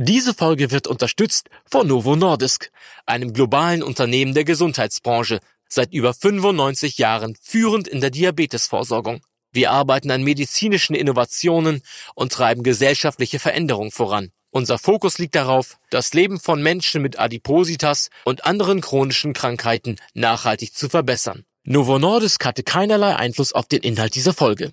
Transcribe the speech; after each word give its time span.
Diese 0.00 0.32
Folge 0.32 0.70
wird 0.70 0.86
unterstützt 0.86 1.48
von 1.68 1.88
Novo 1.88 2.14
Nordisk, 2.14 2.70
einem 3.04 3.32
globalen 3.32 3.82
Unternehmen 3.82 4.32
der 4.32 4.44
Gesundheitsbranche, 4.44 5.40
seit 5.68 5.92
über 5.92 6.14
95 6.14 6.98
Jahren 6.98 7.36
führend 7.42 7.88
in 7.88 8.00
der 8.00 8.10
Diabetesvorsorgung. 8.10 9.22
Wir 9.50 9.72
arbeiten 9.72 10.12
an 10.12 10.22
medizinischen 10.22 10.94
Innovationen 10.94 11.82
und 12.14 12.30
treiben 12.30 12.62
gesellschaftliche 12.62 13.40
Veränderungen 13.40 13.90
voran. 13.90 14.30
Unser 14.52 14.78
Fokus 14.78 15.18
liegt 15.18 15.34
darauf, 15.34 15.78
das 15.90 16.14
Leben 16.14 16.38
von 16.38 16.62
Menschen 16.62 17.02
mit 17.02 17.18
Adipositas 17.18 18.10
und 18.24 18.44
anderen 18.44 18.80
chronischen 18.80 19.32
Krankheiten 19.32 19.96
nachhaltig 20.14 20.76
zu 20.76 20.88
verbessern. 20.88 21.42
Novo 21.64 21.98
Nordisk 21.98 22.44
hatte 22.44 22.62
keinerlei 22.62 23.16
Einfluss 23.16 23.52
auf 23.52 23.66
den 23.66 23.82
Inhalt 23.82 24.14
dieser 24.14 24.32
Folge. 24.32 24.72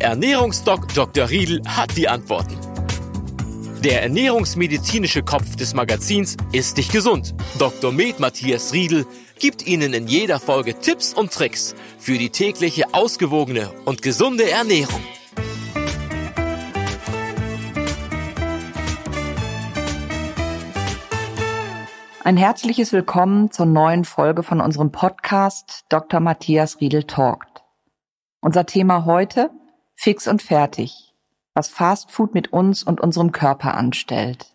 Ernährungsdoc 0.00 0.94
Dr. 0.94 1.28
Riedel 1.28 1.60
hat 1.66 1.96
die 1.96 2.08
Antworten. 2.08 2.56
Der 3.82 4.02
ernährungsmedizinische 4.02 5.24
Kopf 5.24 5.56
des 5.56 5.74
Magazins 5.74 6.36
ist 6.52 6.76
nicht 6.76 6.92
gesund. 6.92 7.34
Dr. 7.58 7.90
Med 7.90 8.20
Matthias 8.20 8.72
Riedel 8.72 9.06
gibt 9.40 9.66
Ihnen 9.66 9.92
in 9.94 10.06
jeder 10.06 10.38
Folge 10.38 10.78
Tipps 10.78 11.12
und 11.12 11.32
Tricks 11.32 11.74
für 11.98 12.16
die 12.16 12.30
tägliche 12.30 12.94
ausgewogene 12.94 13.72
und 13.86 14.00
gesunde 14.00 14.48
Ernährung. 14.48 15.02
Ein 22.22 22.36
herzliches 22.36 22.92
Willkommen 22.92 23.50
zur 23.50 23.66
neuen 23.66 24.04
Folge 24.04 24.44
von 24.44 24.60
unserem 24.60 24.92
Podcast 24.92 25.86
Dr. 25.88 26.20
Matthias 26.20 26.80
Riedel 26.80 27.02
Talkt. 27.02 27.64
Unser 28.40 28.64
Thema 28.64 29.04
heute 29.04 29.50
Fix 30.00 30.28
und 30.28 30.42
fertig, 30.42 31.12
was 31.54 31.68
Fast 31.70 32.12
Food 32.12 32.32
mit 32.32 32.52
uns 32.52 32.84
und 32.84 33.00
unserem 33.00 33.32
Körper 33.32 33.74
anstellt. 33.74 34.54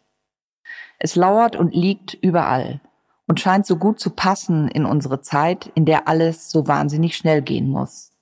Es 1.00 1.17
lauert 1.17 1.58
und 1.58 1.75
liegt 1.75 2.13
überall 2.13 2.80
und 3.27 3.41
scheint 3.41 3.66
so 3.66 3.75
gut 3.75 4.00
zu 4.00 4.11
passen 4.11 4.69
in 4.69 4.85
unsere 4.85 5.19
Zeit, 5.19 5.69
in 5.75 5.83
der 5.83 6.08
alles 6.08 6.50
so 6.50 6.66
wahnsinnig 6.69 7.17
schnell 7.17 7.41
gehen 7.41 7.67
muss. 7.67 8.13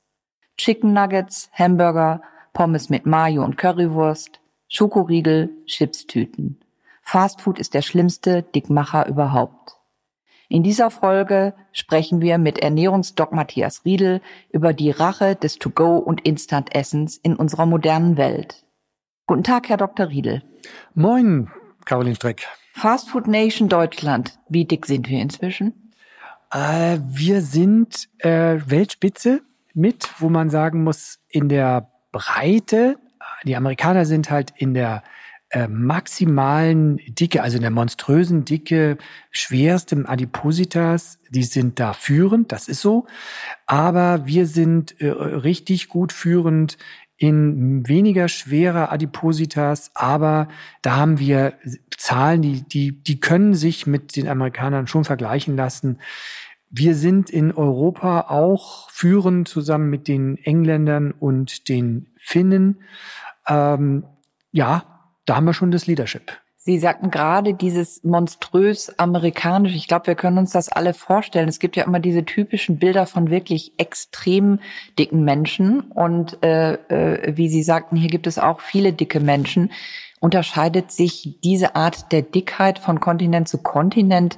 Chicken 0.58 0.94
Nuggets, 0.94 1.52
Hamburger, 1.54 2.24
Pommes 2.54 2.90
mit 2.90 3.06
Mayo 3.06 3.44
und 3.44 3.56
Currywurst, 3.56 4.40
Schokoriegel, 4.68 5.52
Chipstüten. 5.68 6.60
Fast 7.04 7.42
Food 7.42 7.60
ist 7.60 7.76
der 7.76 7.84
schlimmste 7.84 8.42
Dickmacher 8.42 9.06
überhaupt. 9.06 9.76
In 10.52 10.64
dieser 10.64 10.92
Folge 10.92 11.54
sprechen 11.72 12.20
wir 12.20 12.38
mit 12.38 12.60
Ernährungsdoc 12.60 13.32
Matthias 13.32 13.86
Riedel 13.86 14.20
über 14.52 14.74
die 14.74 14.92
Rache 14.92 15.38
des 15.38 15.60
To-Go 15.60 15.96
und 15.96 16.20
Instant-Essens 16.26 17.16
in 17.16 17.38
unserer 17.38 17.66
modernen 17.66 18.18
Welt. 18.18 18.66
Guten 19.28 19.46
Tag, 19.46 19.70
Herr 19.70 19.78
Dr. 19.78 20.10
Riedel. 20.10 20.44
Moin, 20.94 21.50
Caroline 21.86 22.18
Streck. 22.18 22.46
Fast 22.74 23.12
Food 23.12 23.28
Nation 23.28 23.70
Deutschland. 23.70 24.40
Wie 24.50 24.66
dick 24.66 24.88
sind 24.88 25.08
wir 25.08 25.22
inzwischen? 25.22 25.94
Äh, 26.52 26.98
wir 27.02 27.42
sind 27.42 28.10
äh, 28.18 28.60
Weltspitze 28.66 29.44
mit, 29.74 30.10
wo 30.20 30.28
man 30.28 30.50
sagen 30.50 30.84
muss, 30.84 31.20
in 31.30 31.48
der 31.48 31.90
Breite. 32.12 32.98
Die 33.46 33.56
Amerikaner 33.56 34.04
sind 34.04 34.30
halt 34.30 34.52
in 34.58 34.74
der 34.74 35.02
äh, 35.52 35.68
maximalen 35.68 36.98
Dicke, 37.08 37.44
also 37.44 37.58
in 37.58 37.62
der 37.62 37.72
monströsen 37.72 38.46
Dicke, 38.46 38.98
schwerstem 39.32 40.06
Adipositas, 40.06 41.20
die 41.30 41.44
sind 41.44 41.80
da 41.80 41.94
führend, 41.94 42.52
das 42.52 42.68
ist 42.68 42.82
so. 42.82 43.06
Aber 43.66 44.26
wir 44.26 44.48
sind 44.48 45.00
äh, 45.02 45.10
richtig 45.10 45.90
gut 45.90 46.14
führend 46.14 46.78
in 47.18 47.88
weniger 47.88 48.30
schwerer 48.30 48.92
Adipositas, 48.92 49.92
aber 49.94 50.48
da 50.82 50.96
haben 50.96 51.20
wir 51.20 51.54
Zahlen, 51.96 52.42
die, 52.42 52.64
die, 52.64 53.04
die 53.04 53.20
können 53.20 53.54
sich 53.54 53.86
mit 53.86 54.16
den 54.16 54.28
Amerikanern 54.28 54.88
schon 54.88 55.04
vergleichen 55.04 55.56
lassen. 55.56 56.00
Wir 56.70 56.96
sind 56.96 57.30
in 57.30 57.52
Europa 57.52 58.22
auch 58.30 58.90
führend 58.90 59.48
zusammen 59.48 59.90
mit 59.90 60.08
den 60.08 60.38
Engländern 60.38 61.12
und 61.12 61.68
den 61.68 62.08
Finnen. 62.18 62.82
Ähm, 63.48 64.06
ja, 64.52 64.91
da 65.32 65.38
haben 65.38 65.46
wir 65.46 65.54
schon 65.54 65.72
das 65.72 65.88
Leadership. 65.88 66.34
Sie 66.58 66.78
sagten 66.78 67.10
gerade 67.10 67.54
dieses 67.54 68.04
monströs 68.04 69.00
amerikanisch. 69.00 69.74
Ich 69.76 69.88
glaube, 69.88 70.08
wir 70.08 70.16
können 70.16 70.38
uns 70.38 70.52
das 70.52 70.68
alle 70.68 70.94
vorstellen. 70.94 71.48
Es 71.48 71.60
gibt 71.60 71.78
ja 71.78 71.86
immer 71.86 72.02
diese 72.02 72.26
typischen 72.26 72.80
Bilder 72.80 73.06
von 73.06 73.30
wirklich 73.30 73.72
extrem 73.78 74.60
dicken 75.00 75.24
Menschen. 75.24 75.80
Und 75.80 76.44
äh, 76.44 76.74
äh, 76.74 77.38
wie 77.38 77.48
Sie 77.48 77.64
sagten, 77.64 77.96
hier 77.96 78.10
gibt 78.10 78.28
es 78.28 78.40
auch 78.40 78.60
viele 78.60 78.92
dicke 78.92 79.22
Menschen. 79.22 79.72
Unterscheidet 80.20 80.92
sich 80.92 81.40
diese 81.46 81.78
Art 81.78 82.12
der 82.12 82.24
Dickheit 82.24 82.78
von 82.78 83.00
Kontinent 83.00 83.48
zu 83.48 83.60
Kontinent 83.60 84.38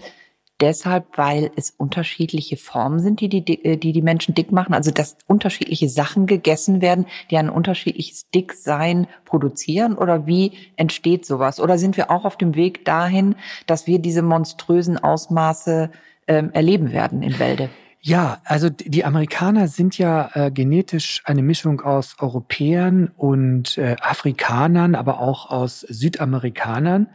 deshalb, 0.62 1.18
weil 1.18 1.52
es 1.56 1.72
unterschiedliche 1.72 2.58
Formen 2.58 3.00
sind, 3.00 3.20
die 3.22 3.30
die, 3.30 3.66
äh, 3.66 3.78
die 3.78 3.92
die 3.92 4.02
Menschen 4.02 4.36
dick 4.36 4.52
machen. 4.52 4.74
Also 4.74 4.92
dass 4.92 5.18
unterschiedliche 5.28 5.90
Sachen 5.90 6.26
gegessen 6.26 6.82
werden, 6.82 7.06
die 7.32 7.38
ein 7.38 7.50
unterschiedliches 7.50 8.30
Dicksein 8.30 9.08
produzieren? 9.26 9.96
Oder 9.96 10.28
wie 10.28 10.54
entsteht 10.76 11.26
sowas? 11.26 11.60
Oder 11.60 11.78
sind 11.78 11.98
wir 11.98 12.12
auch 12.12 12.26
auf 12.26 12.38
dem 12.38 12.56
Weg 12.56 12.86
dahin, 12.86 13.36
dass 13.68 13.88
wir 13.88 14.00
diese 14.00 14.22
monströsen 14.22 14.98
Ausmaße 14.98 15.90
ähm, 16.28 16.52
erleben 16.54 16.92
werden 16.92 17.24
in 17.24 17.40
Wälde? 17.40 17.70
Ja, 18.06 18.42
also 18.44 18.70
die 18.70 19.06
Amerikaner 19.06 19.70
sind 19.70 19.98
ja 19.98 20.30
äh, 20.34 20.52
genetisch 20.52 21.22
eine 21.24 21.42
Mischung 21.42 21.80
aus 21.80 22.18
Europäern 22.20 23.10
und 23.16 23.78
äh, 23.78 23.96
Afrikanern, 24.02 24.96
aber 24.96 25.22
auch 25.22 25.50
aus 25.50 25.80
Südamerikanern. 25.80 27.08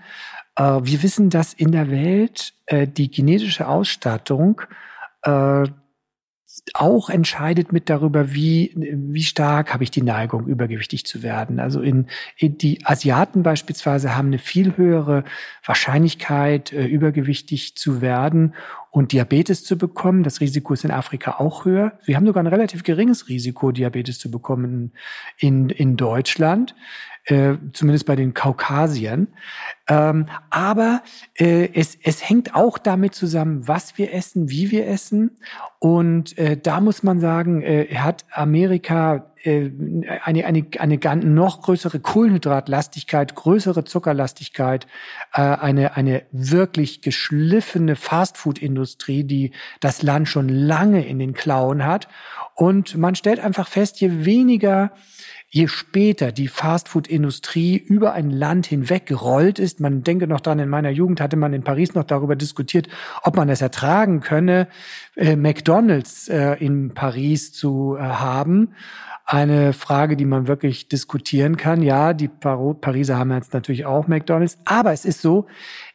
Äh, 0.59 0.81
wir 0.83 1.03
wissen, 1.03 1.31
dass 1.31 1.55
in 1.55 1.73
der 1.73 1.91
Welt 1.91 2.53
äh, 2.67 2.87
die 2.87 3.11
genetische 3.11 3.69
Ausstattung 3.69 4.61
äh, 5.23 5.65
auch 6.75 7.09
entscheidet 7.09 7.73
mit 7.73 7.89
darüber, 7.89 8.35
wie, 8.35 8.73
wie 8.75 9.23
stark 9.23 9.73
habe 9.73 9.85
ich 9.85 9.93
die 9.93 10.03
Neigung, 10.03 10.47
übergewichtig 10.47 11.07
zu 11.07 11.23
werden. 11.23 11.61
Also 11.61 11.81
in, 11.81 12.09
in 12.37 12.59
die 12.59 12.85
Asiaten 12.85 13.43
beispielsweise 13.45 14.17
haben 14.17 14.29
eine 14.29 14.39
viel 14.39 14.77
höhere 14.77 15.25
Wahrscheinlichkeit, 15.65 16.73
übergewichtig 16.73 17.77
zu 17.77 18.01
werden 18.01 18.55
und 18.91 19.13
Diabetes 19.13 19.65
zu 19.65 19.79
bekommen. 19.79 20.25
Das 20.25 20.41
Risiko 20.41 20.75
ist 20.75 20.85
in 20.85 20.91
Afrika 20.91 21.37
auch 21.39 21.65
höher. 21.65 21.99
Wir 22.05 22.17
haben 22.17 22.27
sogar 22.27 22.43
ein 22.43 22.49
relativ 22.49 22.83
geringes 22.83 23.29
Risiko, 23.29 23.71
Diabetes 23.71 24.19
zu 24.19 24.31
bekommen 24.31 24.93
in, 25.39 25.71
in 25.71 25.97
Deutschland 25.97 26.75
äh, 27.29 27.59
zumindest 27.75 28.07
bei 28.07 28.17
den 28.17 28.33
Kaukasiern. 28.33 29.29
Ähm, 29.87 30.27
aber 30.49 31.03
äh, 31.35 31.69
es, 31.75 31.99
es 32.03 32.27
hängt 32.27 32.55
auch 32.55 32.79
damit 32.79 33.15
zusammen, 33.15 33.69
was 33.69 33.99
wir 33.99 34.15
essen, 34.15 34.49
wie 34.49 34.71
wir 34.71 34.87
essen. 34.87 35.37
Und 35.79 36.39
äh, 36.39 36.57
da 36.57 36.81
muss 36.81 37.03
man 37.03 37.21
sagen, 37.21 37.61
äh, 37.61 37.95
hat 37.97 38.25
Amerika 38.33 39.31
äh, 39.43 39.71
eine, 40.25 40.47
eine, 40.47 40.67
eine 40.79 41.17
noch 41.25 41.61
größere 41.63 42.01
Kohlenhydratlastigkeit, 42.01 43.35
größere 43.35 43.85
Zuckerlastigkeit, 43.85 44.87
äh, 45.35 45.43
eine, 45.43 45.97
eine 45.97 46.23
wirklich 46.33 47.03
geschliffene 47.03 47.95
Fastfood-Industrie, 47.97 49.25
die 49.25 49.53
das 49.81 50.03
Land 50.03 50.29
schon 50.29 50.49
lange 50.49 51.07
in 51.07 51.19
den 51.19 51.35
Klauen 51.35 51.85
hat. 51.85 52.09
Und 52.55 52.97
man 52.97 53.15
stellt 53.15 53.39
einfach 53.39 53.69
fest, 53.69 54.01
je 54.01 54.25
weniger 54.25 54.93
Je 55.51 55.67
später 55.67 56.31
die 56.31 56.47
Fastfood-Industrie 56.47 57.79
über 57.79 58.13
ein 58.13 58.31
Land 58.31 58.67
hinweg 58.67 59.07
gerollt 59.07 59.59
ist, 59.59 59.81
man 59.81 60.03
denke 60.03 60.27
noch 60.27 60.43
dran, 60.43 60.59
in 60.59 60.69
meiner 60.69 60.91
Jugend 60.91 61.23
hatte 61.23 61.37
man 61.37 61.55
in 61.55 61.65
Paris 61.65 61.95
noch 61.95 62.05
darüber 62.05 62.37
diskutiert, 62.37 62.87
ob 63.23 63.35
man 63.37 63.49
es 63.49 63.63
ertragen 63.63 64.21
könne, 64.21 64.69
äh, 65.19 65.37
McDonalds 65.37 66.29
äh, 66.29 66.55
in 66.55 66.95
Paris 66.95 67.53
zu 67.53 67.97
äh, 67.99 68.03
haben. 68.03 68.75
eine 69.27 69.75
Frage, 69.75 70.17
die 70.17 70.25
man 70.25 70.49
wirklich 70.49 70.89
diskutieren 70.89 71.59
kann. 71.59 71.83
Ja, 71.83 72.15
die 72.15 72.29
Pariser 72.29 73.19
haben 73.19 73.31
jetzt 73.33 73.53
natürlich 73.53 73.85
auch 73.85 74.09
McDonald's, 74.09 74.57
aber 74.65 74.93
es 74.93 75.05
ist 75.05 75.21
so, 75.21 75.47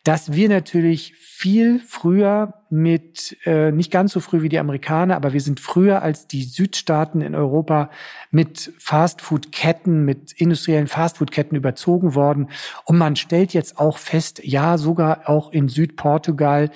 dass 0.03 0.33
wir 0.33 0.49
natürlich 0.49 1.15
viel 1.15 1.79
früher 1.79 2.53
mit, 2.69 3.37
äh, 3.45 3.71
nicht 3.71 3.91
ganz 3.91 4.11
so 4.11 4.19
früh 4.19 4.43
wie 4.43 4.49
die 4.49 4.59
Amerikaner, 4.59 5.15
aber 5.15 5.33
wir 5.33 5.41
sind 5.41 5.59
früher 5.59 6.03
als 6.03 6.27
die 6.27 6.43
Südstaaten 6.43 7.21
in 7.21 7.33
Europa 7.33 7.89
mit 8.29 8.71
Fastfood-Ketten, 8.77 10.05
mit 10.05 10.33
industriellen 10.33 10.87
Fastfood-Ketten 10.87 11.55
überzogen 11.55 12.13
worden. 12.13 12.49
Und 12.85 12.97
man 12.99 13.15
stellt 13.15 13.53
jetzt 13.53 13.79
auch 13.79 13.97
fest, 13.97 14.41
ja, 14.43 14.77
sogar 14.77 15.27
auch 15.27 15.51
in 15.51 15.69
Südportugal 15.69 16.69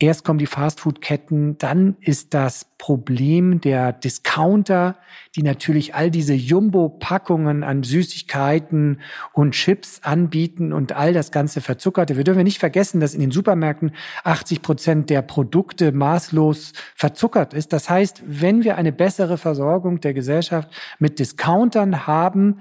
Erst 0.00 0.24
kommen 0.24 0.40
die 0.40 0.46
Fastfood-Ketten, 0.46 1.56
dann 1.58 1.96
ist 2.00 2.34
das 2.34 2.66
Problem 2.78 3.60
der 3.60 3.92
Discounter, 3.92 4.96
die 5.36 5.44
natürlich 5.44 5.94
all 5.94 6.10
diese 6.10 6.34
Jumbo-Packungen 6.34 7.62
an 7.62 7.84
Süßigkeiten 7.84 9.00
und 9.32 9.52
Chips 9.52 10.00
anbieten 10.02 10.72
und 10.72 10.92
all 10.92 11.12
das 11.12 11.30
ganze 11.30 11.60
Verzuckerte. 11.60 12.16
Wir 12.16 12.24
dürfen 12.24 12.42
nicht 12.42 12.58
vergessen, 12.58 12.98
dass 12.98 13.14
in 13.14 13.20
den 13.20 13.30
Supermärkten 13.30 13.92
80 14.24 14.62
Prozent 14.62 15.10
der 15.10 15.22
Produkte 15.22 15.92
maßlos 15.92 16.72
verzuckert 16.96 17.54
ist. 17.54 17.72
Das 17.72 17.88
heißt, 17.88 18.24
wenn 18.26 18.64
wir 18.64 18.76
eine 18.76 18.92
bessere 18.92 19.38
Versorgung 19.38 20.00
der 20.00 20.12
Gesellschaft 20.12 20.70
mit 20.98 21.20
Discountern 21.20 22.08
haben, 22.08 22.60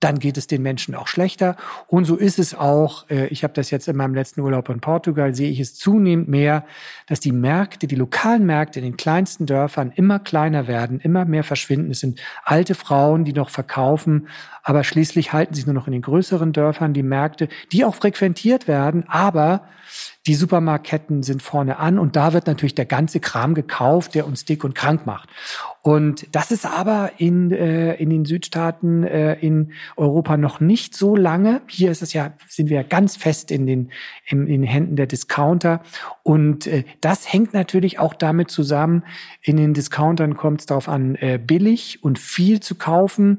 dann 0.00 0.18
geht 0.18 0.36
es 0.36 0.46
den 0.46 0.62
Menschen 0.62 0.94
auch 0.94 1.08
schlechter. 1.08 1.56
Und 1.86 2.04
so 2.04 2.16
ist 2.16 2.38
es 2.38 2.54
auch, 2.54 3.08
äh, 3.10 3.26
ich 3.28 3.42
habe 3.42 3.54
das 3.54 3.70
jetzt 3.70 3.88
in 3.88 3.96
meinem 3.96 4.14
letzten 4.14 4.40
Urlaub 4.40 4.68
in 4.68 4.80
Portugal, 4.80 5.34
sehe 5.34 5.50
ich 5.50 5.60
es 5.60 5.74
zunehmend 5.74 6.28
mehr, 6.28 6.64
dass 7.06 7.20
die 7.20 7.32
Märkte, 7.32 7.86
die 7.86 7.96
lokalen 7.96 8.46
Märkte 8.46 8.78
in 8.78 8.84
den 8.84 8.96
kleinsten 8.96 9.46
Dörfern 9.46 9.92
immer 9.94 10.20
kleiner 10.20 10.68
werden, 10.68 11.00
immer 11.00 11.24
mehr 11.24 11.44
verschwinden. 11.44 11.90
Es 11.90 12.00
sind 12.00 12.20
alte 12.44 12.74
Frauen, 12.74 13.24
die 13.24 13.32
noch 13.32 13.50
verkaufen, 13.50 14.28
aber 14.62 14.84
schließlich 14.84 15.32
halten 15.32 15.54
sich 15.54 15.66
nur 15.66 15.74
noch 15.74 15.86
in 15.86 15.92
den 15.92 16.02
größeren 16.02 16.52
Dörfern 16.52 16.94
die 16.94 17.02
Märkte, 17.02 17.48
die 17.72 17.84
auch 17.84 17.94
frequentiert 17.94 18.68
werden, 18.68 19.04
aber 19.08 19.62
die 20.28 20.34
Supermarktketten 20.34 21.22
sind 21.22 21.42
vorne 21.42 21.78
an 21.78 21.98
und 21.98 22.14
da 22.14 22.34
wird 22.34 22.46
natürlich 22.46 22.74
der 22.74 22.84
ganze 22.84 23.18
Kram 23.18 23.54
gekauft, 23.54 24.14
der 24.14 24.26
uns 24.26 24.44
dick 24.44 24.62
und 24.62 24.74
krank 24.74 25.06
macht. 25.06 25.30
Und 25.80 26.26
das 26.32 26.50
ist 26.50 26.66
aber 26.66 27.12
in, 27.16 27.50
äh, 27.50 27.94
in 27.94 28.10
den 28.10 28.26
Südstaaten 28.26 29.04
äh, 29.04 29.34
in 29.40 29.72
Europa 29.96 30.36
noch 30.36 30.60
nicht 30.60 30.94
so 30.94 31.16
lange. 31.16 31.62
Hier 31.66 31.90
ist 31.90 32.02
es 32.02 32.12
ja, 32.12 32.34
sind 32.46 32.68
wir 32.68 32.76
ja 32.76 32.82
ganz 32.82 33.16
fest 33.16 33.50
in 33.50 33.66
den, 33.66 33.90
in, 34.26 34.46
in 34.46 34.60
den 34.60 34.64
Händen 34.64 34.96
der 34.96 35.06
Discounter. 35.06 35.80
Und 36.22 36.66
äh, 36.66 36.84
das 37.00 37.32
hängt 37.32 37.54
natürlich 37.54 37.98
auch 37.98 38.12
damit 38.12 38.50
zusammen, 38.50 39.04
in 39.40 39.56
den 39.56 39.72
Discountern 39.72 40.36
kommt 40.36 40.60
es 40.60 40.66
darauf 40.66 40.90
an, 40.90 41.14
äh, 41.14 41.38
billig 41.42 42.02
und 42.02 42.18
viel 42.18 42.60
zu 42.60 42.74
kaufen. 42.74 43.38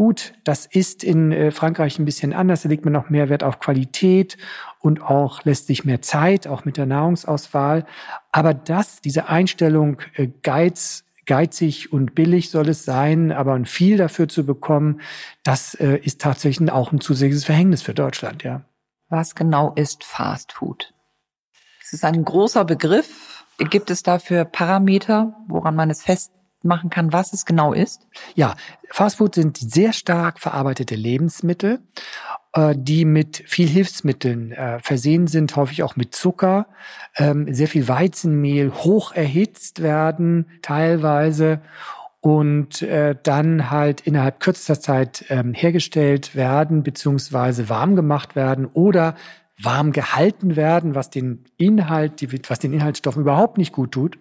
Gut, 0.00 0.32
das 0.44 0.64
ist 0.64 1.04
in 1.04 1.30
äh, 1.30 1.50
Frankreich 1.50 1.98
ein 1.98 2.06
bisschen 2.06 2.32
anders. 2.32 2.62
Da 2.62 2.70
legt 2.70 2.86
man 2.86 2.94
noch 2.94 3.10
mehr 3.10 3.28
Wert 3.28 3.44
auf 3.44 3.58
Qualität 3.58 4.38
und 4.78 5.02
auch 5.02 5.44
lässt 5.44 5.66
sich 5.66 5.84
mehr 5.84 6.00
Zeit, 6.00 6.46
auch 6.46 6.64
mit 6.64 6.78
der 6.78 6.86
Nahrungsauswahl. 6.86 7.84
Aber 8.32 8.54
das, 8.54 9.02
diese 9.02 9.28
Einstellung 9.28 9.98
äh, 10.14 10.28
Geiz, 10.42 11.04
geizig 11.26 11.92
und 11.92 12.14
billig 12.14 12.48
soll 12.48 12.70
es 12.70 12.86
sein, 12.86 13.30
aber 13.30 13.52
ein 13.52 13.66
viel 13.66 13.98
dafür 13.98 14.26
zu 14.26 14.46
bekommen, 14.46 15.02
das 15.42 15.74
äh, 15.74 15.98
ist 15.98 16.18
tatsächlich 16.22 16.72
auch 16.72 16.92
ein 16.92 17.02
zusätzliches 17.02 17.44
Verhängnis 17.44 17.82
für 17.82 17.92
Deutschland, 17.92 18.42
ja. 18.42 18.62
Was 19.10 19.34
genau 19.34 19.74
ist 19.74 20.02
Fast 20.02 20.54
Food? 20.54 20.94
Es 21.82 21.92
ist 21.92 22.06
ein 22.06 22.24
großer 22.24 22.64
Begriff. 22.64 23.44
Gibt 23.68 23.90
es 23.90 24.02
dafür 24.02 24.46
Parameter, 24.46 25.36
woran 25.46 25.76
man 25.76 25.90
es 25.90 26.02
fest 26.02 26.32
machen 26.64 26.90
kann, 26.90 27.12
was 27.12 27.32
es 27.32 27.46
genau 27.46 27.72
ist? 27.72 28.06
Ja, 28.34 28.54
Fastfood 28.90 29.34
sind 29.34 29.56
sehr 29.56 29.92
stark 29.92 30.40
verarbeitete 30.40 30.94
Lebensmittel, 30.94 31.80
äh, 32.52 32.74
die 32.76 33.04
mit 33.04 33.42
viel 33.46 33.68
Hilfsmitteln 33.68 34.52
äh, 34.52 34.78
versehen 34.80 35.26
sind, 35.26 35.56
häufig 35.56 35.82
auch 35.82 35.96
mit 35.96 36.14
Zucker, 36.14 36.66
ähm, 37.16 37.52
sehr 37.52 37.68
viel 37.68 37.88
Weizenmehl, 37.88 38.72
hoch 38.72 39.12
erhitzt 39.12 39.82
werden 39.82 40.46
teilweise 40.62 41.60
und 42.20 42.82
äh, 42.82 43.16
dann 43.22 43.70
halt 43.70 44.02
innerhalb 44.02 44.40
kürzester 44.40 44.78
Zeit 44.78 45.24
ähm, 45.30 45.54
hergestellt 45.54 46.36
werden 46.36 46.82
beziehungsweise 46.82 47.68
warm 47.68 47.96
gemacht 47.96 48.36
werden 48.36 48.66
oder 48.66 49.14
warm 49.62 49.92
gehalten 49.92 50.56
werden, 50.56 50.94
was 50.94 51.10
den 51.10 51.44
Inhalt, 51.56 52.26
was 52.48 52.58
den 52.58 52.72
Inhaltsstoffen 52.72 53.22
überhaupt 53.22 53.58
nicht 53.58 53.72
gut 53.72 53.92
tut. 53.92 54.18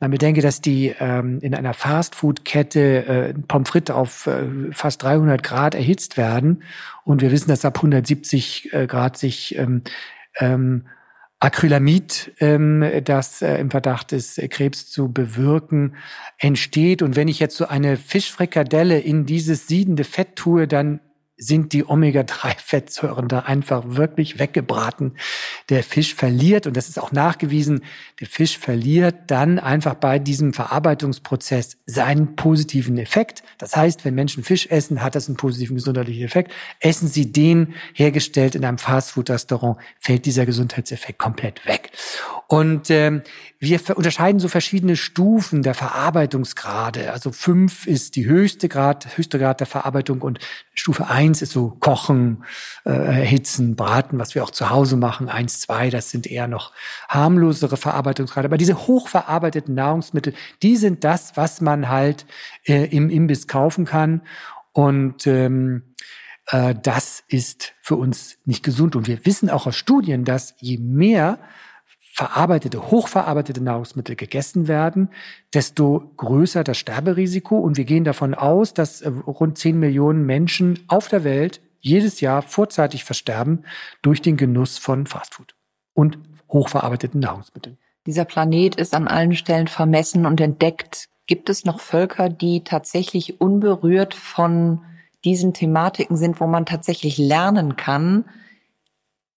Man 0.00 0.10
bedenke, 0.10 0.40
dass 0.40 0.62
die 0.62 0.94
ähm, 0.98 1.40
in 1.42 1.54
einer 1.54 1.74
Fastfood-Kette 1.74 3.06
äh, 3.06 3.34
Pommes 3.34 3.68
frites 3.68 3.94
auf 3.94 4.26
äh, 4.26 4.72
fast 4.72 5.02
300 5.02 5.42
Grad 5.42 5.74
erhitzt 5.74 6.16
werden. 6.16 6.62
Und 7.04 7.20
wir 7.20 7.30
wissen, 7.30 7.50
dass 7.50 7.66
ab 7.66 7.76
170 7.76 8.72
äh, 8.72 8.86
Grad 8.86 9.18
sich 9.18 9.58
ähm, 9.58 9.82
ähm, 10.38 10.86
Acrylamid, 11.38 12.32
ähm, 12.40 12.84
das 13.04 13.42
äh, 13.42 13.56
im 13.58 13.70
Verdacht 13.70 14.12
ist, 14.12 14.38
äh, 14.38 14.48
Krebs 14.48 14.90
zu 14.90 15.12
bewirken, 15.12 15.96
entsteht. 16.38 17.02
Und 17.02 17.14
wenn 17.14 17.28
ich 17.28 17.38
jetzt 17.38 17.56
so 17.56 17.66
eine 17.66 17.98
Fischfrikadelle 17.98 18.98
in 18.98 19.26
dieses 19.26 19.66
siedende 19.66 20.04
Fett 20.04 20.36
tue, 20.36 20.66
dann 20.66 21.00
sind 21.40 21.72
die 21.72 21.88
Omega-3-Fettsäuren 21.88 23.26
da 23.26 23.40
einfach 23.40 23.82
wirklich 23.86 24.38
weggebraten. 24.38 25.16
Der 25.70 25.82
Fisch 25.82 26.14
verliert, 26.14 26.66
und 26.66 26.76
das 26.76 26.90
ist 26.90 27.00
auch 27.00 27.12
nachgewiesen, 27.12 27.82
der 28.20 28.26
Fisch 28.26 28.58
verliert 28.58 29.16
dann 29.28 29.58
einfach 29.58 29.94
bei 29.94 30.18
diesem 30.18 30.52
Verarbeitungsprozess 30.52 31.78
seinen 31.86 32.36
positiven 32.36 32.98
Effekt. 32.98 33.42
Das 33.56 33.74
heißt, 33.74 34.04
wenn 34.04 34.14
Menschen 34.14 34.44
Fisch 34.44 34.66
essen, 34.66 35.02
hat 35.02 35.14
das 35.14 35.28
einen 35.28 35.38
positiven 35.38 35.76
gesundheitlichen 35.76 36.24
Effekt. 36.24 36.52
Essen 36.78 37.08
sie 37.08 37.32
den 37.32 37.74
hergestellt 37.94 38.54
in 38.54 38.64
einem 38.64 38.78
Fastfood-Restaurant, 38.78 39.78
fällt 39.98 40.26
dieser 40.26 40.44
Gesundheitseffekt 40.44 41.18
komplett 41.18 41.66
weg. 41.66 41.90
Und 42.48 42.90
ähm, 42.90 43.22
wir 43.60 43.80
unterscheiden 43.94 44.40
so 44.40 44.48
verschiedene 44.48 44.96
Stufen 44.96 45.62
der 45.62 45.74
Verarbeitungsgrade. 45.74 47.12
Also 47.12 47.30
fünf 47.30 47.86
ist 47.86 48.16
die 48.16 48.26
höchste 48.26 48.68
Grad, 48.68 49.16
höchste 49.16 49.38
Grad 49.38 49.60
der 49.60 49.68
Verarbeitung 49.68 50.20
und 50.20 50.40
Stufe 50.74 51.08
eins 51.08 51.29
ist 51.32 51.52
so 51.52 51.76
Kochen, 51.80 52.44
äh, 52.84 52.90
Erhitzen, 52.90 53.76
Braten, 53.76 54.18
was 54.18 54.34
wir 54.34 54.44
auch 54.44 54.50
zu 54.50 54.70
Hause 54.70 54.96
machen. 54.96 55.28
Eins, 55.28 55.60
zwei, 55.60 55.90
das 55.90 56.10
sind 56.10 56.26
eher 56.26 56.48
noch 56.48 56.72
harmlosere 57.08 57.76
Verarbeitungsgrade. 57.76 58.46
Aber 58.46 58.58
diese 58.58 58.86
hochverarbeiteten 58.86 59.74
Nahrungsmittel, 59.74 60.34
die 60.62 60.76
sind 60.76 61.04
das, 61.04 61.36
was 61.36 61.60
man 61.60 61.88
halt 61.88 62.26
äh, 62.64 62.84
im 62.94 63.08
Imbiss 63.10 63.46
kaufen 63.46 63.84
kann. 63.84 64.22
Und 64.72 65.26
ähm, 65.26 65.94
äh, 66.46 66.74
das 66.82 67.22
ist 67.28 67.74
für 67.80 67.96
uns 67.96 68.38
nicht 68.44 68.62
gesund. 68.64 68.96
Und 68.96 69.06
wir 69.06 69.24
wissen 69.24 69.50
auch 69.50 69.66
aus 69.66 69.76
Studien, 69.76 70.24
dass 70.24 70.54
je 70.58 70.78
mehr 70.78 71.38
verarbeitete, 72.12 72.90
hochverarbeitete 72.90 73.62
Nahrungsmittel 73.62 74.16
gegessen 74.16 74.68
werden, 74.68 75.10
desto 75.54 76.12
größer 76.16 76.64
das 76.64 76.76
Sterberisiko. 76.76 77.58
Und 77.58 77.76
wir 77.76 77.84
gehen 77.84 78.04
davon 78.04 78.34
aus, 78.34 78.74
dass 78.74 79.00
äh, 79.00 79.08
rund 79.08 79.58
10 79.58 79.78
Millionen 79.78 80.26
Menschen 80.26 80.80
auf 80.88 81.08
der 81.08 81.24
Welt 81.24 81.60
jedes 81.80 82.20
Jahr 82.20 82.42
vorzeitig 82.42 83.04
versterben 83.04 83.64
durch 84.02 84.20
den 84.20 84.36
Genuss 84.36 84.76
von 84.76 85.06
Fastfood 85.06 85.54
und 85.94 86.18
hochverarbeiteten 86.50 87.20
Nahrungsmitteln. 87.20 87.78
Dieser 88.06 88.24
Planet 88.24 88.74
ist 88.74 88.94
an 88.94 89.08
allen 89.08 89.34
Stellen 89.34 89.68
vermessen 89.68 90.26
und 90.26 90.40
entdeckt. 90.40 91.08
Gibt 91.26 91.48
es 91.48 91.64
noch 91.64 91.80
Völker, 91.80 92.28
die 92.28 92.64
tatsächlich 92.64 93.40
unberührt 93.40 94.14
von 94.14 94.80
diesen 95.24 95.54
Thematiken 95.54 96.16
sind, 96.16 96.40
wo 96.40 96.46
man 96.46 96.66
tatsächlich 96.66 97.18
lernen 97.18 97.76
kann, 97.76 98.24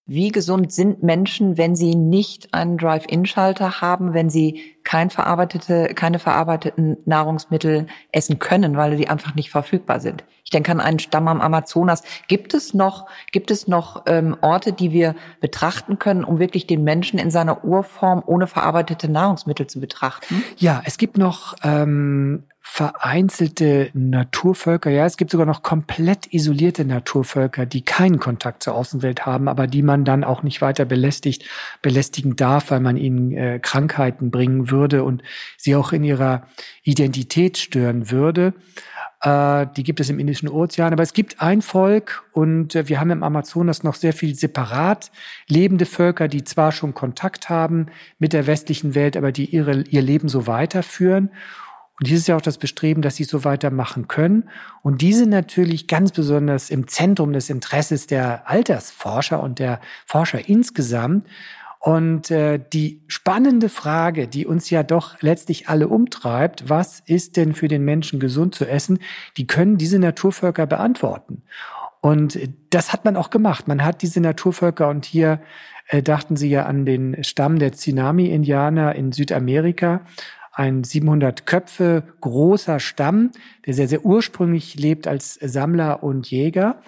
wie 0.06 0.30
gesund 0.30 0.70
sind 0.70 1.02
Menschen, 1.02 1.56
wenn 1.56 1.74
sie 1.74 1.94
nicht 1.94 2.52
einen 2.52 2.76
Drive-In-Schalter 2.76 3.80
haben, 3.80 4.12
wenn 4.12 4.28
sie 4.28 4.60
kein 4.84 5.08
verarbeitete, 5.08 5.94
keine 5.94 6.18
verarbeiteten 6.18 6.98
Nahrungsmittel 7.06 7.86
essen 8.12 8.38
können, 8.38 8.76
weil 8.76 8.96
die 8.98 9.08
einfach 9.08 9.34
nicht 9.34 9.50
verfügbar 9.50 10.00
sind? 10.00 10.24
Ich 10.44 10.50
denke 10.50 10.72
an 10.72 10.80
einen 10.80 10.98
Stamm 10.98 11.26
am 11.26 11.40
Amazonas. 11.40 12.02
Gibt 12.28 12.52
es 12.52 12.74
noch, 12.74 13.06
gibt 13.32 13.50
es 13.50 13.66
noch 13.66 14.02
ähm, 14.04 14.36
Orte, 14.42 14.74
die 14.74 14.92
wir 14.92 15.14
betrachten 15.40 15.98
können, 15.98 16.22
um 16.22 16.38
wirklich 16.38 16.66
den 16.66 16.84
Menschen 16.84 17.18
in 17.18 17.30
seiner 17.30 17.64
Urform 17.64 18.22
ohne 18.26 18.46
verarbeitete 18.46 19.10
Nahrungsmittel 19.10 19.66
zu 19.66 19.80
betrachten? 19.80 20.44
Ja, 20.58 20.82
es 20.84 20.98
gibt 20.98 21.16
noch 21.16 21.56
ähm, 21.62 22.44
vereinzelte 22.66 23.90
Naturvölker, 23.92 24.90
ja, 24.90 25.04
es 25.04 25.18
gibt 25.18 25.30
sogar 25.30 25.46
noch 25.46 25.62
komplett 25.62 26.32
isolierte 26.32 26.86
Naturvölker, 26.86 27.66
die 27.66 27.82
keinen 27.82 28.18
Kontakt 28.18 28.62
zur 28.62 28.74
Außenwelt 28.74 29.26
haben, 29.26 29.48
aber 29.48 29.66
die 29.66 29.82
man 29.82 30.06
dann 30.06 30.24
auch 30.24 30.42
nicht 30.42 30.62
weiter 30.62 30.86
belästigt, 30.86 31.44
belästigen 31.82 32.36
darf, 32.36 32.70
weil 32.70 32.80
man 32.80 32.96
ihnen 32.96 33.32
äh, 33.32 33.60
Krankheiten 33.60 34.30
bringen 34.30 34.70
würde 34.70 35.04
und 35.04 35.22
sie 35.58 35.76
auch 35.76 35.92
in 35.92 36.02
ihrer 36.04 36.48
Identität 36.82 37.58
stören 37.58 38.10
würde. 38.10 38.54
Äh, 39.20 39.66
die 39.76 39.82
gibt 39.82 40.00
es 40.00 40.08
im 40.08 40.18
Indischen 40.18 40.48
Ozean, 40.48 40.94
aber 40.94 41.02
es 41.02 41.12
gibt 41.12 41.42
ein 41.42 41.60
Volk 41.60 42.24
und 42.32 42.74
äh, 42.74 42.88
wir 42.88 42.98
haben 42.98 43.10
im 43.10 43.22
Amazonas 43.22 43.82
noch 43.82 43.94
sehr 43.94 44.14
viel 44.14 44.34
separat 44.34 45.12
lebende 45.48 45.84
Völker, 45.84 46.28
die 46.28 46.44
zwar 46.44 46.72
schon 46.72 46.94
Kontakt 46.94 47.50
haben 47.50 47.88
mit 48.18 48.32
der 48.32 48.46
westlichen 48.46 48.94
Welt, 48.94 49.18
aber 49.18 49.32
die 49.32 49.44
ihre, 49.44 49.82
ihr 49.82 50.02
Leben 50.02 50.30
so 50.30 50.46
weiterführen. 50.46 51.30
Und 52.00 52.08
hier 52.08 52.16
ist 52.16 52.26
ja 52.26 52.36
auch 52.36 52.42
das 52.42 52.58
Bestreben, 52.58 53.02
dass 53.02 53.16
sie 53.16 53.24
so 53.24 53.44
weitermachen 53.44 54.08
können. 54.08 54.48
Und 54.82 55.00
diese 55.00 55.26
natürlich 55.26 55.86
ganz 55.86 56.10
besonders 56.10 56.70
im 56.70 56.88
Zentrum 56.88 57.32
des 57.32 57.50
Interesses 57.50 58.06
der 58.06 58.48
Altersforscher 58.50 59.40
und 59.40 59.60
der 59.60 59.80
Forscher 60.04 60.48
insgesamt. 60.48 61.26
Und 61.78 62.30
äh, 62.30 62.58
die 62.72 63.02
spannende 63.08 63.68
Frage, 63.68 64.26
die 64.26 64.46
uns 64.46 64.70
ja 64.70 64.82
doch 64.82 65.20
letztlich 65.20 65.68
alle 65.68 65.86
umtreibt, 65.86 66.68
was 66.68 67.00
ist 67.00 67.36
denn 67.36 67.54
für 67.54 67.68
den 67.68 67.84
Menschen 67.84 68.18
gesund 68.18 68.54
zu 68.54 68.64
essen, 68.64 68.98
die 69.36 69.46
können 69.46 69.76
diese 69.76 69.98
Naturvölker 69.98 70.66
beantworten. 70.66 71.42
Und 72.00 72.38
das 72.70 72.92
hat 72.92 73.04
man 73.04 73.16
auch 73.16 73.30
gemacht. 73.30 73.68
Man 73.68 73.84
hat 73.84 74.02
diese 74.02 74.20
Naturvölker 74.20 74.88
und 74.88 75.04
hier 75.04 75.40
äh, 75.88 76.02
dachten 76.02 76.36
sie 76.36 76.48
ja 76.48 76.64
an 76.66 76.86
den 76.86 77.22
Stamm 77.22 77.58
der 77.58 77.72
Tsunami-Indianer 77.72 78.94
in 78.94 79.12
Südamerika, 79.12 80.00
ein 80.54 80.84
700 80.84 81.46
Köpfe 81.46 82.04
großer 82.20 82.80
Stamm, 82.80 83.32
der 83.66 83.74
sehr, 83.74 83.88
sehr 83.88 84.04
ursprünglich 84.04 84.76
lebt 84.76 85.06
als 85.06 85.34
Sammler 85.34 86.02
und 86.02 86.30
Jäger. 86.30 86.80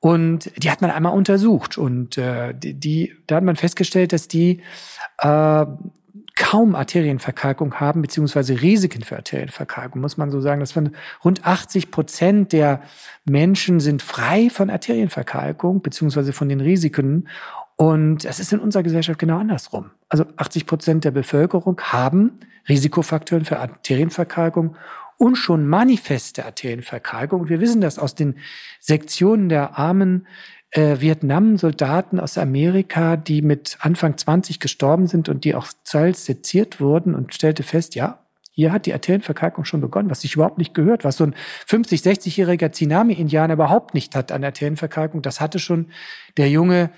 Und 0.00 0.50
die 0.56 0.70
hat 0.70 0.80
man 0.80 0.90
einmal 0.90 1.12
untersucht 1.12 1.78
und 1.78 2.18
äh, 2.18 2.54
die, 2.54 2.74
die, 2.74 3.14
da 3.28 3.36
hat 3.36 3.44
man 3.44 3.54
festgestellt, 3.54 4.12
dass 4.12 4.26
die 4.26 4.60
äh, 5.18 5.66
kaum 6.34 6.74
Arterienverkalkung 6.74 7.74
haben, 7.74 8.02
beziehungsweise 8.02 8.62
Risiken 8.62 9.02
für 9.02 9.16
Arterienverkalkung, 9.16 10.00
muss 10.00 10.16
man 10.16 10.30
so 10.30 10.40
sagen. 10.40 10.60
Das 10.60 10.72
von 10.72 10.96
rund 11.24 11.46
80 11.46 11.90
Prozent 11.90 12.52
der 12.52 12.82
Menschen 13.24 13.80
sind 13.80 14.02
frei 14.02 14.50
von 14.50 14.70
Arterienverkalkung, 14.70 15.82
beziehungsweise 15.82 16.32
von 16.32 16.48
den 16.48 16.60
Risiken. 16.60 17.28
Und 17.82 18.24
es 18.24 18.38
ist 18.38 18.52
in 18.52 18.60
unserer 18.60 18.84
Gesellschaft 18.84 19.18
genau 19.18 19.38
andersrum. 19.38 19.90
Also 20.08 20.24
80 20.36 20.66
Prozent 20.66 21.04
der 21.04 21.10
Bevölkerung 21.10 21.80
haben 21.80 22.38
Risikofaktoren 22.68 23.44
für 23.44 23.58
Arterienverkalkung 23.58 24.76
und 25.16 25.34
schon 25.34 25.66
manifeste 25.66 26.44
Arterienverkalkung. 26.44 27.40
Und 27.40 27.48
wir 27.48 27.58
wissen 27.58 27.80
das 27.80 27.98
aus 27.98 28.14
den 28.14 28.36
Sektionen 28.78 29.48
der 29.48 29.80
armen 29.80 30.28
äh, 30.70 31.00
Vietnam-Soldaten 31.00 32.20
aus 32.20 32.38
Amerika, 32.38 33.16
die 33.16 33.42
mit 33.42 33.78
Anfang 33.80 34.16
20 34.16 34.60
gestorben 34.60 35.08
sind 35.08 35.28
und 35.28 35.42
die 35.42 35.56
auch 35.56 35.66
Zels 35.82 36.24
seziert 36.24 36.80
wurden 36.80 37.16
und 37.16 37.34
stellte 37.34 37.64
fest, 37.64 37.96
ja, 37.96 38.20
hier 38.52 38.70
hat 38.70 38.86
die 38.86 38.92
Arterienverkalkung 38.92 39.64
schon 39.64 39.80
begonnen, 39.80 40.08
was 40.08 40.20
sich 40.20 40.34
überhaupt 40.36 40.58
nicht 40.58 40.72
gehört, 40.72 41.02
was 41.02 41.16
so 41.16 41.24
ein 41.24 41.34
50-, 41.68 42.04
60-jähriger 42.04 42.70
Tsunami-Indianer 42.70 43.54
überhaupt 43.54 43.92
nicht 43.92 44.14
hat 44.14 44.30
an 44.30 44.44
Arterienverkalkung. 44.44 45.20
Das 45.20 45.40
hatte 45.40 45.58
schon 45.58 45.88
der 46.36 46.48
junge 46.48 46.90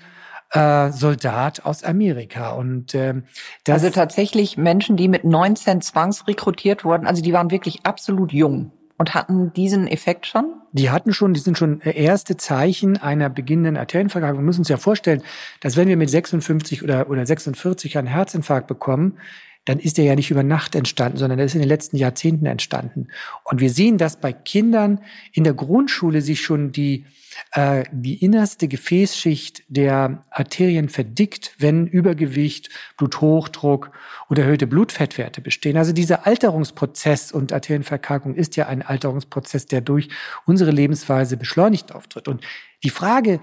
äh, 0.55 0.91
Soldat 0.91 1.65
aus 1.65 1.83
Amerika. 1.83 2.51
Und 2.51 2.93
äh, 2.93 3.15
das 3.63 3.83
also 3.83 3.89
tatsächlich 3.93 4.57
Menschen, 4.57 4.97
die 4.97 5.07
mit 5.07 5.23
19 5.23 5.81
zwangsrekrutiert 5.81 6.83
wurden, 6.85 7.07
also 7.07 7.21
die 7.21 7.33
waren 7.33 7.51
wirklich 7.51 7.85
absolut 7.85 8.33
jung 8.33 8.71
und 8.97 9.13
hatten 9.13 9.51
diesen 9.53 9.87
Effekt 9.87 10.25
schon? 10.25 10.53
Die 10.71 10.89
hatten 10.89 11.13
schon, 11.13 11.33
die 11.33 11.39
sind 11.39 11.57
schon 11.57 11.81
erste 11.81 12.37
Zeichen 12.37 12.97
einer 12.97 13.29
beginnenden 13.29 13.77
Arterienverkalkung. 13.77 14.41
Wir 14.41 14.45
müssen 14.45 14.61
uns 14.61 14.69
ja 14.69 14.77
vorstellen, 14.77 15.21
dass 15.59 15.77
wenn 15.77 15.87
wir 15.87 15.97
mit 15.97 16.09
56 16.09 16.83
oder, 16.83 17.09
oder 17.09 17.25
46 17.25 17.97
einen 17.97 18.07
Herzinfarkt 18.07 18.67
bekommen, 18.67 19.17
dann 19.65 19.79
ist 19.79 19.97
der 19.97 20.05
ja 20.05 20.15
nicht 20.15 20.31
über 20.31 20.43
Nacht 20.43 20.75
entstanden, 20.75 21.17
sondern 21.17 21.37
der 21.37 21.45
ist 21.45 21.55
in 21.55 21.61
den 21.61 21.69
letzten 21.69 21.97
Jahrzehnten 21.97 22.45
entstanden. 22.45 23.07
Und 23.43 23.59
wir 23.59 23.69
sehen, 23.69 23.97
dass 23.97 24.19
bei 24.19 24.31
Kindern 24.31 25.01
in 25.33 25.43
der 25.43 25.53
Grundschule 25.53 26.21
sich 26.21 26.41
schon 26.41 26.71
die 26.71 27.05
äh, 27.51 27.83
die 27.91 28.23
innerste 28.23 28.67
Gefäßschicht 28.67 29.63
der 29.67 30.23
Arterien 30.29 30.89
verdickt, 30.89 31.53
wenn 31.57 31.87
Übergewicht, 31.87 32.69
Bluthochdruck 32.97 33.91
oder 34.29 34.43
erhöhte 34.43 34.67
Blutfettwerte 34.67 35.41
bestehen. 35.41 35.77
Also 35.77 35.93
dieser 35.93 36.25
Alterungsprozess 36.25 37.31
und 37.31 37.53
Arterienverkalkung 37.53 38.35
ist 38.35 38.55
ja 38.55 38.67
ein 38.67 38.81
Alterungsprozess, 38.81 39.65
der 39.65 39.81
durch 39.81 40.09
unsere 40.45 40.71
Lebensweise 40.71 41.37
beschleunigt 41.37 41.93
auftritt. 41.93 42.27
Und 42.27 42.41
die 42.83 42.89
Frage, 42.89 43.39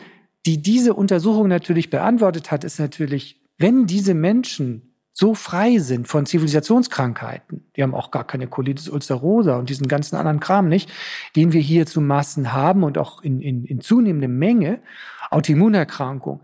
die 0.47 0.61
diese 0.61 0.95
Untersuchung 0.95 1.49
natürlich 1.49 1.91
beantwortet 1.91 2.51
hat, 2.51 2.65
ist 2.65 2.79
natürlich, 2.79 3.41
wenn 3.59 3.87
diese 3.87 4.15
Menschen 4.15 4.92
so 5.13 5.35
frei 5.35 5.79
sind 5.79 6.09
von 6.09 6.25
Zivilisationskrankheiten, 6.25 7.67
die 7.77 7.83
haben 7.83 7.95
auch 7.95 8.11
gar 8.11 8.27
keine 8.27 8.47
Colitis 8.47 8.89
ulcerosa 8.89 9.57
und 9.57 9.69
diesen 9.69 9.87
ganzen 9.87 10.17
anderen 10.17 10.41
Kram 10.41 10.69
nicht, 10.69 10.91
den 11.37 11.53
wir 11.53 11.61
hier 11.61 11.87
zu 11.87 12.01
Massen 12.01 12.53
haben 12.53 12.83
und 12.83 12.97
auch 12.97 13.23
in, 13.23 13.41
in, 13.41 13.65
in 13.65 13.81
zunehmender 13.81 14.29
Menge, 14.29 14.81
Autoimmunerkrankung. 15.31 16.41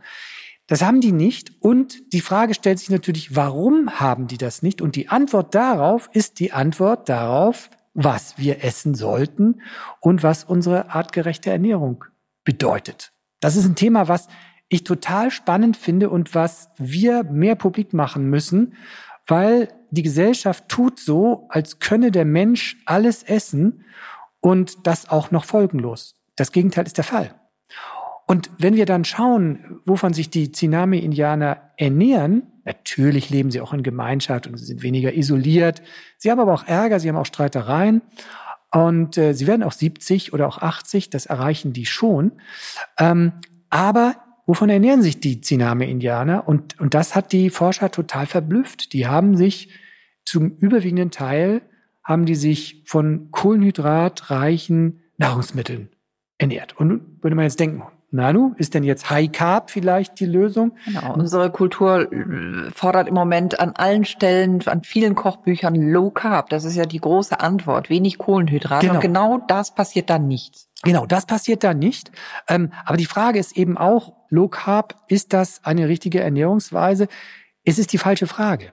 Das 0.66 0.82
haben 0.82 1.00
die 1.00 1.12
nicht. 1.12 1.52
Und 1.60 2.12
die 2.12 2.20
Frage 2.20 2.54
stellt 2.54 2.78
sich 2.78 2.90
natürlich, 2.90 3.34
warum 3.34 3.98
haben 3.98 4.26
die 4.26 4.36
das 4.36 4.62
nicht? 4.62 4.82
Und 4.82 4.96
die 4.96 5.08
Antwort 5.08 5.54
darauf 5.54 6.10
ist 6.12 6.38
die 6.38 6.52
Antwort 6.52 7.08
darauf, 7.08 7.70
was 7.94 8.36
wir 8.36 8.62
essen 8.62 8.94
sollten 8.94 9.62
und 10.00 10.22
was 10.22 10.44
unsere 10.44 10.90
artgerechte 10.90 11.50
Ernährung 11.50 12.04
bedeutet. 12.44 13.12
Das 13.40 13.56
ist 13.56 13.64
ein 13.64 13.76
Thema, 13.76 14.08
was 14.08 14.28
ich 14.68 14.84
total 14.84 15.30
spannend 15.30 15.76
finde 15.76 16.10
und 16.10 16.34
was 16.34 16.70
wir 16.76 17.24
mehr 17.24 17.54
publik 17.54 17.92
machen 17.94 18.28
müssen, 18.28 18.74
weil 19.26 19.68
die 19.90 20.02
Gesellschaft 20.02 20.68
tut 20.68 20.98
so, 20.98 21.46
als 21.48 21.78
könne 21.78 22.10
der 22.10 22.24
Mensch 22.24 22.76
alles 22.84 23.22
essen 23.22 23.84
und 24.40 24.86
das 24.86 25.08
auch 25.08 25.30
noch 25.30 25.44
folgenlos. 25.44 26.14
Das 26.36 26.52
Gegenteil 26.52 26.86
ist 26.86 26.98
der 26.98 27.04
Fall. 27.04 27.34
Und 28.26 28.50
wenn 28.58 28.76
wir 28.76 28.84
dann 28.84 29.06
schauen, 29.06 29.80
wovon 29.86 30.12
sich 30.12 30.28
die 30.28 30.52
Tsunami-Indianer 30.52 31.72
ernähren, 31.78 32.42
natürlich 32.64 33.30
leben 33.30 33.50
sie 33.50 33.62
auch 33.62 33.72
in 33.72 33.82
Gemeinschaft 33.82 34.46
und 34.46 34.58
sie 34.58 34.66
sind 34.66 34.82
weniger 34.82 35.14
isoliert. 35.14 35.80
Sie 36.18 36.30
haben 36.30 36.38
aber 36.38 36.52
auch 36.52 36.66
Ärger, 36.66 37.00
sie 37.00 37.08
haben 37.08 37.16
auch 37.16 37.24
Streitereien. 37.24 38.02
Und 38.70 39.16
äh, 39.16 39.32
sie 39.32 39.46
werden 39.46 39.62
auch 39.62 39.72
70 39.72 40.34
oder 40.34 40.46
auch 40.46 40.58
80, 40.58 41.08
das 41.08 41.24
erreichen 41.24 41.72
die 41.72 41.86
schon. 41.86 42.32
Ähm, 42.98 43.32
aber 43.70 44.16
Wovon 44.48 44.70
ernähren 44.70 45.02
sich 45.02 45.20
die 45.20 45.42
Tsiname-Indianer? 45.42 46.48
Und, 46.48 46.80
und 46.80 46.94
das 46.94 47.14
hat 47.14 47.32
die 47.32 47.50
Forscher 47.50 47.90
total 47.90 48.24
verblüfft. 48.24 48.94
Die 48.94 49.06
haben 49.06 49.36
sich 49.36 49.68
zum 50.24 50.56
überwiegenden 50.56 51.10
Teil, 51.10 51.60
haben 52.02 52.24
die 52.24 52.34
sich 52.34 52.82
von 52.86 53.30
kohlenhydratreichen 53.30 55.00
Nahrungsmitteln 55.18 55.90
ernährt. 56.38 56.74
Und 56.78 57.22
würde 57.22 57.36
man 57.36 57.42
jetzt 57.42 57.60
denken, 57.60 57.82
Nanu, 58.10 58.54
ist 58.56 58.72
denn 58.72 58.84
jetzt 58.84 59.10
High 59.10 59.30
Carb 59.30 59.70
vielleicht 59.70 60.18
die 60.20 60.26
Lösung? 60.26 60.72
Genau. 60.86 61.14
Unsere 61.14 61.50
Kultur 61.50 62.10
äh, 62.10 62.70
fordert 62.70 63.08
im 63.08 63.14
Moment 63.14 63.60
an 63.60 63.72
allen 63.76 64.04
Stellen, 64.06 64.66
an 64.66 64.82
vielen 64.82 65.14
Kochbüchern 65.14 65.74
Low 65.74 66.10
Carb. 66.10 66.48
Das 66.48 66.64
ist 66.64 66.74
ja 66.74 66.86
die 66.86 67.00
große 67.00 67.38
Antwort. 67.38 67.90
Wenig 67.90 68.16
Kohlenhydrate. 68.16 68.86
Genau. 68.86 68.94
Und 68.94 69.02
genau 69.02 69.38
das 69.46 69.74
passiert 69.74 70.08
dann 70.08 70.26
nicht. 70.26 70.68
Genau, 70.84 71.06
das 71.06 71.26
passiert 71.26 71.64
da 71.64 71.74
nicht. 71.74 72.10
Ähm, 72.48 72.72
aber 72.84 72.96
die 72.96 73.04
Frage 73.04 73.38
ist 73.38 73.56
eben 73.56 73.76
auch, 73.76 74.14
Low 74.30 74.48
Carb, 74.48 74.94
ist 75.08 75.32
das 75.32 75.64
eine 75.64 75.88
richtige 75.88 76.20
Ernährungsweise? 76.20 77.08
Es 77.64 77.78
ist 77.78 77.92
die 77.92 77.98
falsche 77.98 78.26
Frage. 78.26 78.72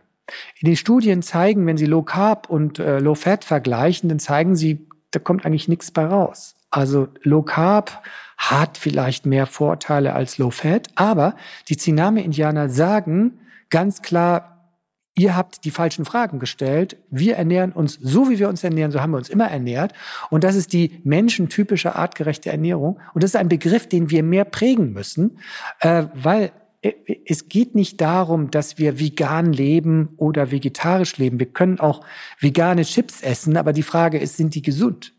In 0.60 0.68
den 0.68 0.78
Studien 0.78 1.22
zeigen, 1.22 1.66
wenn 1.68 1.78
Sie 1.78 1.86
Low 1.86 2.04
Carb 2.04 2.50
und 2.50 2.80
äh, 2.80 3.00
Low 3.00 3.16
Fat 3.16 3.44
vergleichen, 3.44 4.10
dann 4.10 4.20
zeigen 4.20 4.56
Sie, 4.56 4.88
da 5.12 5.20
kommt 5.20 5.46
eigentlich 5.46 5.68
nichts 5.68 5.92
bei 5.92 6.06
raus. 6.06 6.56
Also 6.76 7.08
Low 7.24 7.42
Carb 7.42 8.04
hat 8.38 8.78
vielleicht 8.78 9.26
mehr 9.26 9.46
Vorteile 9.46 10.14
als 10.14 10.38
Low 10.38 10.52
Fat, 10.52 10.90
aber 10.96 11.36
die 11.70 11.78
Tsiname-Indianer 11.78 12.68
sagen 12.68 13.40
ganz 13.70 14.02
klar, 14.02 14.74
ihr 15.18 15.38
habt 15.38 15.64
die 15.64 15.72
falschen 15.72 16.04
Fragen 16.04 16.38
gestellt. 16.40 16.98
Wir 17.10 17.38
ernähren 17.38 17.72
uns 17.72 17.98
so, 18.02 18.30
wie 18.30 18.40
wir 18.40 18.50
uns 18.50 18.62
ernähren, 18.62 18.92
so 18.92 19.00
haben 19.00 19.12
wir 19.12 19.18
uns 19.18 19.30
immer 19.30 19.48
ernährt. 19.50 19.94
Und 20.30 20.44
das 20.44 20.58
ist 20.58 20.74
die 20.74 21.00
menschentypische 21.06 21.96
artgerechte 21.96 22.52
Ernährung. 22.52 23.00
Und 23.14 23.24
das 23.24 23.32
ist 23.32 23.38
ein 23.38 23.48
Begriff, 23.48 23.88
den 23.88 24.10
wir 24.10 24.22
mehr 24.22 24.44
prägen 24.44 24.92
müssen, 24.92 25.40
äh, 25.80 26.08
weil 26.14 26.52
äh, 26.82 26.92
es 27.26 27.48
geht 27.48 27.74
nicht 27.74 28.02
darum, 28.02 28.52
dass 28.52 28.78
wir 28.78 29.00
vegan 29.00 29.54
leben 29.54 30.10
oder 30.18 30.52
vegetarisch 30.52 31.18
leben. 31.18 31.40
Wir 31.40 31.48
können 31.48 31.80
auch 31.80 32.06
vegane 32.42 32.84
Chips 32.84 33.22
essen, 33.22 33.56
aber 33.56 33.72
die 33.72 33.84
Frage 33.84 34.18
ist, 34.18 34.36
sind 34.36 34.54
die 34.56 34.62
gesund? 34.62 35.14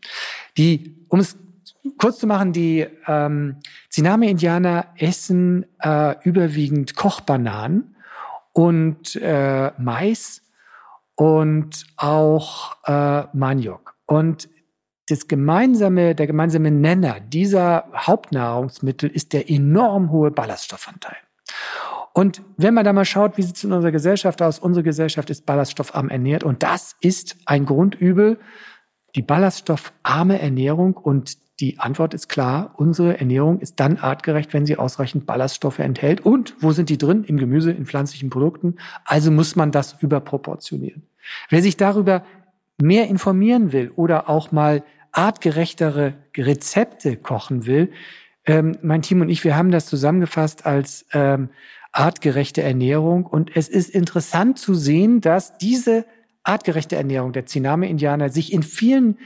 Die, 0.57 0.95
um 1.09 1.19
es 1.19 1.37
kurz 1.97 2.19
zu 2.19 2.27
machen, 2.27 2.53
die 2.53 2.85
ähm, 3.07 3.57
Tsiname-Indianer 3.89 4.87
essen 4.97 5.65
äh, 5.79 6.15
überwiegend 6.23 6.95
Kochbananen 6.95 7.95
und 8.53 9.15
äh, 9.15 9.71
Mais 9.77 10.41
und 11.15 11.85
auch 11.97 12.75
äh, 12.85 13.23
Maniok. 13.33 13.95
Und 14.05 14.49
das 15.09 15.27
gemeinsame, 15.27 16.15
der 16.15 16.27
gemeinsame 16.27 16.69
Nenner 16.71 17.19
dieser 17.19 17.85
Hauptnahrungsmittel 17.95 19.09
ist 19.09 19.33
der 19.33 19.49
enorm 19.49 20.11
hohe 20.11 20.31
Ballaststoffanteil. 20.31 21.17
Und 22.13 22.41
wenn 22.57 22.73
man 22.73 22.83
da 22.83 22.93
mal 22.93 23.05
schaut, 23.05 23.37
wie 23.37 23.43
sieht 23.43 23.57
es 23.57 23.63
in 23.63 23.71
unserer 23.71 23.91
Gesellschaft 23.91 24.41
aus? 24.41 24.59
Unsere 24.59 24.83
Gesellschaft 24.83 25.29
ist 25.29 25.45
ballaststoffarm 25.45 26.09
ernährt 26.09 26.43
und 26.43 26.63
das 26.63 26.95
ist 26.99 27.37
ein 27.45 27.65
Grundübel, 27.65 28.39
die 29.15 29.21
ballaststoffarme 29.21 30.41
Ernährung 30.41 30.97
und 30.97 31.37
die 31.59 31.79
Antwort 31.79 32.13
ist 32.13 32.27
klar, 32.29 32.75
unsere 32.77 33.19
Ernährung 33.19 33.59
ist 33.59 33.79
dann 33.79 33.97
artgerecht, 33.97 34.53
wenn 34.53 34.65
sie 34.65 34.77
ausreichend 34.77 35.25
Ballaststoffe 35.25 35.79
enthält. 35.79 36.21
Und 36.21 36.55
wo 36.59 36.71
sind 36.71 36.89
die 36.89 36.99
drin? 36.99 37.23
Im 37.23 37.37
Gemüse, 37.37 37.71
in 37.71 37.85
pflanzlichen 37.85 38.29
Produkten. 38.29 38.75
Also 39.05 39.31
muss 39.31 39.55
man 39.55 39.71
das 39.71 39.97
überproportionieren. 39.99 41.03
Wer 41.49 41.63
sich 41.63 41.75
darüber 41.75 42.23
mehr 42.79 43.07
informieren 43.07 43.71
will 43.71 43.91
oder 43.95 44.29
auch 44.29 44.51
mal 44.51 44.83
artgerechtere 45.11 46.13
Rezepte 46.37 47.17
kochen 47.17 47.65
will, 47.65 47.91
ähm, 48.45 48.77
mein 48.83 49.01
Team 49.01 49.21
und 49.21 49.29
ich, 49.29 49.43
wir 49.43 49.57
haben 49.57 49.71
das 49.71 49.87
zusammengefasst 49.87 50.65
als 50.65 51.05
ähm, 51.11 51.49
artgerechte 51.91 52.61
Ernährung. 52.61 53.25
Und 53.25 53.55
es 53.55 53.67
ist 53.67 53.89
interessant 53.89 54.59
zu 54.59 54.75
sehen, 54.75 55.21
dass 55.21 55.57
diese 55.57 56.05
artgerechte 56.43 56.95
Ernährung 56.95 57.33
der 57.33 57.45
Tsiname-Indianer 57.45 58.29
sich 58.29 58.53
in 58.53 58.63
vielen 58.63 59.17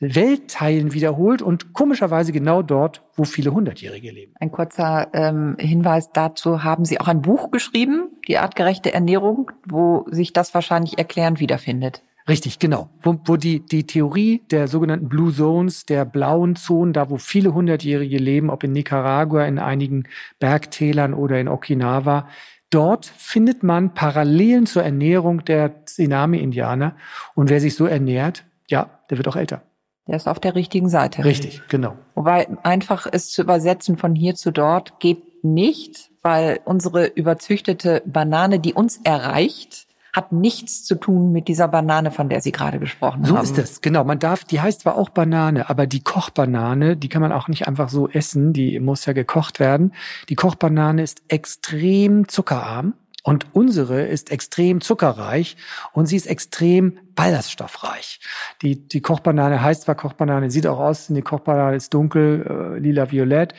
Weltteilen 0.00 0.92
wiederholt 0.92 1.42
und 1.42 1.72
komischerweise 1.72 2.32
genau 2.32 2.62
dort, 2.62 3.02
wo 3.16 3.24
viele 3.24 3.52
Hundertjährige 3.52 4.12
leben. 4.12 4.32
Ein 4.38 4.52
kurzer 4.52 5.08
ähm, 5.12 5.56
Hinweis 5.58 6.12
dazu, 6.12 6.62
haben 6.62 6.84
Sie 6.84 7.00
auch 7.00 7.08
ein 7.08 7.20
Buch 7.20 7.50
geschrieben, 7.50 8.10
die 8.28 8.38
artgerechte 8.38 8.94
Ernährung, 8.94 9.50
wo 9.66 10.06
sich 10.10 10.32
das 10.32 10.54
wahrscheinlich 10.54 10.98
erklärend 10.98 11.40
wiederfindet. 11.40 12.02
Richtig, 12.28 12.58
genau. 12.58 12.90
Wo, 13.02 13.18
wo 13.24 13.36
die, 13.36 13.64
die 13.64 13.86
Theorie 13.86 14.42
der 14.50 14.68
sogenannten 14.68 15.08
Blue 15.08 15.32
Zones, 15.32 15.86
der 15.86 16.04
blauen 16.04 16.56
Zonen, 16.56 16.92
da 16.92 17.08
wo 17.08 17.16
viele 17.16 17.54
Hundertjährige 17.54 18.18
leben, 18.18 18.50
ob 18.50 18.62
in 18.62 18.72
Nicaragua, 18.72 19.46
in 19.46 19.58
einigen 19.58 20.04
Bergtälern 20.38 21.14
oder 21.14 21.40
in 21.40 21.48
Okinawa, 21.48 22.28
dort 22.68 23.06
findet 23.06 23.62
man 23.62 23.94
Parallelen 23.94 24.66
zur 24.66 24.84
Ernährung 24.84 25.44
der 25.44 25.86
Tsunami-Indianer. 25.86 26.96
Und 27.34 27.48
wer 27.48 27.60
sich 27.60 27.74
so 27.74 27.86
ernährt, 27.86 28.44
ja, 28.68 29.00
der 29.08 29.16
wird 29.16 29.26
auch 29.26 29.36
älter. 29.36 29.62
Der 30.08 30.16
ist 30.16 30.26
auf 30.26 30.40
der 30.40 30.54
richtigen 30.54 30.88
Seite. 30.88 31.24
Richtig, 31.24 31.62
genau. 31.68 31.96
Wobei 32.14 32.48
einfach 32.62 33.06
es 33.10 33.30
zu 33.30 33.42
übersetzen 33.42 33.98
von 33.98 34.14
hier 34.14 34.34
zu 34.34 34.50
dort 34.50 34.98
geht 35.00 35.44
nicht, 35.44 36.10
weil 36.22 36.60
unsere 36.64 37.06
überzüchtete 37.06 38.02
Banane, 38.06 38.58
die 38.58 38.72
uns 38.72 38.98
erreicht, 39.04 39.86
hat 40.14 40.32
nichts 40.32 40.84
zu 40.84 40.94
tun 40.94 41.30
mit 41.30 41.46
dieser 41.46 41.68
Banane, 41.68 42.10
von 42.10 42.28
der 42.30 42.40
Sie 42.40 42.52
gerade 42.52 42.78
gesprochen 42.78 43.24
so 43.24 43.36
haben. 43.36 43.46
So 43.46 43.52
ist 43.52 43.58
es, 43.58 43.80
genau. 43.82 44.02
Man 44.04 44.18
darf, 44.18 44.44
die 44.44 44.60
heißt 44.60 44.80
zwar 44.80 44.96
auch 44.96 45.10
Banane, 45.10 45.68
aber 45.68 45.86
die 45.86 46.02
Kochbanane, 46.02 46.96
die 46.96 47.08
kann 47.08 47.22
man 47.22 47.30
auch 47.30 47.48
nicht 47.48 47.68
einfach 47.68 47.90
so 47.90 48.08
essen, 48.08 48.52
die 48.52 48.80
muss 48.80 49.04
ja 49.04 49.12
gekocht 49.12 49.60
werden. 49.60 49.92
Die 50.30 50.34
Kochbanane 50.34 51.02
ist 51.02 51.22
extrem 51.28 52.28
zuckerarm. 52.28 52.94
Und 53.28 53.48
unsere 53.52 54.06
ist 54.06 54.30
extrem 54.30 54.80
zuckerreich 54.80 55.58
und 55.92 56.06
sie 56.06 56.16
ist 56.16 56.24
extrem 56.24 56.98
ballaststoffreich. 57.14 58.20
Die, 58.62 58.88
die 58.88 59.02
Kochbanane 59.02 59.60
heißt 59.60 59.82
zwar 59.82 59.96
Kochbanane, 59.96 60.50
sieht 60.50 60.66
auch 60.66 60.78
aus, 60.78 61.08
die 61.08 61.20
Kochbanane 61.20 61.76
ist 61.76 61.92
dunkel, 61.92 62.46
äh, 62.48 62.78
lila-violett, 62.78 63.52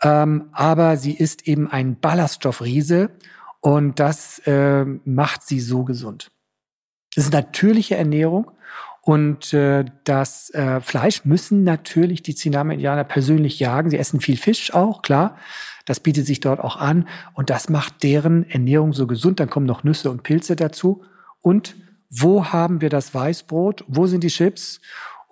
ähm, 0.00 0.48
aber 0.52 0.96
sie 0.96 1.12
ist 1.12 1.46
eben 1.46 1.70
ein 1.70 2.00
Ballaststoffriese 2.00 3.10
und 3.60 4.00
das 4.00 4.38
äh, 4.46 4.86
macht 5.04 5.42
sie 5.42 5.60
so 5.60 5.84
gesund. 5.84 6.32
Das 7.14 7.24
ist 7.24 7.34
natürliche 7.34 7.96
Ernährung. 7.96 8.52
Und 9.02 9.54
äh, 9.54 9.84
das 10.04 10.50
äh, 10.50 10.80
Fleisch 10.80 11.24
müssen 11.24 11.64
natürlich 11.64 12.22
die 12.22 12.34
Tsinama-Indianer 12.34 13.04
persönlich 13.04 13.58
jagen. 13.58 13.90
Sie 13.90 13.98
essen 13.98 14.20
viel 14.20 14.36
Fisch 14.36 14.74
auch, 14.74 15.02
klar. 15.02 15.36
Das 15.86 16.00
bietet 16.00 16.26
sich 16.26 16.40
dort 16.40 16.60
auch 16.60 16.76
an. 16.76 17.08
Und 17.32 17.50
das 17.50 17.68
macht 17.68 18.02
deren 18.02 18.48
Ernährung 18.48 18.92
so 18.92 19.06
gesund. 19.06 19.40
Dann 19.40 19.50
kommen 19.50 19.66
noch 19.66 19.84
Nüsse 19.84 20.10
und 20.10 20.22
Pilze 20.22 20.54
dazu. 20.54 21.02
Und 21.40 21.76
wo 22.10 22.46
haben 22.46 22.80
wir 22.80 22.90
das 22.90 23.14
Weißbrot? 23.14 23.84
Wo 23.88 24.06
sind 24.06 24.22
die 24.22 24.28
Chips? 24.28 24.80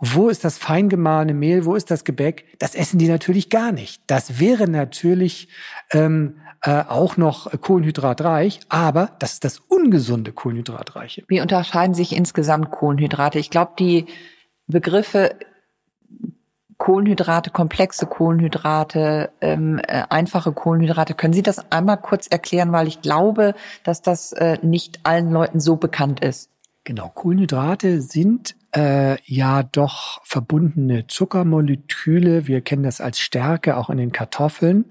Wo 0.01 0.29
ist 0.29 0.45
das 0.45 0.59
fein 0.59 0.89
gemahlene 0.89 1.35
Mehl? 1.35 1.65
Wo 1.65 1.75
ist 1.75 1.91
das 1.91 2.05
Gebäck? 2.05 2.57
Das 2.61 2.75
essen 2.75 2.99
die 2.99 3.09
natürlich 3.09 3.51
gar 3.51 3.73
nicht. 3.73 4.01
Das 4.07 4.39
wäre 4.39 4.69
natürlich 4.69 5.49
ähm, 5.93 6.37
äh, 6.63 6.85
auch 6.89 7.17
noch 7.17 7.51
kohlenhydratreich, 7.61 8.61
aber 8.69 9.13
das 9.19 9.35
ist 9.35 9.45
das 9.45 9.61
ungesunde 9.61 10.33
Kohlenhydratreiche. 10.33 11.25
Wie 11.29 11.41
unterscheiden 11.41 11.95
sich 11.95 12.15
insgesamt 12.15 12.71
Kohlenhydrate? 12.71 13.39
Ich 13.39 13.51
glaube, 13.51 13.73
die 13.79 14.07
Begriffe 14.67 15.37
Kohlenhydrate, 16.79 17.51
komplexe 17.51 18.07
Kohlenhydrate, 18.07 19.31
ähm, 19.41 19.81
äh, 19.87 20.05
einfache 20.09 20.53
Kohlenhydrate. 20.53 21.15
Können 21.15 21.33
Sie 21.33 21.43
das 21.43 21.71
einmal 21.73 21.97
kurz 21.99 22.29
erklären, 22.29 22.71
weil 22.71 22.87
ich 22.87 23.03
glaube, 23.03 23.55
dass 23.83 24.01
das 24.01 24.33
äh, 24.33 24.59
nicht 24.63 25.01
allen 25.03 25.33
Leuten 25.33 25.59
so 25.59 25.77
bekannt 25.77 26.21
ist. 26.21 26.51
Genau, 26.85 27.09
Kohlenhydrate 27.09 28.01
sind 28.01 28.55
äh, 28.75 29.21
ja 29.25 29.65
doch 29.65 30.21
verbundene 30.25 31.09
Zuckermoleküle. 31.09 32.47
Wir 32.47 32.61
kennen 32.61 32.85
das 32.85 33.01
als 33.01 33.19
Stärke 33.19 33.77
auch 33.77 33.91
in 33.91 33.99
den 33.99 34.13
Kartoffeln. 34.13 34.87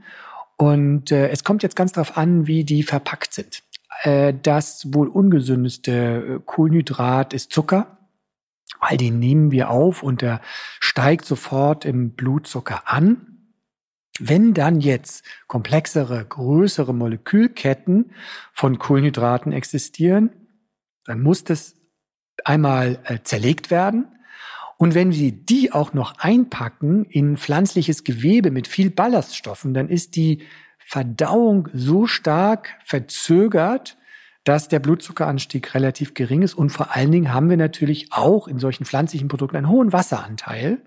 Und 0.57 1.11
äh, 1.11 1.29
es 1.29 1.43
kommt 1.43 1.63
jetzt 1.63 1.75
ganz 1.75 1.91
darauf 1.91 2.17
an, 2.17 2.47
wie 2.47 2.63
die 2.63 2.83
verpackt 2.83 3.33
sind. 3.33 3.63
Äh, 4.01 4.33
das 4.41 4.93
wohl 4.93 5.07
ungesündeste 5.07 5.91
äh, 5.91 6.39
Kohlenhydrat 6.43 7.33
ist 7.33 7.53
Zucker, 7.53 7.97
weil 8.81 8.97
den 8.97 9.19
nehmen 9.19 9.51
wir 9.51 9.69
auf 9.69 10.03
und 10.03 10.21
der 10.21 10.41
steigt 10.79 11.25
sofort 11.25 11.85
im 11.85 12.11
Blutzucker 12.11 12.83
an. 12.85 13.53
Wenn 14.19 14.55
dann 14.55 14.81
jetzt 14.81 15.23
komplexere, 15.45 16.25
größere 16.25 16.93
Molekülketten 16.93 18.13
von 18.51 18.79
Kohlenhydraten 18.79 19.51
existieren, 19.51 20.31
dann 21.05 21.21
muss 21.21 21.43
das 21.43 21.75
einmal 22.43 22.99
äh, 23.03 23.19
zerlegt 23.23 23.69
werden 23.69 24.07
und 24.77 24.93
wenn 24.93 25.11
wir 25.11 25.31
die 25.31 25.71
auch 25.71 25.93
noch 25.93 26.19
einpacken 26.19 27.03
in 27.05 27.35
pflanzliches 27.35 28.03
Gewebe 28.03 28.51
mit 28.51 28.67
viel 28.67 28.91
Ballaststoffen, 28.91 29.73
dann 29.73 29.89
ist 29.89 30.15
die 30.15 30.43
Verdauung 30.77 31.67
so 31.73 32.05
stark 32.05 32.75
verzögert, 32.85 33.97
dass 34.43 34.69
der 34.69 34.79
Blutzuckeranstieg 34.79 35.73
relativ 35.75 36.13
gering 36.13 36.41
ist. 36.41 36.53
Und 36.53 36.69
vor 36.69 36.95
allen 36.95 37.11
Dingen 37.11 37.33
haben 37.33 37.49
wir 37.49 37.57
natürlich 37.57 38.13
auch 38.13 38.47
in 38.47 38.59
solchen 38.59 38.85
pflanzlichen 38.85 39.27
Produkten 39.27 39.57
einen 39.57 39.67
hohen 39.67 39.91
Wasseranteil. 39.91 40.77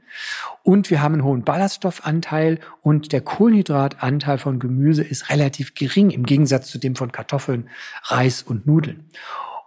Und 0.62 0.88
wir 0.88 1.02
haben 1.02 1.14
einen 1.14 1.24
hohen 1.24 1.44
Ballaststoffanteil 1.44 2.60
und 2.80 3.12
der 3.12 3.20
Kohlenhydratanteil 3.20 4.38
von 4.38 4.60
Gemüse 4.60 5.02
ist 5.02 5.28
relativ 5.28 5.74
gering 5.74 6.08
im 6.08 6.24
Gegensatz 6.24 6.68
zu 6.68 6.78
dem 6.78 6.96
von 6.96 7.12
Kartoffeln, 7.12 7.68
Reis 8.04 8.42
und 8.42 8.66
Nudeln. 8.66 9.10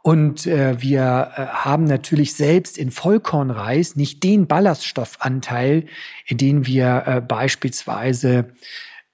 Und 0.03 0.45
äh, 0.47 0.81
wir 0.81 1.31
äh, 1.35 1.45
haben 1.47 1.85
natürlich 1.85 2.33
selbst 2.35 2.77
in 2.77 2.91
Vollkornreis 2.91 3.95
nicht 3.95 4.21
den 4.21 4.47
Ballaststoffanteil, 4.47 5.85
den 6.29 6.67
wir 6.67 7.03
äh, 7.05 7.21
beispielsweise 7.21 8.51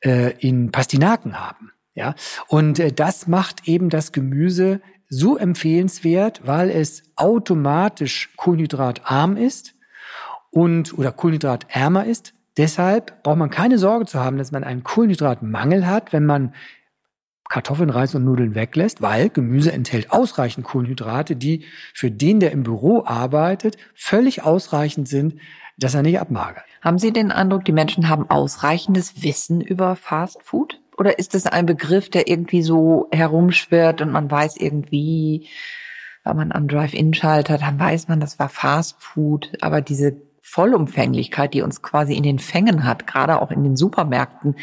äh, 0.04 0.34
in 0.40 0.72
Pastinaken 0.72 1.40
haben. 1.40 1.72
Ja, 1.94 2.16
und 2.48 2.80
äh, 2.80 2.92
das 2.92 3.28
macht 3.28 3.68
eben 3.68 3.90
das 3.90 4.12
Gemüse 4.12 4.82
so 5.10 5.38
empfehlenswert, 5.38 6.42
weil 6.46 6.72
es 6.72 7.04
automatisch 7.16 8.32
kohlenhydratarm 8.36 9.38
ist 9.38 9.76
und 10.50 10.98
oder 10.98 11.12
kohlenhydratärmer 11.12 12.06
ist. 12.06 12.34
Deshalb 12.58 13.22
braucht 13.22 13.38
man 13.38 13.52
keine 13.52 13.78
Sorge 13.78 14.08
zu 14.08 14.20
haben, 14.20 14.38
dass 14.38 14.52
man 14.52 14.64
einen 14.64 14.84
Kohlenhydratmangel 14.84 15.86
hat, 15.86 16.14
wenn 16.14 16.26
man 16.26 16.56
Kartoffeln, 17.50 17.90
Reis 17.90 18.14
und 18.16 18.24
Nudeln 18.24 18.56
weglässt, 18.56 19.02
weil 19.02 19.30
Gemüse 19.30 19.72
enthält 19.72 20.12
ausreichend 20.12 20.66
Kohlenhydrate, 20.66 21.36
die 21.36 21.66
für 21.94 22.12
den, 22.12 22.40
der 22.40 22.52
im 22.52 22.64
Büro 22.64 23.04
arbeitet, 23.06 23.78
völlig 23.96 24.44
ausreichend 24.44 25.08
sind, 25.08 25.36
dass 25.78 25.96
er 25.96 26.04
nicht 26.04 26.20
abmagert. 26.20 26.64
Haben 26.82 27.00
Sie 27.00 27.12
den 27.12 27.32
Eindruck, 27.32 27.66
die 27.66 27.72
Menschen 27.72 28.08
haben 28.08 28.30
ausreichendes 28.30 29.24
Wissen 29.24 29.62
über 29.62 29.96
Fast 29.96 30.44
Food? 30.44 30.80
Oder 30.98 31.18
ist 31.18 31.34
es 31.34 31.46
ein 31.46 31.66
Begriff, 31.66 32.10
der 32.10 32.28
irgendwie 32.28 32.62
so 32.62 33.08
herumschwirrt 33.12 34.02
und 34.02 34.12
man 34.12 34.30
weiß 34.30 34.58
irgendwie, 34.58 35.48
wenn 36.24 36.38
man 36.38 36.52
am 36.52 36.68
Drive-In 36.68 37.14
schaltet, 37.14 37.62
dann 37.62 37.80
weiß 37.80 38.10
man, 38.10 38.20
das 38.20 38.38
war 38.38 38.50
Fast 38.50 39.02
Food, 39.02 39.52
aber 39.62 39.82
diese 39.82 40.22
Vollumfänglichkeit, 40.42 41.54
die 41.54 41.62
uns 41.62 41.82
quasi 41.82 42.14
in 42.14 42.24
den 42.24 42.40
Fängen 42.40 42.84
hat, 42.84 43.08
gerade 43.08 43.42
auch 43.42 43.52
in 43.52 43.64
den 43.64 43.76
Supermärkten, 43.76 44.56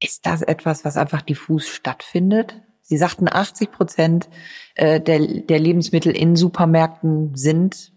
ist 0.00 0.26
das 0.26 0.42
etwas, 0.42 0.84
was 0.84 0.96
einfach 0.96 1.22
diffus 1.22 1.68
stattfindet? 1.68 2.60
Sie 2.82 2.96
sagten, 2.96 3.28
80 3.30 3.70
Prozent 3.70 4.28
äh, 4.74 5.00
der, 5.00 5.18
der 5.18 5.58
Lebensmittel 5.58 6.16
in 6.16 6.36
Supermärkten 6.36 7.34
sind 7.34 7.92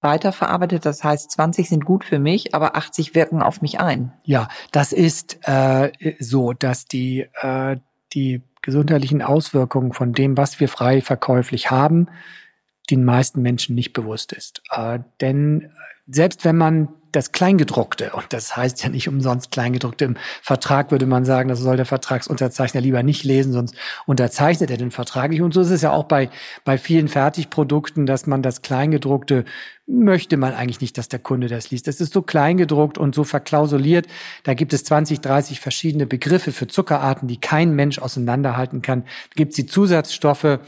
weiterverarbeitet. 0.00 0.86
Das 0.86 1.02
heißt, 1.04 1.30
20 1.32 1.68
sind 1.68 1.84
gut 1.84 2.04
für 2.04 2.18
mich, 2.18 2.54
aber 2.54 2.76
80 2.76 3.14
wirken 3.14 3.42
auf 3.42 3.60
mich 3.60 3.80
ein. 3.80 4.12
Ja, 4.24 4.48
das 4.72 4.92
ist 4.92 5.38
äh, 5.42 5.90
so, 6.18 6.52
dass 6.52 6.86
die, 6.86 7.26
äh, 7.40 7.76
die 8.12 8.42
gesundheitlichen 8.62 9.22
Auswirkungen 9.22 9.92
von 9.92 10.12
dem, 10.12 10.36
was 10.36 10.60
wir 10.60 10.68
frei 10.68 11.00
verkäuflich 11.00 11.70
haben, 11.70 12.08
den 12.90 13.04
meisten 13.04 13.42
Menschen 13.42 13.74
nicht 13.74 13.92
bewusst 13.92 14.32
ist. 14.32 14.62
Äh, 14.70 15.00
denn 15.20 15.72
selbst 16.06 16.44
wenn 16.44 16.56
man 16.56 16.88
das 17.12 17.32
Kleingedruckte. 17.32 18.12
Und 18.12 18.26
das 18.30 18.56
heißt 18.56 18.82
ja 18.82 18.88
nicht 18.88 19.08
umsonst 19.08 19.50
Kleingedruckte. 19.50 20.04
Im 20.04 20.16
Vertrag 20.42 20.90
würde 20.90 21.06
man 21.06 21.24
sagen, 21.24 21.48
das 21.48 21.60
soll 21.60 21.76
der 21.76 21.86
Vertragsunterzeichner 21.86 22.80
lieber 22.80 23.02
nicht 23.02 23.24
lesen, 23.24 23.52
sonst 23.52 23.74
unterzeichnet 24.06 24.70
er 24.70 24.76
den 24.76 24.90
Vertrag 24.90 25.30
nicht. 25.30 25.42
Und 25.42 25.54
so 25.54 25.60
ist 25.60 25.70
es 25.70 25.82
ja 25.82 25.92
auch 25.92 26.04
bei, 26.04 26.30
bei 26.64 26.78
vielen 26.78 27.08
Fertigprodukten, 27.08 28.06
dass 28.06 28.26
man 28.26 28.42
das 28.42 28.62
Kleingedruckte 28.62 29.44
möchte 29.90 30.36
man 30.36 30.54
eigentlich 30.54 30.80
nicht, 30.80 30.96
dass 30.98 31.08
der 31.08 31.18
Kunde 31.18 31.48
das 31.48 31.70
liest. 31.70 31.88
Das 31.88 32.00
ist 32.00 32.12
so 32.12 32.22
kleingedruckt 32.22 32.96
und 32.96 33.14
so 33.14 33.24
verklausuliert. 33.24 34.06
Da 34.44 34.54
gibt 34.54 34.72
es 34.72 34.84
20, 34.84 35.20
30 35.20 35.60
verschiedene 35.60 36.06
Begriffe 36.06 36.52
für 36.52 36.68
Zuckerarten, 36.68 37.28
die 37.28 37.40
kein 37.40 37.74
Mensch 37.74 37.98
auseinanderhalten 37.98 38.82
kann. 38.82 39.02
Da 39.02 39.34
gibt 39.34 39.50
es 39.50 39.56
die 39.56 39.66
Zusatzstoffe 39.66 40.60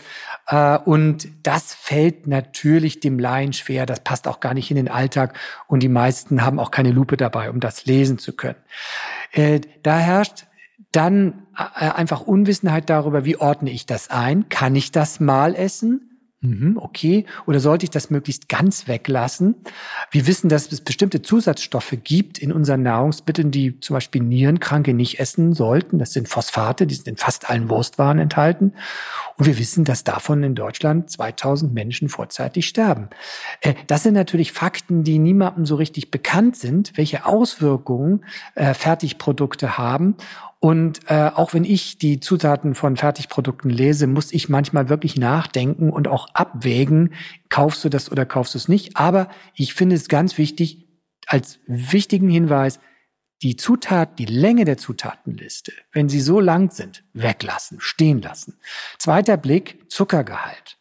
und 0.84 1.28
das 1.44 1.72
fällt 1.74 2.26
natürlich 2.26 3.00
dem 3.00 3.18
Laien 3.18 3.52
schwer. 3.52 3.86
Das 3.86 4.00
passt 4.00 4.26
auch 4.28 4.40
gar 4.40 4.54
nicht 4.54 4.70
in 4.70 4.76
den 4.76 4.88
Alltag 4.88 5.38
und 5.66 5.82
die 5.82 5.88
meisten 5.88 6.42
haben 6.44 6.58
auch 6.58 6.70
keine 6.70 6.90
Lupe 6.90 7.16
dabei, 7.16 7.50
um 7.50 7.60
das 7.60 7.86
lesen 7.86 8.18
zu 8.18 8.32
können. 8.32 8.58
Äh, 9.30 9.60
da 9.82 9.98
herrscht 9.98 10.46
dann 10.90 11.46
äh, 11.56 11.88
einfach 11.88 12.20
Unwissenheit 12.20 12.90
darüber, 12.90 13.24
wie 13.24 13.36
ordne 13.36 13.70
ich 13.70 13.86
das 13.86 14.10
ein? 14.10 14.48
Kann 14.48 14.76
ich 14.76 14.92
das 14.92 15.20
mal 15.20 15.54
essen? 15.54 16.11
Mhm, 16.44 16.76
okay. 16.76 17.24
Oder 17.46 17.60
sollte 17.60 17.84
ich 17.84 17.90
das 17.90 18.10
möglichst 18.10 18.48
ganz 18.48 18.88
weglassen? 18.88 19.54
Wir 20.10 20.26
wissen, 20.26 20.48
dass 20.48 20.72
es 20.72 20.80
bestimmte 20.80 21.22
Zusatzstoffe 21.22 21.96
gibt 22.02 22.38
in 22.38 22.52
unseren 22.52 22.82
Nahrungsmitteln, 22.82 23.52
die 23.52 23.78
zum 23.78 23.94
Beispiel 23.94 24.22
Nierenkranke 24.22 24.92
nicht 24.92 25.20
essen 25.20 25.52
sollten. 25.52 26.00
Das 26.00 26.12
sind 26.12 26.28
Phosphate, 26.28 26.88
die 26.88 26.96
sind 26.96 27.06
in 27.06 27.16
fast 27.16 27.48
allen 27.48 27.70
Wurstwaren 27.70 28.18
enthalten. 28.18 28.72
Und 29.36 29.46
wir 29.46 29.56
wissen, 29.56 29.84
dass 29.84 30.02
davon 30.02 30.42
in 30.42 30.56
Deutschland 30.56 31.08
2000 31.12 31.72
Menschen 31.72 32.08
vorzeitig 32.08 32.66
sterben. 32.66 33.08
Äh, 33.60 33.74
das 33.86 34.02
sind 34.02 34.14
natürlich 34.14 34.50
Fakten, 34.50 35.04
die 35.04 35.20
niemandem 35.20 35.64
so 35.64 35.76
richtig 35.76 36.10
bekannt 36.10 36.56
sind, 36.56 36.96
welche 36.96 37.24
Auswirkungen 37.24 38.24
äh, 38.56 38.74
Fertigprodukte 38.74 39.78
haben. 39.78 40.16
Und 40.64 41.00
äh, 41.10 41.28
auch 41.34 41.54
wenn 41.54 41.64
ich 41.64 41.98
die 41.98 42.20
Zutaten 42.20 42.76
von 42.76 42.96
Fertigprodukten 42.96 43.68
lese, 43.68 44.06
muss 44.06 44.32
ich 44.32 44.48
manchmal 44.48 44.88
wirklich 44.88 45.16
nachdenken 45.16 45.90
und 45.90 46.06
auch 46.06 46.28
abwägen, 46.34 47.14
kaufst 47.48 47.84
du 47.84 47.88
das 47.88 48.12
oder 48.12 48.24
kaufst 48.26 48.54
du 48.54 48.58
es 48.58 48.68
nicht. 48.68 48.96
Aber 48.96 49.28
ich 49.56 49.74
finde 49.74 49.96
es 49.96 50.06
ganz 50.06 50.38
wichtig, 50.38 50.86
als 51.26 51.58
wichtigen 51.66 52.30
Hinweis, 52.30 52.78
die 53.42 53.56
Zutat, 53.56 54.20
die 54.20 54.24
Länge 54.24 54.64
der 54.64 54.76
Zutatenliste, 54.76 55.72
wenn 55.90 56.08
sie 56.08 56.20
so 56.20 56.38
lang 56.38 56.70
sind, 56.70 57.02
weglassen, 57.12 57.80
stehen 57.80 58.22
lassen. 58.22 58.60
Zweiter 59.00 59.36
Blick, 59.38 59.90
Zuckergehalt. 59.90 60.78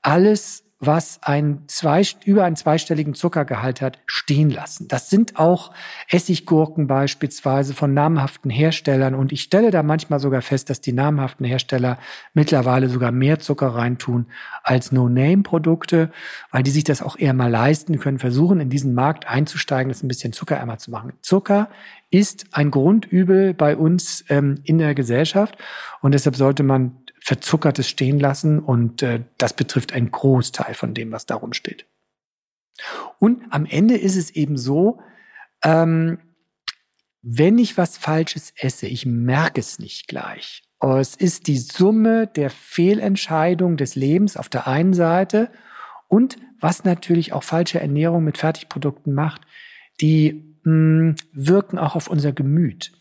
Alles 0.00 0.63
was 0.86 1.18
ein 1.22 1.62
zwei, 1.66 2.02
über 2.24 2.44
einen 2.44 2.56
zweistelligen 2.56 3.14
Zuckergehalt 3.14 3.80
hat, 3.80 3.98
stehen 4.06 4.50
lassen. 4.50 4.88
Das 4.88 5.10
sind 5.10 5.38
auch 5.38 5.72
Essiggurken 6.08 6.86
beispielsweise 6.86 7.74
von 7.74 7.94
namhaften 7.94 8.50
Herstellern. 8.50 9.14
Und 9.14 9.32
ich 9.32 9.42
stelle 9.42 9.70
da 9.70 9.82
manchmal 9.82 10.20
sogar 10.20 10.42
fest, 10.42 10.70
dass 10.70 10.80
die 10.80 10.92
namhaften 10.92 11.46
Hersteller 11.46 11.98
mittlerweile 12.32 12.88
sogar 12.88 13.12
mehr 13.12 13.38
Zucker 13.38 13.68
reintun 13.68 14.26
als 14.62 14.92
No-Name-Produkte, 14.92 16.10
weil 16.50 16.62
die 16.62 16.70
sich 16.70 16.84
das 16.84 17.02
auch 17.02 17.18
eher 17.18 17.34
mal 17.34 17.50
leisten 17.50 17.98
können, 17.98 18.18
versuchen 18.18 18.60
in 18.60 18.70
diesen 18.70 18.94
Markt 18.94 19.28
einzusteigen, 19.28 19.90
das 19.90 20.02
ein 20.02 20.08
bisschen 20.08 20.32
zuckerärmer 20.32 20.78
zu 20.78 20.90
machen. 20.90 21.12
Zucker 21.20 21.68
ist 22.10 22.46
ein 22.52 22.70
Grundübel 22.70 23.54
bei 23.54 23.76
uns 23.76 24.24
ähm, 24.28 24.60
in 24.64 24.78
der 24.78 24.94
Gesellschaft 24.94 25.56
und 26.00 26.12
deshalb 26.12 26.36
sollte 26.36 26.62
man 26.62 27.03
Verzuckertes 27.24 27.88
stehen 27.88 28.20
lassen 28.20 28.58
und 28.58 29.00
äh, 29.02 29.24
das 29.38 29.54
betrifft 29.54 29.94
einen 29.94 30.10
Großteil 30.10 30.74
von 30.74 30.92
dem, 30.92 31.10
was 31.10 31.24
darum 31.24 31.54
steht. 31.54 31.86
Und 33.18 33.44
am 33.48 33.64
Ende 33.64 33.96
ist 33.96 34.16
es 34.16 34.30
eben 34.32 34.58
so, 34.58 35.00
ähm, 35.62 36.18
wenn 37.22 37.56
ich 37.56 37.78
was 37.78 37.96
Falsches 37.96 38.52
esse, 38.56 38.88
ich 38.88 39.06
merke 39.06 39.58
es 39.58 39.78
nicht 39.78 40.06
gleich. 40.06 40.64
Es 40.80 41.16
ist 41.16 41.46
die 41.46 41.56
Summe 41.56 42.26
der 42.26 42.50
Fehlentscheidung 42.50 43.78
des 43.78 43.94
Lebens 43.94 44.36
auf 44.36 44.50
der 44.50 44.66
einen 44.66 44.92
Seite 44.92 45.50
und 46.08 46.36
was 46.60 46.84
natürlich 46.84 47.32
auch 47.32 47.42
falsche 47.42 47.80
Ernährung 47.80 48.22
mit 48.22 48.36
Fertigprodukten 48.36 49.14
macht, 49.14 49.40
die 50.02 50.58
mh, 50.64 50.70
hm, 50.72 51.16
wirken 51.32 51.78
auch 51.78 51.96
auf 51.96 52.08
unser 52.08 52.32
Gemüt 52.32 52.92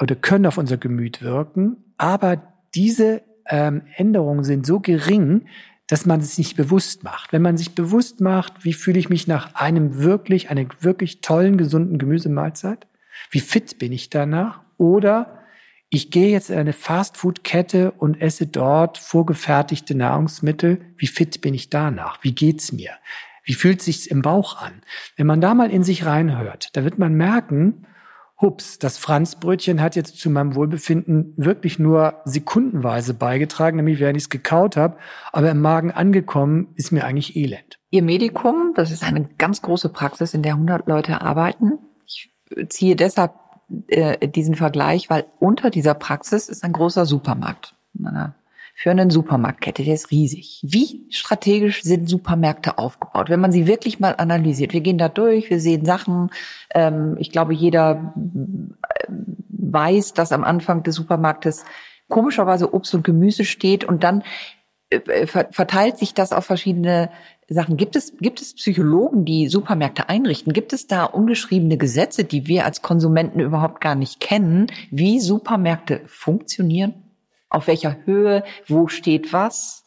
oder 0.00 0.14
können 0.14 0.46
auf 0.46 0.58
unser 0.58 0.76
Gemüt 0.76 1.22
wirken, 1.22 1.92
aber 1.98 2.54
diese 2.76 3.33
ähm, 3.48 3.82
Änderungen 3.96 4.44
sind 4.44 4.66
so 4.66 4.80
gering, 4.80 5.46
dass 5.86 6.06
man 6.06 6.20
es 6.20 6.38
nicht 6.38 6.56
bewusst 6.56 7.04
macht. 7.04 7.32
Wenn 7.32 7.42
man 7.42 7.56
sich 7.56 7.74
bewusst 7.74 8.20
macht, 8.20 8.64
wie 8.64 8.72
fühle 8.72 8.98
ich 8.98 9.10
mich 9.10 9.26
nach 9.26 9.54
einem 9.54 10.02
wirklich, 10.02 10.50
einer 10.50 10.66
wirklich 10.80 11.20
tollen, 11.20 11.58
gesunden 11.58 11.98
Gemüsemahlzeit? 11.98 12.86
Wie 13.30 13.40
fit 13.40 13.78
bin 13.78 13.92
ich 13.92 14.10
danach? 14.10 14.62
Oder 14.78 15.38
ich 15.90 16.10
gehe 16.10 16.30
jetzt 16.30 16.50
in 16.50 16.58
eine 16.58 16.72
Fastfood-Kette 16.72 17.92
und 17.92 18.20
esse 18.20 18.46
dort 18.46 18.98
vorgefertigte 18.98 19.94
Nahrungsmittel. 19.94 20.80
Wie 20.96 21.06
fit 21.06 21.40
bin 21.40 21.54
ich 21.54 21.70
danach? 21.70 22.18
Wie 22.22 22.32
geht's 22.32 22.72
mir? 22.72 22.90
Wie 23.44 23.54
fühlt 23.54 23.82
sich's 23.82 24.06
im 24.06 24.22
Bauch 24.22 24.60
an? 24.60 24.72
Wenn 25.16 25.26
man 25.26 25.40
da 25.40 25.54
mal 25.54 25.70
in 25.70 25.84
sich 25.84 26.06
reinhört, 26.06 26.70
da 26.72 26.82
wird 26.82 26.98
man 26.98 27.14
merken, 27.14 27.86
hups, 28.40 28.78
das 28.78 28.98
Franzbrötchen 28.98 29.80
hat 29.80 29.96
jetzt 29.96 30.18
zu 30.18 30.30
meinem 30.30 30.54
Wohlbefinden 30.54 31.34
wirklich 31.36 31.78
nur 31.78 32.20
sekundenweise 32.24 33.14
beigetragen, 33.14 33.76
nämlich 33.76 34.00
während 34.00 34.16
ich 34.16 34.24
es 34.24 34.30
gekaut 34.30 34.76
habe, 34.76 34.96
aber 35.32 35.50
im 35.50 35.60
Magen 35.60 35.90
angekommen 35.90 36.68
ist 36.74 36.92
mir 36.92 37.04
eigentlich 37.04 37.36
elend. 37.36 37.78
Ihr 37.90 38.02
Medikum, 38.02 38.72
das 38.74 38.90
ist 38.90 39.04
eine 39.04 39.28
ganz 39.38 39.62
große 39.62 39.88
Praxis, 39.88 40.34
in 40.34 40.42
der 40.42 40.54
100 40.54 40.86
Leute 40.88 41.20
arbeiten. 41.20 41.78
Ich 42.06 42.32
ziehe 42.68 42.96
deshalb 42.96 43.32
äh, 43.86 44.28
diesen 44.28 44.56
Vergleich, 44.56 45.08
weil 45.10 45.26
unter 45.38 45.70
dieser 45.70 45.94
Praxis 45.94 46.48
ist 46.48 46.64
ein 46.64 46.72
großer 46.72 47.06
Supermarkt 47.06 47.74
für 48.76 48.90
eine 48.90 49.08
Supermarktkette, 49.10 49.84
der 49.84 49.94
ist 49.94 50.10
riesig. 50.10 50.60
Wie 50.62 51.06
strategisch 51.10 51.82
sind 51.84 52.08
Supermärkte 52.08 52.76
aufgebaut? 52.76 53.30
Wenn 53.30 53.40
man 53.40 53.52
sie 53.52 53.68
wirklich 53.68 54.00
mal 54.00 54.16
analysiert. 54.16 54.72
Wir 54.72 54.80
gehen 54.80 54.98
da 54.98 55.08
durch, 55.08 55.48
wir 55.48 55.60
sehen 55.60 55.84
Sachen. 55.84 56.30
Ähm, 56.74 57.16
ich 57.18 57.30
glaube, 57.30 57.54
jeder 57.54 58.14
äh, 58.16 59.06
weiß, 59.48 60.14
dass 60.14 60.32
am 60.32 60.42
Anfang 60.42 60.82
des 60.82 60.96
Supermarktes 60.96 61.64
komischerweise 62.08 62.74
Obst 62.74 62.94
und 62.94 63.04
Gemüse 63.04 63.44
steht 63.44 63.84
und 63.84 64.02
dann 64.02 64.24
äh, 64.90 65.26
verteilt 65.26 65.98
sich 65.98 66.12
das 66.12 66.32
auf 66.32 66.44
verschiedene 66.44 67.10
Sachen. 67.48 67.76
Gibt 67.76 67.94
es, 67.94 68.16
gibt 68.18 68.40
es 68.40 68.54
Psychologen, 68.54 69.24
die 69.24 69.48
Supermärkte 69.48 70.08
einrichten? 70.08 70.52
Gibt 70.52 70.72
es 70.72 70.88
da 70.88 71.04
ungeschriebene 71.04 71.76
Gesetze, 71.76 72.24
die 72.24 72.48
wir 72.48 72.64
als 72.64 72.82
Konsumenten 72.82 73.38
überhaupt 73.38 73.80
gar 73.80 73.94
nicht 73.94 74.18
kennen, 74.18 74.66
wie 74.90 75.20
Supermärkte 75.20 76.00
funktionieren? 76.06 77.03
Auf 77.54 77.66
welcher 77.66 77.96
Höhe, 78.04 78.44
wo 78.68 78.88
steht 78.88 79.32
was, 79.32 79.84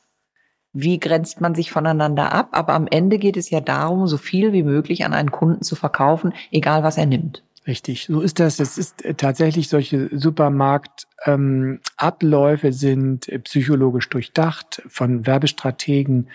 wie 0.74 1.00
grenzt 1.00 1.42
man 1.42 1.56
sich 1.56 1.72
voneinander 1.72 2.34
ab. 2.34 2.50
Aber 2.52 2.74
am 2.74 2.88
Ende 2.88 3.18
geht 3.18 3.38
es 3.38 3.50
ja 3.50 3.62
darum, 3.62 4.08
so 4.08 4.18
viel 4.18 4.54
wie 4.54 4.64
möglich 4.64 5.06
an 5.06 5.14
einen 5.14 5.32
Kunden 5.32 5.64
zu 5.64 5.76
verkaufen, 5.76 6.34
egal 6.52 6.84
was 6.84 6.98
er 6.98 7.06
nimmt. 7.06 7.44
Richtig, 7.68 8.06
so 8.06 8.22
ist 8.22 8.40
das. 8.40 8.62
Es 8.62 8.78
ist 8.78 9.04
äh, 9.04 9.14
tatsächlich 9.14 9.68
solche 9.68 10.10
Supermarktabläufe 10.18 12.68
ähm, 12.68 12.74
sind 12.74 13.28
äh, 13.28 13.40
psychologisch 13.40 14.10
durchdacht, 14.10 14.82
von 14.88 15.28
Werbestrategen 15.28 16.30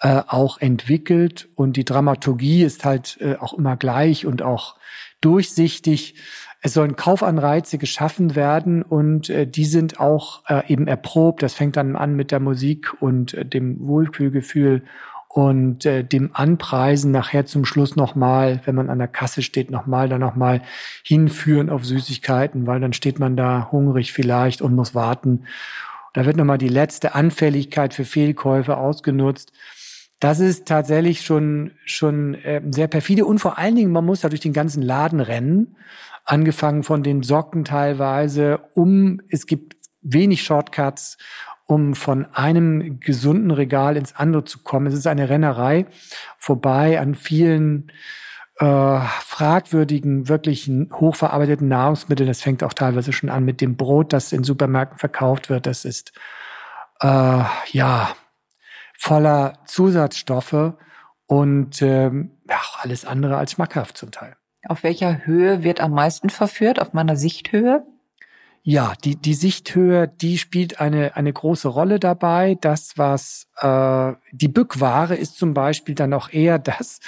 äh, 0.00 0.20
auch 0.26 0.58
entwickelt 0.58 1.48
und 1.54 1.78
die 1.78 1.86
Dramaturgie 1.86 2.62
ist 2.62 2.84
halt 2.84 3.16
äh, 3.22 3.36
auch 3.36 3.54
immer 3.54 3.78
gleich 3.78 4.26
und 4.26 4.42
auch 4.42 4.76
durchsichtig. 5.22 6.16
Es 6.62 6.74
sollen 6.74 6.96
Kaufanreize 6.96 7.78
geschaffen 7.78 8.34
werden 8.34 8.82
und 8.82 9.30
äh, 9.30 9.46
die 9.46 9.66
sind 9.66 10.00
auch 10.00 10.42
äh, 10.48 10.66
eben 10.72 10.86
erprobt. 10.86 11.42
Das 11.42 11.54
fängt 11.54 11.76
dann 11.76 11.96
an 11.96 12.16
mit 12.16 12.32
der 12.32 12.40
Musik 12.40 13.00
und 13.00 13.34
äh, 13.34 13.44
dem 13.44 13.86
Wohlfühlgefühl 13.86 14.82
und 15.36 15.84
äh, 15.84 16.02
dem 16.02 16.30
Anpreisen 16.32 17.10
nachher 17.10 17.44
zum 17.44 17.66
Schluss 17.66 17.94
nochmal, 17.94 18.62
wenn 18.64 18.74
man 18.74 18.88
an 18.88 18.98
der 18.98 19.06
Kasse 19.06 19.42
steht, 19.42 19.70
nochmal 19.70 20.08
dann 20.08 20.20
nochmal 20.22 20.62
hinführen 21.04 21.68
auf 21.68 21.84
Süßigkeiten, 21.84 22.66
weil 22.66 22.80
dann 22.80 22.94
steht 22.94 23.18
man 23.18 23.36
da 23.36 23.68
hungrig 23.70 24.14
vielleicht 24.14 24.62
und 24.62 24.74
muss 24.74 24.94
warten. 24.94 25.44
Da 26.14 26.24
wird 26.24 26.38
nochmal 26.38 26.56
die 26.56 26.68
letzte 26.68 27.14
Anfälligkeit 27.14 27.92
für 27.92 28.06
Fehlkäufe 28.06 28.78
ausgenutzt. 28.78 29.52
Das 30.20 30.40
ist 30.40 30.66
tatsächlich 30.66 31.20
schon, 31.20 31.72
schon 31.84 32.32
äh, 32.36 32.62
sehr 32.70 32.88
perfide 32.88 33.26
und 33.26 33.38
vor 33.38 33.58
allen 33.58 33.76
Dingen, 33.76 33.92
man 33.92 34.06
muss 34.06 34.22
da 34.22 34.30
durch 34.30 34.40
den 34.40 34.54
ganzen 34.54 34.80
Laden 34.80 35.20
rennen 35.20 35.76
angefangen 36.26 36.82
von 36.82 37.02
den 37.02 37.22
Socken 37.22 37.64
teilweise, 37.64 38.58
um, 38.74 39.20
es 39.30 39.46
gibt 39.46 39.76
wenig 40.02 40.42
Shortcuts, 40.42 41.16
um 41.66 41.94
von 41.94 42.26
einem 42.32 43.00
gesunden 43.00 43.50
Regal 43.50 43.96
ins 43.96 44.14
andere 44.14 44.44
zu 44.44 44.62
kommen. 44.62 44.86
Es 44.86 44.94
ist 44.94 45.06
eine 45.06 45.28
Rennerei 45.28 45.86
vorbei 46.38 47.00
an 47.00 47.14
vielen 47.14 47.90
äh, 48.58 49.00
fragwürdigen, 49.20 50.28
wirklich 50.28 50.70
hochverarbeiteten 50.92 51.68
Nahrungsmitteln. 51.68 52.28
Das 52.28 52.42
fängt 52.42 52.62
auch 52.62 52.72
teilweise 52.72 53.12
schon 53.12 53.30
an 53.30 53.44
mit 53.44 53.60
dem 53.60 53.76
Brot, 53.76 54.12
das 54.12 54.32
in 54.32 54.44
Supermärkten 54.44 54.98
verkauft 54.98 55.50
wird. 55.50 55.66
Das 55.66 55.84
ist 55.84 56.12
äh, 57.00 57.42
ja 57.72 58.14
voller 58.98 59.58
Zusatzstoffe 59.66 60.74
und 61.26 61.82
ähm, 61.82 62.30
ja, 62.48 62.60
alles 62.78 63.04
andere 63.04 63.36
als 63.36 63.52
schmackhaft 63.52 63.96
zum 63.96 64.10
Teil. 64.10 64.36
Auf 64.68 64.82
welcher 64.82 65.26
Höhe 65.26 65.62
wird 65.62 65.80
am 65.80 65.92
meisten 65.92 66.30
verführt? 66.30 66.80
Auf 66.80 66.92
meiner 66.92 67.16
Sichthöhe? 67.16 67.84
Ja, 68.68 68.94
die, 69.04 69.14
die 69.14 69.34
Sichthöhe, 69.34 70.08
die 70.08 70.38
spielt 70.38 70.80
eine, 70.80 71.14
eine 71.14 71.32
große 71.32 71.68
Rolle 71.68 72.00
dabei. 72.00 72.58
Das, 72.60 72.98
was 72.98 73.46
äh, 73.58 74.12
die 74.32 74.48
Bückware 74.48 75.14
ist 75.14 75.38
zum 75.38 75.54
Beispiel 75.54 75.94
dann 75.94 76.12
auch 76.12 76.32
eher 76.32 76.58
das, 76.58 76.98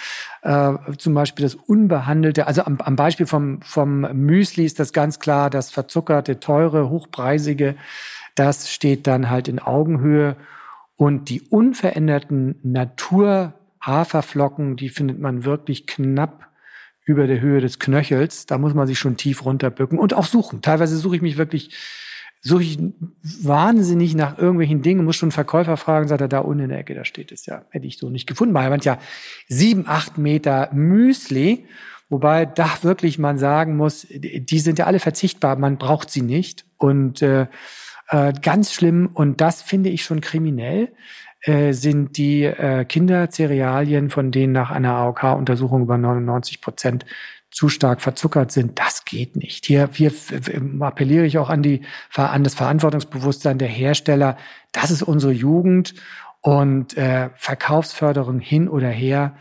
äh, 0.43 0.75
zum 0.99 1.15
Beispiel 1.15 1.43
das 1.43 1.57
unbehandelte, 1.57 2.47
also 2.47 2.63
am, 2.63 2.81
am 2.81 2.95
Beispiel 2.95 3.27
vom, 3.27 3.61
vom 3.63 4.03
Müsli 4.03 4.65
ist 4.65 4.79
das 4.79 4.93
ganz 4.93 5.19
klar, 5.19 5.51
das 5.51 5.73
verzuckerte, 5.73 6.39
teure, 6.39 6.91
hochpreisige, 6.91 7.75
das 8.37 8.71
steht 8.71 9.09
dann 9.09 9.29
halt 9.29 9.49
in 9.49 9.59
Augenhöhe. 9.59 10.37
Und 10.95 11.29
die 11.29 11.43
unveränderten 11.43 12.61
Natur-Haferflocken, 12.63 14.77
die 14.77 14.91
findet 14.91 15.19
man 15.19 15.45
wirklich 15.45 15.89
knapp 15.89 16.48
über 17.09 17.27
der 17.27 17.41
Höhe 17.41 17.61
des 17.61 17.79
Knöchels. 17.79 18.47
Da 18.47 18.59
muss 18.59 18.75
man 18.75 18.87
sich 18.87 18.99
schon 18.99 19.17
tief 19.17 19.45
runterbücken 19.45 19.99
und 19.99 20.15
auch 20.15 20.27
suchen. 20.27 20.61
Teilweise 20.61 20.97
suche 20.99 21.17
ich 21.17 21.23
mich 21.23 21.39
wirklich, 21.39 21.71
suche 22.43 22.63
ich 22.63 22.79
wahnsinnig 23.23 24.15
nach 24.15 24.37
irgendwelchen 24.37 24.83
Dingen, 24.83 25.05
muss 25.05 25.17
schon 25.17 25.33
Verkäufer 25.33 25.79
fragen, 25.79 26.07
sagt 26.07 26.21
er, 26.21 26.29
da 26.29 26.41
unten 26.41 26.65
in 26.65 26.69
der 26.69 26.81
Ecke, 26.81 26.95
da 26.95 27.05
steht 27.05 27.33
es 27.33 27.47
ja. 27.47 27.65
Hätte 27.71 27.87
ich 27.87 27.97
so 27.97 28.11
nicht 28.11 28.27
gefunden. 28.27 28.53
Man 28.53 28.71
hat 28.71 28.85
ja 28.85 28.99
sieben, 29.49 29.85
acht 29.87 30.19
Meter 30.19 30.69
Müsli, 30.73 31.67
wobei 32.11 32.45
da 32.45 32.69
wirklich 32.83 33.19
man 33.19 33.39
sagen 33.39 33.77
muss, 33.77 34.07
die 34.11 34.61
sind 34.61 34.79
ja 34.79 34.85
alle 34.85 35.01
verzichtbar, 35.01 35.57
man 35.57 35.79
braucht 35.79 36.11
sie 36.11 36.23
nicht. 36.23 36.67
Und 36.77 37.23
äh, 37.23 37.47
äh, 38.09 38.33
ganz 38.43 38.75
schlimm, 38.75 39.09
und 39.15 39.41
das 39.41 39.63
finde 39.63 39.89
ich 39.89 40.05
schon 40.05 40.21
kriminell, 40.21 40.93
äh, 41.49 41.73
sind 41.73 42.17
die 42.19 42.45
äh, 42.45 42.85
Kindercerealien, 42.85 44.11
von 44.11 44.31
denen 44.31 44.53
nach 44.53 44.71
einer 44.71 44.93
AOK-Untersuchung 44.95 45.83
über 45.83 45.97
99 45.97 46.61
Prozent 46.61 47.07
zu 47.51 47.71
stark 47.71 48.03
verzuckert 48.03 48.53
sind. 48.53 48.79
Das 48.79 49.05
geht 49.07 49.35
nicht. 49.37 49.65
Hier, 49.65 49.89
hier 49.93 50.13
appelliere 50.81 51.25
ich 51.25 51.39
auch 51.39 51.49
an, 51.49 51.63
die, 51.63 51.81
an 52.15 52.45
das 52.45 52.55
Verantwortungsbewusstsein 52.55 53.57
der 53.57 53.69
Hersteller. 53.69 54.37
Das 54.73 54.91
ist 54.91 55.03
unsere 55.03 55.33
Jugend 55.33 55.95
und 56.43 56.97
äh, 56.99 57.31
Verkaufsförderung 57.35 58.41
hin 58.41 58.69
oder 58.69 58.91
her. 58.91 59.35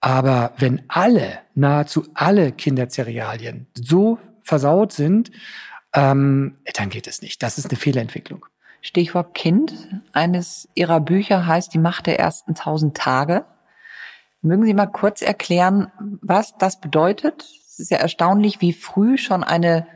Aber 0.00 0.54
wenn 0.58 0.82
alle, 0.88 1.38
nahezu 1.54 2.08
alle 2.14 2.50
Kindercerealien 2.50 3.68
so 3.74 4.18
versaut 4.42 4.92
sind, 4.92 5.30
ähm, 5.94 6.56
dann 6.74 6.90
geht 6.90 7.06
es 7.06 7.22
nicht. 7.22 7.42
Das 7.42 7.58
ist 7.58 7.70
eine 7.70 7.78
Fehlentwicklung. 7.78 8.46
Stichwort 8.82 9.34
Kind. 9.34 10.02
Eines 10.12 10.68
Ihrer 10.74 11.00
Bücher 11.00 11.46
heißt 11.46 11.72
Die 11.72 11.78
Macht 11.78 12.06
der 12.06 12.18
ersten 12.18 12.54
tausend 12.54 12.96
Tage. 12.96 13.46
Mögen 14.42 14.64
Sie 14.66 14.74
mal 14.74 14.86
kurz 14.86 15.22
erklären, 15.22 15.90
was 16.20 16.58
das 16.58 16.80
bedeutet? 16.80 17.44
Es 17.68 17.78
ist 17.78 17.90
ja 17.90 17.98
erstaunlich, 17.98 18.60
wie 18.60 18.72
früh 18.72 19.16
schon 19.16 19.44
eine 19.44 19.86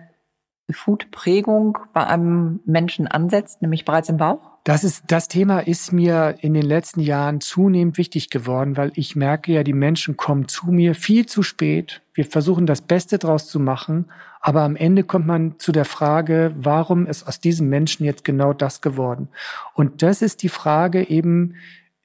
Food-Prägung 0.71 1.79
bei 1.93 2.07
einem 2.07 2.61
Menschen 2.65 3.07
ansetzt, 3.07 3.63
nämlich 3.63 3.85
bereits 3.85 4.09
im 4.09 4.17
Bauch. 4.17 4.41
Das 4.65 4.83
ist, 4.83 5.05
das 5.07 5.29
Thema 5.29 5.61
ist 5.61 5.93
mir 5.93 6.37
in 6.41 6.53
den 6.53 6.65
letzten 6.65 7.01
Jahren 7.01 7.41
zunehmend 7.41 7.99
wichtig 7.99 8.31
geworden, 8.31 8.77
weil 8.77 8.91
ich 8.97 9.15
merke 9.15 9.53
ja, 9.53 9.63
die 9.63 9.73
Menschen 9.73 10.17
kommen 10.17 10.49
zu 10.49 10.67
mir 10.73 10.97
viel 10.97 11.27
zu 11.27 11.45
spät. 11.45 12.03
Wir 12.15 12.25
versuchen 12.25 12.67
das 12.67 12.81
Beste 12.81 13.19
draus 13.19 13.47
zu 13.47 13.61
machen, 13.61 14.07
aber 14.41 14.63
am 14.63 14.75
Ende 14.75 15.05
kommt 15.05 15.27
man 15.27 15.55
zu 15.59 15.71
der 15.71 15.85
Frage, 15.85 16.53
warum 16.57 17.07
ist 17.07 17.29
aus 17.29 17.39
diesem 17.39 17.69
Menschen 17.69 18.05
jetzt 18.05 18.25
genau 18.25 18.53
das 18.53 18.81
geworden? 18.81 19.29
Und 19.75 20.03
das 20.03 20.21
ist 20.21 20.43
die 20.43 20.49
Frage 20.49 21.09
eben, 21.09 21.55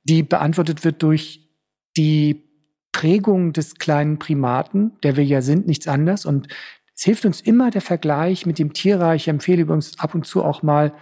die 0.03 0.21
beantwortet 0.21 0.83
wird 0.83 1.01
durch 1.01 1.49
die 1.97 2.43
Prägung 2.91 3.53
des 3.53 3.75
kleinen 3.75 4.19
Primaten, 4.19 4.91
der 5.01 5.17
wir 5.17 5.25
ja 5.25 5.41
sind, 5.41 5.65
nichts 5.65 5.87
anders. 5.87 6.25
Und 6.25 6.47
es 6.95 7.03
hilft 7.03 7.25
uns 7.25 7.41
immer 7.41 7.71
der 7.71 7.81
Vergleich 7.81 8.45
mit 8.45 8.59
dem 8.59 8.73
Tierreich. 8.73 9.23
Ich 9.23 9.27
empfehle 9.27 9.63
übrigens 9.63 9.99
ab 9.99 10.13
und 10.13 10.25
zu 10.25 10.43
auch 10.43 10.63
mal 10.63 10.93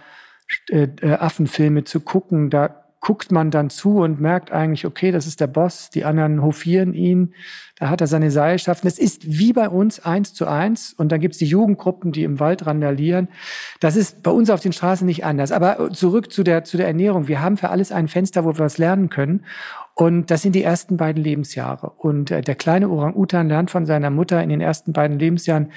äh, 0.70 0.88
äh, 1.00 1.14
Affenfilme 1.14 1.84
zu 1.84 2.00
gucken. 2.00 2.50
Da 2.50 2.80
guckt 3.00 3.32
man 3.32 3.50
dann 3.50 3.70
zu 3.70 3.98
und 3.98 4.20
merkt 4.20 4.52
eigentlich, 4.52 4.86
okay, 4.86 5.10
das 5.10 5.26
ist 5.26 5.40
der 5.40 5.46
Boss, 5.46 5.88
die 5.90 6.04
anderen 6.04 6.42
hofieren 6.42 6.92
ihn, 6.92 7.34
da 7.76 7.88
hat 7.88 8.02
er 8.02 8.06
seine 8.06 8.30
Seilschaften. 8.30 8.86
Es 8.86 8.98
ist 8.98 9.38
wie 9.38 9.54
bei 9.54 9.70
uns 9.70 10.04
eins 10.04 10.34
zu 10.34 10.46
eins 10.46 10.92
und 10.92 11.10
dann 11.10 11.20
gibt's 11.20 11.38
die 11.38 11.46
Jugendgruppen, 11.46 12.12
die 12.12 12.24
im 12.24 12.40
Wald 12.40 12.66
randalieren. 12.66 13.28
Das 13.80 13.96
ist 13.96 14.22
bei 14.22 14.30
uns 14.30 14.50
auf 14.50 14.60
den 14.60 14.74
Straßen 14.74 15.06
nicht 15.06 15.24
anders. 15.24 15.50
Aber 15.50 15.90
zurück 15.92 16.30
zu 16.30 16.42
der, 16.42 16.64
zu 16.64 16.76
der 16.76 16.86
Ernährung. 16.86 17.26
Wir 17.26 17.40
haben 17.40 17.56
für 17.56 17.70
alles 17.70 17.90
ein 17.90 18.06
Fenster, 18.06 18.44
wo 18.44 18.50
wir 18.50 18.58
was 18.58 18.76
lernen 18.76 19.08
können. 19.08 19.46
Und 20.00 20.30
das 20.30 20.40
sind 20.40 20.54
die 20.54 20.62
ersten 20.62 20.96
beiden 20.96 21.22
Lebensjahre. 21.22 21.90
Und 21.90 22.30
äh, 22.30 22.40
der 22.40 22.54
kleine 22.54 22.88
Orang-Utan 22.88 23.50
lernt 23.50 23.70
von 23.70 23.84
seiner 23.84 24.08
Mutter 24.08 24.42
in 24.42 24.48
den 24.48 24.62
ersten 24.62 24.94
beiden 24.94 25.18
Lebensjahren 25.18 25.72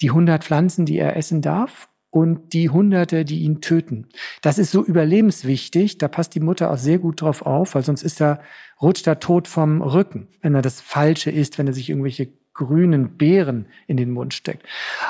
die 0.00 0.10
100 0.10 0.44
Pflanzen, 0.44 0.86
die 0.86 0.96
er 0.96 1.16
essen 1.16 1.42
darf 1.42 1.88
und 2.08 2.52
die 2.52 2.70
Hunderte, 2.70 3.24
die 3.24 3.40
ihn 3.40 3.60
töten. 3.60 4.06
Das 4.42 4.58
ist 4.58 4.70
so 4.70 4.84
überlebenswichtig. 4.84 5.98
Da 5.98 6.06
passt 6.06 6.36
die 6.36 6.40
Mutter 6.40 6.70
auch 6.70 6.78
sehr 6.78 7.00
gut 7.00 7.20
drauf 7.20 7.42
auf, 7.42 7.74
weil 7.74 7.82
sonst 7.82 8.04
ist 8.04 8.22
er, 8.22 8.42
rutscht 8.80 9.08
er 9.08 9.18
tot 9.18 9.48
vom 9.48 9.82
Rücken, 9.82 10.28
wenn 10.40 10.54
er 10.54 10.62
das 10.62 10.80
Falsche 10.80 11.32
isst, 11.32 11.58
wenn 11.58 11.66
er 11.66 11.72
sich 11.72 11.90
irgendwelche 11.90 12.28
grünen 12.54 13.16
Beeren 13.16 13.66
in 13.88 13.96
den 13.96 14.10
Mund 14.10 14.32
steckt. 14.32 14.64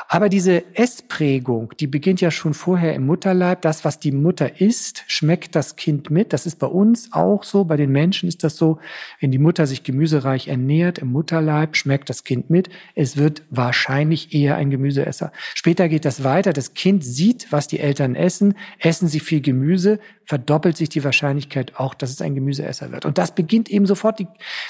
Aber 0.09 0.29
diese 0.29 0.63
Essprägung, 0.75 1.73
die 1.79 1.87
beginnt 1.87 2.19
ja 2.19 2.31
schon 2.31 2.55
vorher 2.55 2.95
im 2.95 3.05
Mutterleib. 3.05 3.61
Das, 3.61 3.85
was 3.85 3.99
die 3.99 4.11
Mutter 4.11 4.59
isst, 4.59 5.03
schmeckt 5.07 5.55
das 5.55 5.75
Kind 5.75 6.09
mit. 6.09 6.33
Das 6.33 6.47
ist 6.47 6.57
bei 6.57 6.67
uns 6.67 7.09
auch 7.13 7.43
so. 7.43 7.63
Bei 7.63 7.77
den 7.77 7.91
Menschen 7.91 8.27
ist 8.27 8.43
das 8.43 8.57
so. 8.57 8.79
Wenn 9.19 9.31
die 9.31 9.37
Mutter 9.37 9.67
sich 9.67 9.83
gemüsereich 9.83 10.47
ernährt 10.47 10.97
im 10.97 11.11
Mutterleib, 11.11 11.75
schmeckt 11.75 12.09
das 12.09 12.23
Kind 12.23 12.49
mit. 12.49 12.69
Es 12.95 13.15
wird 13.15 13.43
wahrscheinlich 13.51 14.33
eher 14.33 14.57
ein 14.57 14.71
Gemüseesser. 14.71 15.31
Später 15.53 15.87
geht 15.87 16.05
das 16.05 16.23
weiter. 16.23 16.51
Das 16.51 16.73
Kind 16.73 17.03
sieht, 17.03 17.51
was 17.51 17.67
die 17.67 17.79
Eltern 17.79 18.15
essen. 18.15 18.55
Essen 18.79 19.07
sie 19.07 19.19
viel 19.19 19.41
Gemüse, 19.41 19.99
verdoppelt 20.25 20.75
sich 20.75 20.89
die 20.89 21.03
Wahrscheinlichkeit 21.03 21.73
auch, 21.77 21.93
dass 21.93 22.09
es 22.09 22.21
ein 22.21 22.33
Gemüseesser 22.35 22.91
wird. 22.91 23.05
Und 23.05 23.17
das 23.17 23.35
beginnt 23.35 23.69
eben 23.69 23.85
sofort, 23.85 24.19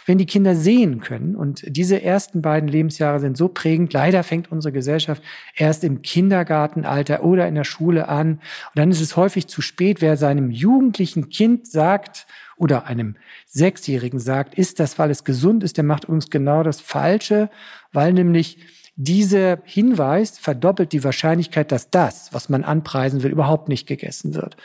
wenn 0.06 0.18
die 0.18 0.26
Kinder 0.26 0.56
sehen 0.56 1.00
können. 1.00 1.36
Und 1.36 1.64
diese 1.66 2.02
ersten 2.02 2.42
beiden 2.42 2.64
beiden 2.65 2.67
Lebensjahre 2.67 3.19
sind 3.19 3.38
so 3.38 3.47
prägend. 3.47 3.93
Leider 3.93 4.23
fängt 4.23 4.51
unsere 4.51 4.71
Gesellschaft 4.71 5.21
erst 5.56 5.84
im 5.84 6.01
Kindergartenalter 6.01 7.23
oder 7.23 7.47
in 7.47 7.56
der 7.56 7.63
Schule 7.63 8.08
an. 8.08 8.34
Und 8.34 8.75
dann 8.75 8.91
ist 8.91 9.01
es 9.01 9.15
häufig 9.15 9.47
zu 9.47 9.62
spät, 9.62 10.01
wer 10.01 10.17
seinem 10.17 10.51
jugendlichen 10.51 11.30
Kind 11.30 11.67
sagt 11.67 12.25
oder 12.58 12.86
einem 12.86 13.15
Sechsjährigen 13.47 14.19
sagt, 14.19 14.56
ist 14.56 14.80
das, 14.80 14.97
weil 14.97 15.12
es 15.12 15.23
gesund 15.23 15.63
ist, 15.63 15.78
der 15.78 15.84
macht 15.84 16.06
übrigens 16.06 16.30
genau 16.30 16.63
das 16.63 16.82
Falsche, 16.82 17.49
weil 17.91 18.13
nämlich 18.13 18.58
dieser 18.95 19.60
Hinweis 19.65 20.39
verdoppelt 20.39 20.93
die 20.93 21.04
Wahrscheinlichkeit, 21.04 21.71
dass 21.71 21.89
das, 21.89 22.30
was 22.32 22.47
man 22.47 22.63
anpreisen 22.63 23.23
will, 23.23 23.32
überhaupt 23.32 23.67
nicht 23.67 23.88
gegessen 23.88 24.34
wird. 24.34 24.56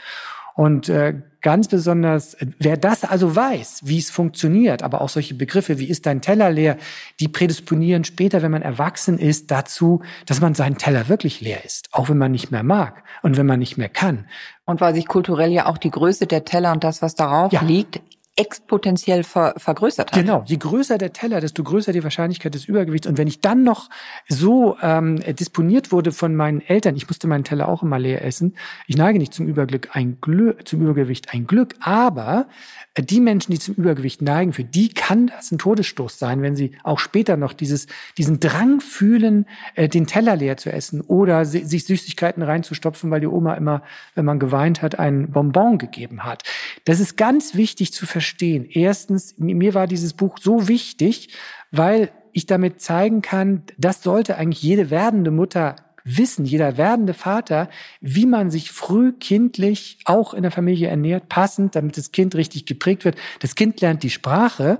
Und 0.60 0.90
äh, 0.90 1.14
ganz 1.40 1.68
besonders, 1.68 2.36
wer 2.58 2.76
das 2.76 3.04
also 3.04 3.34
weiß, 3.34 3.80
wie 3.84 3.96
es 3.96 4.10
funktioniert, 4.10 4.82
aber 4.82 5.00
auch 5.00 5.08
solche 5.08 5.32
Begriffe 5.32 5.78
wie 5.78 5.88
ist 5.88 6.04
dein 6.04 6.20
Teller 6.20 6.50
leer, 6.50 6.76
die 7.18 7.28
prädisponieren 7.28 8.04
später, 8.04 8.42
wenn 8.42 8.50
man 8.50 8.60
erwachsen 8.60 9.18
ist, 9.18 9.50
dazu, 9.50 10.02
dass 10.26 10.42
man 10.42 10.54
seinen 10.54 10.76
Teller 10.76 11.08
wirklich 11.08 11.40
leer 11.40 11.64
ist, 11.64 11.88
auch 11.92 12.10
wenn 12.10 12.18
man 12.18 12.30
nicht 12.30 12.50
mehr 12.50 12.62
mag 12.62 13.04
und 13.22 13.38
wenn 13.38 13.46
man 13.46 13.58
nicht 13.58 13.78
mehr 13.78 13.88
kann. 13.88 14.26
Und 14.66 14.82
weil 14.82 14.94
sich 14.94 15.08
kulturell 15.08 15.50
ja 15.50 15.64
auch 15.64 15.78
die 15.78 15.90
Größe 15.90 16.26
der 16.26 16.44
Teller 16.44 16.72
und 16.72 16.84
das, 16.84 17.00
was 17.00 17.14
darauf 17.14 17.54
ja. 17.54 17.62
liegt, 17.62 18.02
exponentiell 18.40 19.22
ver 19.22 19.52
vergrößert 19.58 20.12
hat. 20.12 20.18
Genau, 20.18 20.42
je 20.46 20.56
größer 20.56 20.96
der 20.96 21.12
Teller, 21.12 21.40
desto 21.40 21.62
größer 21.62 21.92
die 21.92 22.02
Wahrscheinlichkeit 22.02 22.54
des 22.54 22.64
Übergewichts. 22.64 23.06
Und 23.06 23.18
wenn 23.18 23.28
ich 23.28 23.42
dann 23.42 23.64
noch 23.64 23.90
so 24.28 24.78
ähm, 24.80 25.20
disponiert 25.36 25.92
wurde 25.92 26.10
von 26.10 26.34
meinen 26.34 26.62
Eltern, 26.62 26.96
ich 26.96 27.06
musste 27.06 27.26
meinen 27.26 27.44
Teller 27.44 27.68
auch 27.68 27.82
immer 27.82 27.98
leer 27.98 28.24
essen. 28.24 28.56
Ich 28.86 28.96
neige 28.96 29.18
nicht 29.18 29.34
zum 29.34 29.46
Überglück, 29.46 29.90
ein 29.92 30.18
Glück, 30.22 30.66
zum 30.66 30.80
Übergewicht 30.80 31.34
ein 31.34 31.46
Glück, 31.46 31.74
aber 31.80 32.48
äh, 32.94 33.02
die 33.02 33.20
Menschen, 33.20 33.52
die 33.52 33.58
zum 33.58 33.74
Übergewicht 33.74 34.22
neigen, 34.22 34.54
für 34.54 34.64
die 34.64 34.88
kann 34.88 35.26
das 35.26 35.52
ein 35.52 35.58
Todesstoß 35.58 36.18
sein, 36.18 36.40
wenn 36.40 36.56
sie 36.56 36.72
auch 36.82 36.98
später 36.98 37.36
noch 37.36 37.52
dieses, 37.52 37.88
diesen 38.16 38.40
Drang 38.40 38.80
fühlen, 38.80 39.46
äh, 39.74 39.86
den 39.86 40.06
Teller 40.06 40.36
leer 40.36 40.56
zu 40.56 40.72
essen 40.72 41.02
oder 41.02 41.44
sich 41.44 41.84
Süßigkeiten 41.84 42.42
reinzustopfen, 42.42 43.10
weil 43.10 43.20
die 43.20 43.26
Oma 43.26 43.54
immer, 43.54 43.82
wenn 44.14 44.24
man 44.24 44.38
geweint 44.38 44.80
hat, 44.80 44.98
ein 44.98 45.30
Bonbon 45.30 45.76
gegeben 45.76 46.24
hat. 46.24 46.42
Das 46.86 47.00
ist 47.00 47.18
ganz 47.18 47.54
wichtig 47.54 47.92
zu 47.92 48.06
verstehen. 48.06 48.29
Erstens, 48.70 49.34
mir 49.38 49.74
war 49.74 49.86
dieses 49.86 50.14
Buch 50.14 50.38
so 50.40 50.68
wichtig, 50.68 51.30
weil 51.70 52.10
ich 52.32 52.46
damit 52.46 52.80
zeigen 52.80 53.22
kann, 53.22 53.62
das 53.78 54.02
sollte 54.02 54.36
eigentlich 54.36 54.62
jede 54.62 54.90
werdende 54.90 55.30
Mutter 55.30 55.76
wissen, 56.04 56.44
jeder 56.44 56.76
werdende 56.76 57.14
Vater, 57.14 57.68
wie 58.00 58.26
man 58.26 58.50
sich 58.50 58.70
früh 58.70 59.12
kindlich 59.12 59.98
auch 60.04 60.34
in 60.34 60.42
der 60.42 60.50
Familie 60.50 60.88
ernährt, 60.88 61.28
passend, 61.28 61.76
damit 61.76 61.96
das 61.96 62.12
Kind 62.12 62.34
richtig 62.34 62.66
geprägt 62.66 63.04
wird. 63.04 63.16
Das 63.40 63.54
Kind 63.54 63.80
lernt 63.80 64.02
die 64.02 64.10
Sprache 64.10 64.78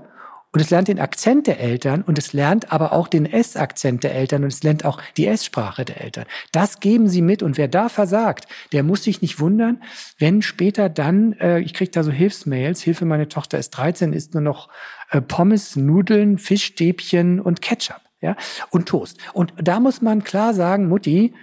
und 0.53 0.59
es 0.59 0.69
lernt 0.69 0.89
den 0.89 0.99
Akzent 0.99 1.47
der 1.47 1.59
Eltern 1.59 2.01
und 2.01 2.17
es 2.17 2.33
lernt 2.33 2.71
aber 2.73 2.91
auch 2.91 3.07
den 3.07 3.25
S-Akzent 3.25 4.03
der 4.03 4.13
Eltern 4.13 4.43
und 4.43 4.51
es 4.51 4.63
lernt 4.63 4.83
auch 4.83 5.01
die 5.15 5.27
S-Sprache 5.27 5.85
der 5.85 6.01
Eltern. 6.01 6.25
Das 6.51 6.79
geben 6.79 7.07
sie 7.07 7.21
mit 7.21 7.41
und 7.41 7.57
wer 7.57 7.67
da 7.69 7.87
versagt, 7.87 8.47
der 8.73 8.83
muss 8.83 9.03
sich 9.03 9.21
nicht 9.21 9.39
wundern, 9.39 9.81
wenn 10.17 10.41
später 10.41 10.89
dann, 10.89 11.33
äh, 11.33 11.59
ich 11.59 11.73
kriege 11.73 11.91
da 11.91 12.03
so 12.03 12.11
Hilfsmails, 12.11 12.81
Hilfe, 12.81 13.05
meine 13.05 13.29
Tochter 13.29 13.57
ist 13.57 13.71
13, 13.71 14.11
isst 14.13 14.33
nur 14.33 14.43
noch 14.43 14.69
äh, 15.09 15.21
Pommes, 15.21 15.75
Nudeln, 15.75 16.37
Fischstäbchen 16.37 17.39
und 17.39 17.61
Ketchup. 17.61 18.01
Ja, 18.23 18.35
und 18.69 18.87
Toast. 18.87 19.17
Und 19.33 19.51
da 19.57 19.79
muss 19.79 20.03
man 20.03 20.23
klar 20.23 20.53
sagen, 20.53 20.87
Mutti, 20.87 21.33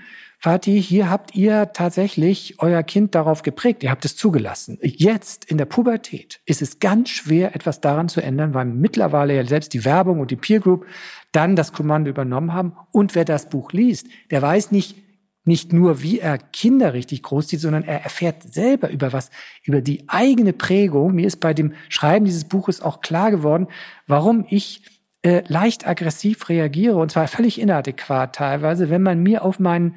Vati, 0.41 0.81
hier 0.81 1.11
habt 1.11 1.35
ihr 1.35 1.73
tatsächlich 1.73 2.55
euer 2.59 2.85
Kind 2.85 3.17
darauf 3.17 3.43
geprägt, 3.43 3.83
ihr 3.83 3.91
habt 3.91 4.05
es 4.05 4.15
zugelassen. 4.15 4.79
Jetzt 4.83 5.45
in 5.47 5.59
der 5.59 5.65
Pubertät 5.65 6.41
ist 6.47 6.63
es 6.63 6.79
ganz 6.79 7.11
schwer, 7.11 7.57
etwas 7.57 7.81
daran 7.81 8.09
zu 8.09 8.21
ändern, 8.21 8.55
weil 8.55 8.67
mittlerweile 8.67 9.35
ja 9.35 9.45
selbst 9.45 9.75
die 9.75 9.85
Werbung 9.85 10.21
und 10.21 10.31
die 10.31 10.37
Peer 10.37 10.61
Group 10.61 10.87
dann 11.33 11.57
das 11.57 11.73
Kommando 11.73 12.09
übernommen 12.09 12.53
haben. 12.53 12.77
Und 12.93 13.17
wer 13.17 13.25
das 13.25 13.49
Buch 13.49 13.73
liest, 13.73 14.07
der 14.31 14.41
weiß 14.41 14.71
nicht, 14.71 14.97
nicht 15.45 15.73
nur, 15.73 16.03
wie 16.03 16.21
er 16.21 16.39
Kinder 16.39 16.93
richtig 16.93 17.25
großzieht, 17.25 17.59
sondern 17.59 17.83
er 17.83 18.05
erfährt 18.05 18.43
selber 18.43 18.91
über 18.91 19.13
was, 19.13 19.31
über 19.65 19.81
die 19.81 20.05
eigene 20.09 20.53
Prägung. 20.53 21.15
Mir 21.15 21.27
ist 21.27 21.41
bei 21.41 21.53
dem 21.53 21.73
Schreiben 21.89 22.27
dieses 22.27 22.45
Buches 22.45 22.81
auch 22.81 23.01
klar 23.01 23.33
geworden, 23.33 23.67
warum 24.07 24.45
ich 24.49 24.83
äh, 25.23 25.43
leicht 25.49 25.85
aggressiv 25.85 26.49
reagiere 26.49 26.97
und 26.97 27.11
zwar 27.11 27.27
völlig 27.27 27.61
inadäquat 27.61 28.37
teilweise, 28.37 28.89
wenn 28.89 29.03
man 29.03 29.21
mir 29.21 29.43
auf 29.43 29.59
meinen 29.59 29.97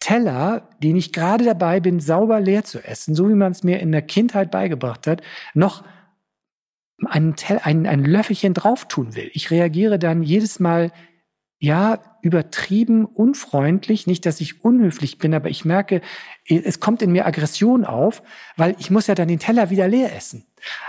Teller, 0.00 0.68
den 0.82 0.96
ich 0.96 1.12
gerade 1.12 1.44
dabei 1.44 1.78
bin, 1.80 2.00
sauber 2.00 2.40
leer 2.40 2.64
zu 2.64 2.82
essen, 2.82 3.14
so 3.14 3.28
wie 3.28 3.34
man 3.34 3.52
es 3.52 3.62
mir 3.62 3.80
in 3.80 3.92
der 3.92 4.02
Kindheit 4.02 4.50
beigebracht 4.50 5.06
hat, 5.06 5.22
noch 5.54 5.84
einen 7.06 7.36
Tell, 7.36 7.60
ein, 7.62 7.86
ein 7.86 8.04
Löffelchen 8.04 8.54
drauf 8.54 8.88
tun 8.88 9.14
will. 9.14 9.30
Ich 9.32 9.50
reagiere 9.50 9.98
dann 9.98 10.22
jedes 10.22 10.60
Mal 10.60 10.92
ja, 11.62 12.00
übertrieben, 12.22 13.04
unfreundlich. 13.04 14.06
Nicht, 14.06 14.24
dass 14.24 14.40
ich 14.40 14.64
unhöflich 14.64 15.18
bin, 15.18 15.34
aber 15.34 15.50
ich 15.50 15.66
merke, 15.66 16.00
es 16.48 16.80
kommt 16.80 17.02
in 17.02 17.12
mir 17.12 17.26
Aggression 17.26 17.84
auf, 17.84 18.22
weil 18.56 18.74
ich 18.78 18.90
muss 18.90 19.06
ja 19.06 19.14
dann 19.14 19.28
den 19.28 19.38
Teller 19.38 19.68
wieder 19.68 19.86
leer 19.86 20.16
essen. 20.16 20.46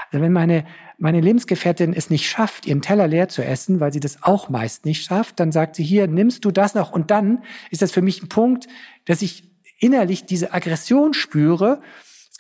Also 0.10 0.24
wenn 0.24 0.32
meine, 0.32 0.66
meine 0.98 1.20
Lebensgefährtin 1.20 1.94
es 1.94 2.10
nicht 2.10 2.30
schafft, 2.30 2.66
ihren 2.66 2.82
Teller 2.82 3.08
leer 3.08 3.28
zu 3.28 3.44
essen, 3.44 3.82
weil 3.82 3.92
sie 3.92 4.00
das 4.00 4.24
auch 4.24 4.48
meist 4.48 4.86
nicht 4.86 5.04
schafft, 5.04 5.42
dann 5.42 5.52
sagt 5.52 5.76
sie 5.76 5.84
hier, 5.84 6.08
nimmst 6.08 6.46
du 6.46 6.52
das 6.52 6.74
noch? 6.74 6.94
Und 6.94 7.12
dann 7.12 7.44
ist 7.70 7.82
das 7.82 7.92
für 7.92 8.02
mich 8.02 8.24
ein 8.24 8.30
Punkt, 8.30 8.68
dass 9.04 9.22
ich 9.22 9.44
innerlich 9.78 10.26
diese 10.26 10.54
Aggression 10.54 11.14
spüre 11.14 11.82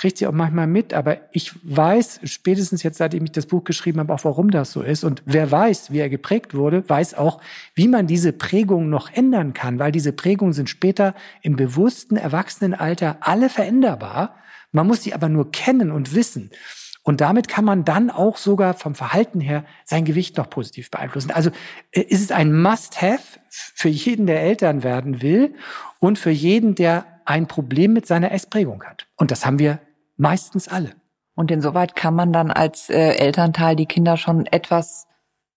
kriegt 0.02 0.18
sie 0.18 0.26
auch 0.26 0.32
manchmal 0.32 0.66
mit, 0.66 0.96
aber 0.96 1.20
ich 1.32 1.54
weiß, 1.62 2.22
spätestens 2.24 2.82
jetzt, 2.82 2.98
seitdem 2.98 3.24
ich 3.24 3.34
das 3.34 3.46
Buch 3.46 3.64
geschrieben 3.64 4.00
habe, 4.00 4.12
auch 4.12 4.24
warum 4.24 4.50
das 4.50 4.72
so 4.72 4.82
ist. 4.82 5.04
Und 5.04 5.22
wer 5.28 5.52
weiß, 5.52 5.92
wie 5.92 6.00
er 6.00 6.10
geprägt 6.10 6.56
wurde, 6.56 6.84
weiß 6.90 7.14
auch, 7.14 7.40
wie 7.76 7.88
man 7.88 8.08
diese 8.08 8.34
Prägung 8.34 8.90
noch 8.90 9.14
ändern 9.14 9.54
kann, 9.54 9.78
weil 9.78 9.92
diese 9.92 10.12
Prägungen 10.12 10.54
sind 10.54 10.72
später 10.72 11.14
im 11.44 11.56
bewussten 11.56 12.18
Erwachsenenalter 12.18 13.18
alle 13.22 13.48
veränderbar. 13.48 14.38
Man 14.72 14.88
muss 14.88 15.04
sie 15.04 15.14
aber 15.14 15.30
nur 15.30 15.52
kennen 15.52 15.92
und 15.92 16.16
wissen. 16.16 16.50
Und 17.04 17.22
damit 17.22 17.48
kann 17.48 17.64
man 17.64 17.86
dann 17.86 18.10
auch 18.10 18.38
sogar 18.38 18.74
vom 18.74 18.96
Verhalten 18.96 19.40
her 19.40 19.66
sein 19.86 20.04
Gewicht 20.04 20.36
noch 20.36 20.50
positiv 20.50 20.90
beeinflussen. 20.90 21.30
Also 21.30 21.52
äh, 21.92 22.02
ist 22.02 22.22
es 22.22 22.32
ein 22.32 22.60
Must-Have 22.60 23.40
für 23.52 23.90
jeden, 23.90 24.26
der 24.26 24.42
Eltern 24.42 24.82
werden 24.82 25.22
will 25.22 25.54
und 26.00 26.18
für 26.18 26.32
jeden, 26.32 26.74
der 26.74 27.06
ein 27.26 27.48
Problem 27.48 27.94
mit 27.94 28.08
seiner 28.08 28.32
Essprägung 28.32 28.84
hat. 28.84 29.06
Und 29.16 29.30
das 29.30 29.46
haben 29.46 29.60
wir 29.60 29.80
Meistens 30.17 30.67
alle. 30.67 30.91
Und 31.36 31.52
insoweit 31.52 31.95
kann 31.95 32.13
man 32.13 32.34
dann 32.34 32.52
als 32.52 32.89
äh, 32.89 33.15
Elternteil 33.15 33.76
die 33.76 33.86
Kinder 33.86 34.17
schon 34.17 34.45
etwas 34.45 35.08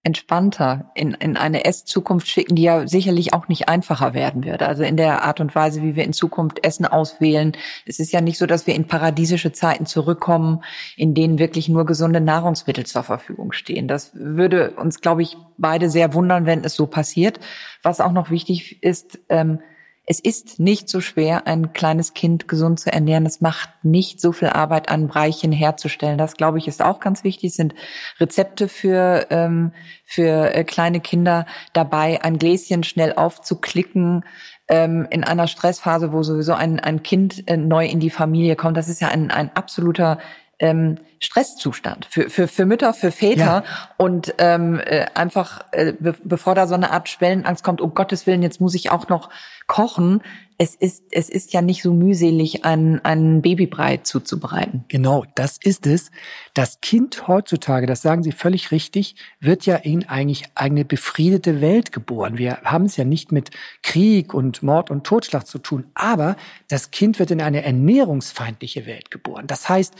entspannter 0.04 0.90
in, 0.94 1.12
in 1.12 1.38
eine 1.38 1.64
Esszukunft 1.64 2.28
schicken, 2.28 2.54
die 2.54 2.62
ja 2.62 2.86
sicherlich 2.86 3.32
auch 3.32 3.48
nicht 3.48 3.70
einfacher 3.70 4.12
werden 4.12 4.44
wird. 4.44 4.62
Also 4.62 4.82
in 4.82 4.98
der 4.98 5.24
Art 5.24 5.40
und 5.40 5.54
Weise, 5.54 5.82
wie 5.82 5.96
wir 5.96 6.04
in 6.04 6.12
Zukunft 6.12 6.64
Essen 6.64 6.84
auswählen. 6.84 7.52
Es 7.86 7.98
ist 7.98 8.12
ja 8.12 8.20
nicht 8.20 8.36
so, 8.36 8.44
dass 8.44 8.66
wir 8.66 8.74
in 8.74 8.86
paradiesische 8.86 9.52
Zeiten 9.52 9.86
zurückkommen, 9.86 10.62
in 10.96 11.14
denen 11.14 11.38
wirklich 11.38 11.70
nur 11.70 11.86
gesunde 11.86 12.20
Nahrungsmittel 12.20 12.84
zur 12.84 13.02
Verfügung 13.02 13.52
stehen. 13.52 13.88
Das 13.88 14.14
würde 14.14 14.72
uns, 14.72 15.00
glaube 15.00 15.22
ich, 15.22 15.38
beide 15.56 15.88
sehr 15.88 16.12
wundern, 16.12 16.44
wenn 16.44 16.64
es 16.64 16.74
so 16.74 16.86
passiert. 16.86 17.40
Was 17.82 18.02
auch 18.02 18.12
noch 18.12 18.28
wichtig 18.28 18.82
ist, 18.82 19.18
ähm, 19.30 19.60
es 20.06 20.20
ist 20.20 20.60
nicht 20.60 20.88
so 20.88 21.00
schwer, 21.00 21.46
ein 21.46 21.72
kleines 21.72 22.12
Kind 22.12 22.46
gesund 22.46 22.78
zu 22.78 22.92
ernähren. 22.92 23.24
Es 23.24 23.40
macht 23.40 23.70
nicht 23.82 24.20
so 24.20 24.32
viel 24.32 24.48
Arbeit, 24.48 24.90
ein 24.90 25.08
Breichen 25.08 25.50
herzustellen. 25.50 26.18
Das, 26.18 26.36
glaube 26.36 26.58
ich, 26.58 26.68
ist 26.68 26.82
auch 26.82 27.00
ganz 27.00 27.24
wichtig. 27.24 27.50
Es 27.50 27.56
sind 27.56 27.74
Rezepte 28.20 28.68
für, 28.68 29.26
ähm, 29.30 29.72
für 30.04 30.54
äh, 30.54 30.64
kleine 30.64 31.00
Kinder 31.00 31.46
dabei, 31.72 32.22
ein 32.22 32.38
Gläschen 32.38 32.84
schnell 32.84 33.14
aufzuklicken, 33.14 34.24
ähm, 34.68 35.06
in 35.10 35.24
einer 35.24 35.46
Stressphase, 35.46 36.12
wo 36.12 36.22
sowieso 36.22 36.52
ein, 36.52 36.80
ein 36.80 37.02
Kind 37.02 37.48
äh, 37.48 37.56
neu 37.56 37.86
in 37.86 38.00
die 38.00 38.10
Familie 38.10 38.56
kommt. 38.56 38.76
Das 38.76 38.88
ist 38.88 39.00
ja 39.00 39.08
ein, 39.08 39.30
ein 39.30 39.50
absoluter 39.54 40.18
ähm, 40.58 40.98
Stresszustand 41.18 42.06
für, 42.06 42.30
für, 42.30 42.48
für 42.48 42.66
Mütter, 42.66 42.94
für 42.94 43.10
Väter 43.10 43.40
ja. 43.40 43.64
und 43.96 44.34
ähm, 44.38 44.80
äh, 44.84 45.06
einfach, 45.14 45.64
äh, 45.72 45.92
be 45.98 46.14
bevor 46.22 46.54
da 46.54 46.66
so 46.66 46.74
eine 46.74 46.90
Art 46.90 47.08
Schwellenangst 47.08 47.64
kommt, 47.64 47.80
um 47.80 47.94
Gottes 47.94 48.26
Willen, 48.26 48.42
jetzt 48.42 48.60
muss 48.60 48.74
ich 48.74 48.90
auch 48.90 49.08
noch 49.08 49.30
kochen. 49.66 50.22
Es 50.56 50.76
ist, 50.76 51.02
es 51.10 51.30
ist 51.30 51.52
ja 51.52 51.62
nicht 51.62 51.82
so 51.82 51.92
mühselig, 51.92 52.64
einen, 52.64 53.04
einen 53.04 53.42
Babybrei 53.42 53.96
zuzubereiten. 53.96 54.84
Genau, 54.86 55.24
das 55.34 55.58
ist 55.60 55.84
es. 55.84 56.12
Das 56.54 56.80
Kind 56.80 57.26
heutzutage, 57.26 57.86
das 57.86 58.02
sagen 58.02 58.22
Sie 58.22 58.30
völlig 58.30 58.70
richtig, 58.70 59.16
wird 59.40 59.66
ja 59.66 59.74
in 59.74 60.08
eigentlich 60.08 60.44
eine 60.54 60.84
befriedete 60.84 61.60
Welt 61.60 61.90
geboren. 61.90 62.38
Wir 62.38 62.58
haben 62.62 62.84
es 62.84 62.96
ja 62.96 63.04
nicht 63.04 63.32
mit 63.32 63.50
Krieg 63.82 64.32
und 64.32 64.62
Mord 64.62 64.92
und 64.92 65.04
Totschlag 65.04 65.44
zu 65.44 65.58
tun, 65.58 65.86
aber 65.94 66.36
das 66.68 66.92
Kind 66.92 67.18
wird 67.18 67.32
in 67.32 67.42
eine 67.42 67.64
ernährungsfeindliche 67.64 68.86
Welt 68.86 69.10
geboren. 69.10 69.48
Das 69.48 69.68
heißt, 69.68 69.94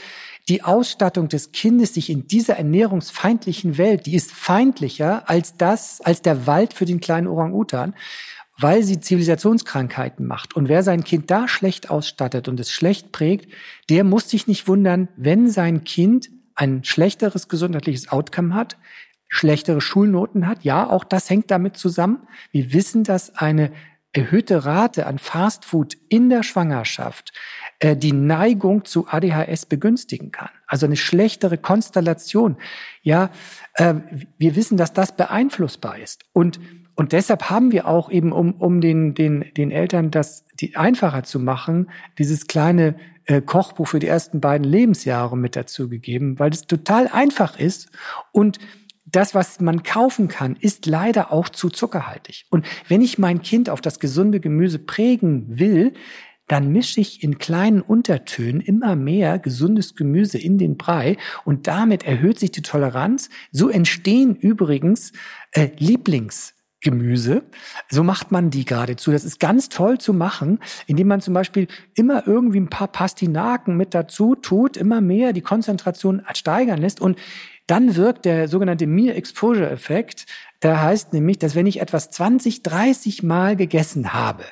die 0.47 0.63
Ausstattung 0.63 1.27
des 1.27 1.51
Kindes 1.51 1.95
sich 1.95 2.09
in 2.09 2.27
dieser 2.27 2.55
ernährungsfeindlichen 2.55 3.77
Welt, 3.77 4.05
die 4.05 4.15
ist 4.15 4.31
feindlicher 4.31 5.29
als 5.29 5.57
das, 5.57 5.99
als 5.99 6.21
der 6.21 6.47
Wald 6.47 6.73
für 6.73 6.85
den 6.85 7.01
kleinen 7.01 7.27
Orang-Utan 7.27 7.93
weil 8.57 8.83
sie 8.83 8.99
Zivilisationskrankheiten 8.99 10.25
macht. 10.25 10.55
Und 10.55 10.69
wer 10.69 10.83
sein 10.83 11.03
Kind 11.03 11.29
da 11.29 11.47
schlecht 11.47 11.89
ausstattet 11.89 12.47
und 12.47 12.59
es 12.59 12.71
schlecht 12.71 13.11
prägt, 13.11 13.51
der 13.89 14.03
muss 14.03 14.29
sich 14.29 14.47
nicht 14.47 14.67
wundern, 14.67 15.09
wenn 15.17 15.49
sein 15.49 15.83
Kind 15.83 16.29
ein 16.55 16.83
schlechteres 16.83 17.49
gesundheitliches 17.49 18.09
Outcome 18.09 18.53
hat, 18.53 18.77
schlechtere 19.27 19.81
Schulnoten 19.81 20.47
hat. 20.47 20.63
Ja, 20.63 20.89
auch 20.89 21.03
das 21.03 21.29
hängt 21.29 21.51
damit 21.51 21.75
zusammen. 21.75 22.27
Wir 22.51 22.71
wissen, 22.71 23.03
dass 23.03 23.35
eine 23.35 23.71
erhöhte 24.13 24.63
Rate 24.63 25.07
an 25.07 25.19
Fastfood 25.19 25.97
in 26.07 26.29
der 26.29 26.43
Schwangerschaft 26.43 27.33
äh, 27.79 27.97
die 27.97 28.13
Neigung 28.13 28.85
zu 28.85 29.07
ADHS 29.09 29.65
begünstigen 29.65 30.31
kann. 30.31 30.49
Also 30.67 30.85
eine 30.85 30.95
schlechtere 30.95 31.57
Konstellation. 31.57 32.55
Ja, 33.01 33.29
äh, 33.73 33.95
wir 34.37 34.55
wissen, 34.55 34.77
dass 34.77 34.93
das 34.93 35.17
beeinflussbar 35.17 35.99
ist. 35.99 36.23
Und 36.31 36.61
und 36.95 37.11
deshalb 37.11 37.49
haben 37.49 37.71
wir 37.71 37.87
auch 37.87 38.09
eben, 38.09 38.31
um, 38.31 38.53
um 38.53 38.81
den, 38.81 39.13
den, 39.13 39.45
den 39.55 39.71
Eltern 39.71 40.11
das 40.11 40.45
die 40.59 40.77
einfacher 40.77 41.23
zu 41.23 41.39
machen, 41.39 41.89
dieses 42.17 42.47
kleine 42.47 42.95
äh, 43.25 43.41
Kochbuch 43.41 43.87
für 43.87 43.99
die 43.99 44.07
ersten 44.07 44.39
beiden 44.39 44.65
Lebensjahre 44.65 45.37
mit 45.37 45.55
dazu 45.55 45.89
gegeben, 45.89 46.39
weil 46.39 46.51
es 46.51 46.61
total 46.61 47.07
einfach 47.07 47.59
ist 47.59 47.89
und 48.31 48.59
das, 49.05 49.35
was 49.35 49.59
man 49.59 49.83
kaufen 49.83 50.27
kann, 50.27 50.55
ist 50.59 50.87
leider 50.87 51.31
auch 51.31 51.47
zu 51.49 51.69
zuckerhaltig. 51.69 52.45
Und 52.49 52.65
wenn 52.87 53.01
ich 53.01 53.19
mein 53.19 53.41
Kind 53.41 53.69
auf 53.69 53.79
das 53.79 53.99
gesunde 53.99 54.39
Gemüse 54.39 54.79
prägen 54.79 55.59
will, 55.59 55.93
dann 56.47 56.71
mische 56.71 57.01
ich 57.01 57.23
in 57.23 57.37
kleinen 57.37 57.81
Untertönen 57.81 58.61
immer 58.61 58.95
mehr 58.95 59.39
gesundes 59.39 59.95
Gemüse 59.95 60.37
in 60.37 60.57
den 60.57 60.77
Brei 60.77 61.17
und 61.43 61.67
damit 61.67 62.03
erhöht 62.03 62.39
sich 62.39 62.51
die 62.51 62.61
Toleranz. 62.61 63.29
So 63.51 63.69
entstehen 63.69 64.35
übrigens 64.35 65.11
äh, 65.51 65.69
Lieblings 65.77 66.54
Gemüse. 66.85 67.43
So 67.89 68.03
macht 68.03 68.31
man 68.31 68.51
die 68.51 68.63
geradezu. 68.63 69.11
Das 69.11 69.25
ist 69.25 69.39
ganz 69.39 69.69
toll 69.69 69.97
zu 69.97 70.13
machen, 70.13 70.59
indem 70.85 71.07
man 71.07 71.19
zum 71.19 71.33
Beispiel 71.33 71.67
immer 71.95 72.27
irgendwie 72.27 72.59
ein 72.59 72.69
paar 72.69 72.87
Pastinaken 72.87 73.75
mit 73.75 73.93
dazu 73.95 74.35
tut, 74.35 74.77
immer 74.77 75.01
mehr 75.01 75.33
die 75.33 75.41
Konzentration 75.41 76.21
steigern 76.33 76.79
lässt 76.79 77.01
und 77.01 77.17
dann 77.67 77.95
wirkt 77.95 78.25
der 78.25 78.47
sogenannte 78.47 78.85
Mere 78.85 79.15
Exposure 79.15 79.69
Effekt. 79.69 80.27
Der 80.61 80.83
heißt 80.83 81.13
nämlich, 81.13 81.39
dass 81.39 81.55
wenn 81.55 81.65
ich 81.65 81.81
etwas 81.81 82.11
20, 82.11 82.61
30 82.61 83.23
Mal 83.23 83.55
gegessen 83.55 84.13
habe, 84.13 84.43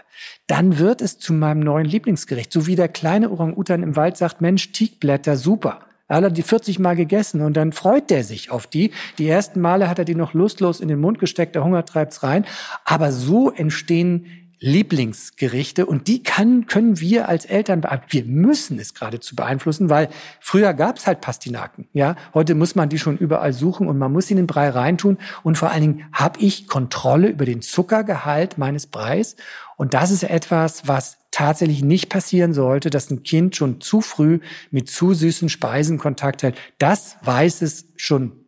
dann 0.48 0.80
wird 0.80 1.04
es 1.04 1.20
zu 1.20 1.34
meinem 1.34 1.60
neuen 1.60 1.86
Lieblingsgericht. 1.86 2.52
So 2.52 2.66
wie 2.66 2.76
der 2.76 2.88
kleine 2.88 3.30
Orang-Utan 3.30 3.84
im 3.84 3.96
Wald 3.96 4.18
sagt, 4.18 4.42
Mensch, 4.42 4.72
Teakblätter, 4.72 5.38
super. 5.38 5.82
Er 6.22 6.28
hat 6.28 6.38
die 6.38 6.44
40 6.44 6.80
Mal 6.80 6.96
gegessen 6.96 7.42
und 7.42 7.58
dann 7.58 7.72
freut 7.72 8.12
er 8.12 8.24
sich 8.24 8.52
auf 8.52 8.68
die. 8.68 8.92
Die 9.18 9.28
ersten 9.28 9.62
Male 9.62 9.90
hat 9.90 10.00
er 10.00 10.06
die 10.06 10.16
noch 10.16 10.34
lustlos 10.34 10.80
in 10.80 10.88
den 10.88 11.00
Mund 11.00 11.20
gesteckt, 11.20 11.56
der 11.56 11.64
Hunger 11.64 11.86
treibt's 11.86 12.24
rein. 12.24 12.46
Aber 12.86 13.12
so 13.12 13.50
entstehen 13.50 14.26
Lieblingsgerichte 14.64 15.86
und 15.86 16.08
die 16.08 16.24
kann, 16.24 16.68
können 16.68 17.02
wir 17.02 17.28
als 17.28 17.44
Eltern 17.44 17.82
beeinflussen. 17.82 18.14
Wir 18.14 18.24
müssen 18.24 18.80
es 18.80 18.94
geradezu 18.94 19.36
beeinflussen, 19.36 19.90
weil 19.90 20.08
früher 20.40 20.74
gab's 20.74 21.06
halt 21.06 21.20
Pastinaken. 21.20 21.88
Ja, 21.92 22.16
heute 22.34 22.56
muss 22.56 22.74
man 22.74 22.88
die 22.88 22.98
schon 22.98 23.18
überall 23.18 23.52
suchen 23.52 23.90
und 23.90 23.98
man 23.98 24.14
muss 24.14 24.28
sie 24.28 24.34
in 24.36 24.38
den 24.38 24.48
Brei 24.48 24.70
reintun 24.70 25.18
und 25.44 25.58
vor 25.58 25.70
allen 25.70 25.82
Dingen 25.82 26.06
habe 26.14 26.40
ich 26.40 26.68
Kontrolle 26.68 27.28
über 27.28 27.44
den 27.44 27.62
Zuckergehalt 27.62 28.58
meines 28.58 28.88
Breis 28.88 29.36
und 29.78 29.94
das 29.94 30.12
ist 30.12 30.24
etwas, 30.24 30.88
was 30.88 31.18
tatsächlich 31.32 31.84
nicht 31.84 32.10
passieren 32.10 32.54
sollte, 32.54 32.90
dass 32.90 33.10
ein 33.10 33.24
Kind 33.24 33.56
schon 33.56 33.82
zu 33.82 34.02
früh 34.02 34.40
mit 34.72 34.90
zu 34.90 35.14
süßen 35.14 35.50
Speisen 35.50 35.98
Kontakt 35.98 36.44
hat. 36.44 36.56
Das 36.78 37.18
weiß 37.24 37.62
es 37.64 37.88
schon 37.96 38.44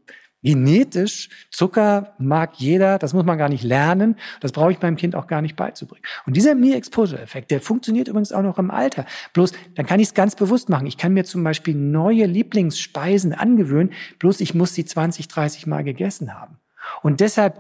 Genetisch, 0.46 1.30
Zucker 1.50 2.14
mag 2.20 2.58
jeder, 2.58 3.00
das 3.00 3.16
muss 3.16 3.26
man 3.26 3.40
gar 3.40 3.50
nicht 3.50 3.64
lernen, 3.64 4.16
das 4.42 4.52
brauche 4.52 4.72
ich 4.72 4.80
meinem 4.80 4.96
Kind 4.96 5.16
auch 5.16 5.26
gar 5.26 5.42
nicht 5.42 5.56
beizubringen. 5.56 6.04
Und 6.28 6.38
dieser 6.38 6.54
Meal-Exposure-Effekt, 6.54 7.50
der 7.50 7.62
funktioniert 7.62 8.10
übrigens 8.10 8.32
auch 8.32 8.44
noch 8.44 8.60
im 8.60 8.70
Alter. 8.70 9.08
Bloß, 9.34 9.54
dann 9.74 9.88
kann 9.88 10.00
ich 10.00 10.10
es 10.10 10.14
ganz 10.14 10.36
bewusst 10.36 10.70
machen. 10.70 10.86
Ich 10.86 10.98
kann 10.98 11.16
mir 11.16 11.24
zum 11.24 11.44
Beispiel 11.44 11.74
neue 11.74 12.28
Lieblingsspeisen 12.28 13.34
angewöhnen, 13.34 13.94
bloß 14.20 14.40
ich 14.40 14.54
muss 14.54 14.76
sie 14.76 14.86
20, 14.86 15.28
30 15.30 15.66
Mal 15.66 15.84
gegessen 15.84 16.36
haben. 16.36 16.60
Und 17.02 17.22
deshalb 17.22 17.60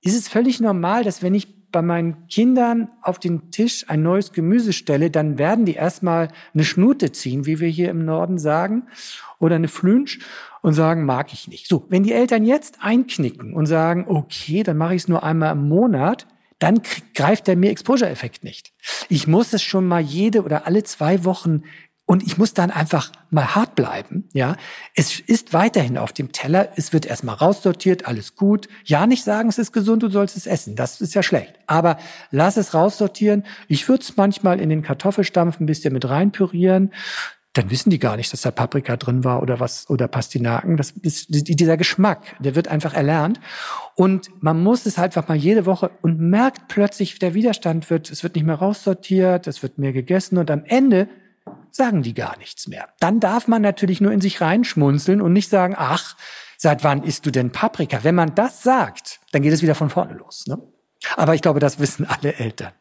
ist 0.00 0.16
es 0.16 0.26
völlig 0.26 0.58
normal, 0.58 1.04
dass 1.04 1.22
wenn 1.22 1.34
ich 1.34 1.61
bei 1.72 1.82
meinen 1.82 2.28
Kindern 2.28 2.88
auf 3.00 3.18
den 3.18 3.50
Tisch 3.50 3.84
ein 3.88 4.02
neues 4.02 4.32
Gemüse 4.32 4.72
stelle, 4.72 5.10
dann 5.10 5.38
werden 5.38 5.64
die 5.64 5.74
erstmal 5.74 6.28
eine 6.54 6.64
Schnute 6.64 7.12
ziehen, 7.12 7.46
wie 7.46 7.58
wir 7.58 7.68
hier 7.68 7.90
im 7.90 8.04
Norden 8.04 8.38
sagen, 8.38 8.84
oder 9.38 9.56
eine 9.56 9.68
Flünsch 9.68 10.20
und 10.60 10.74
sagen, 10.74 11.04
mag 11.04 11.32
ich 11.32 11.48
nicht. 11.48 11.66
So, 11.66 11.86
wenn 11.88 12.04
die 12.04 12.12
Eltern 12.12 12.44
jetzt 12.44 12.78
einknicken 12.80 13.54
und 13.54 13.66
sagen, 13.66 14.06
okay, 14.06 14.62
dann 14.62 14.76
mache 14.76 14.94
ich 14.94 15.02
es 15.02 15.08
nur 15.08 15.24
einmal 15.24 15.52
im 15.52 15.68
Monat, 15.68 16.28
dann 16.58 16.80
greift 17.14 17.48
der 17.48 17.56
Mir-Exposure-Effekt 17.56 18.44
nicht. 18.44 18.72
Ich 19.08 19.26
muss 19.26 19.52
es 19.52 19.62
schon 19.62 19.88
mal 19.88 20.00
jede 20.00 20.44
oder 20.44 20.66
alle 20.66 20.84
zwei 20.84 21.24
Wochen 21.24 21.62
und 22.04 22.22
ich 22.24 22.36
muss 22.36 22.52
dann 22.52 22.70
einfach 22.70 23.12
mal 23.30 23.54
hart 23.54 23.74
bleiben, 23.74 24.28
ja. 24.32 24.56
Es 24.94 25.20
ist 25.20 25.52
weiterhin 25.52 25.96
auf 25.96 26.12
dem 26.12 26.32
Teller, 26.32 26.68
es 26.76 26.92
wird 26.92 27.06
erstmal 27.06 27.36
raussortiert, 27.36 28.06
alles 28.06 28.34
gut. 28.34 28.68
Ja, 28.84 29.06
nicht 29.06 29.24
sagen, 29.24 29.48
es 29.48 29.58
ist 29.58 29.72
gesund, 29.72 30.02
du 30.02 30.08
sollst 30.08 30.36
es 30.36 30.46
essen, 30.46 30.76
das 30.76 31.00
ist 31.00 31.14
ja 31.14 31.22
schlecht. 31.22 31.54
Aber 31.66 31.98
lass 32.30 32.56
es 32.56 32.74
raussortieren. 32.74 33.44
Ich 33.68 33.88
würde 33.88 34.02
es 34.02 34.16
manchmal 34.16 34.60
in 34.60 34.68
den 34.68 34.82
Kartoffelstampf 34.82 35.60
ein 35.60 35.66
bisschen 35.66 35.92
mit 35.92 36.08
reinpürieren 36.08 36.90
dann 37.52 37.70
wissen 37.70 37.90
die 37.90 37.98
gar 37.98 38.16
nicht, 38.16 38.32
dass 38.32 38.40
da 38.40 38.50
Paprika 38.50 38.96
drin 38.96 39.24
war 39.24 39.42
oder 39.42 39.60
was 39.60 39.88
oder 39.90 40.08
Pastinaken. 40.08 40.78
Das 40.78 40.92
ist 40.92 41.26
dieser 41.28 41.76
Geschmack, 41.76 42.36
der 42.40 42.54
wird 42.54 42.68
einfach 42.68 42.94
erlernt. 42.94 43.40
Und 43.94 44.30
man 44.42 44.62
muss 44.62 44.86
es 44.86 44.96
halt 44.96 45.14
einfach 45.16 45.28
mal 45.28 45.36
jede 45.36 45.66
Woche 45.66 45.90
und 46.00 46.18
merkt 46.18 46.68
plötzlich, 46.68 47.18
der 47.18 47.34
Widerstand 47.34 47.90
wird, 47.90 48.10
es 48.10 48.22
wird 48.22 48.36
nicht 48.36 48.44
mehr 48.44 48.54
raussortiert, 48.54 49.46
es 49.46 49.62
wird 49.62 49.76
mehr 49.76 49.92
gegessen 49.92 50.38
und 50.38 50.50
am 50.50 50.64
Ende 50.64 51.08
sagen 51.74 52.02
die 52.02 52.14
gar 52.14 52.36
nichts 52.38 52.68
mehr. 52.68 52.88
Dann 53.00 53.20
darf 53.20 53.48
man 53.48 53.62
natürlich 53.62 54.00
nur 54.00 54.12
in 54.12 54.20
sich 54.20 54.40
reinschmunzeln 54.40 55.20
und 55.20 55.32
nicht 55.32 55.48
sagen, 55.48 55.74
ach, 55.76 56.16
seit 56.56 56.84
wann 56.84 57.02
isst 57.02 57.26
du 57.26 57.30
denn 57.30 57.50
Paprika? 57.50 58.04
Wenn 58.04 58.14
man 58.14 58.34
das 58.34 58.62
sagt, 58.62 59.20
dann 59.32 59.42
geht 59.42 59.52
es 59.52 59.62
wieder 59.62 59.74
von 59.74 59.90
vorne 59.90 60.14
los. 60.14 60.44
Ne? 60.46 60.58
Aber 61.16 61.34
ich 61.34 61.42
glaube, 61.42 61.60
das 61.60 61.78
wissen 61.78 62.06
alle 62.06 62.34
Eltern. 62.34 62.72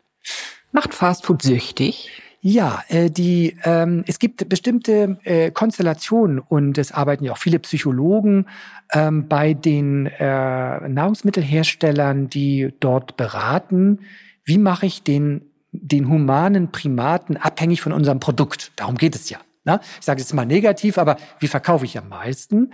Macht 0.72 0.94
Fastfood 0.94 1.42
süchtig? 1.42 2.12
Ja, 2.44 2.84
äh, 2.88 3.12
die, 3.12 3.58
ähm, 3.64 4.04
es 4.08 4.18
gibt 4.18 4.50
bestimmte 4.50 5.20
äh, 5.24 5.52
Konstellationen 5.52 6.40
und 6.40 6.80
es 6.80 6.92
arbeiten 6.92 7.24
ja 7.24 7.34
auch 7.34 7.38
viele 7.38 7.60
Psychologen 7.60 8.48
ähm, 8.94 9.28
bei 9.28 9.54
den 9.54 10.08
äh, 10.08 10.90
Nahrungsmittelherstellern, 10.90 12.30
die 12.30 12.74
dort 12.80 13.16
beraten, 13.16 14.00
wie 14.44 14.58
mache 14.58 14.88
ich 14.88 15.04
den, 15.04 15.51
den 15.72 16.10
humanen 16.10 16.72
Primaten 16.72 17.38
abhängig 17.38 17.82
von 17.82 17.94
unserem 17.94 18.20
Produkt. 18.20 18.72
Darum 18.76 18.96
geht 18.96 19.16
es 19.16 19.30
ja. 19.30 19.40
Ne? 19.64 19.80
Ich 20.00 20.06
sage 20.06 20.20
jetzt 20.20 20.34
mal 20.34 20.46
negativ, 20.46 20.98
aber 20.98 21.18
wie 21.40 21.48
verkaufe 21.48 21.86
ich 21.86 21.98
am 21.98 22.10
meisten? 22.10 22.74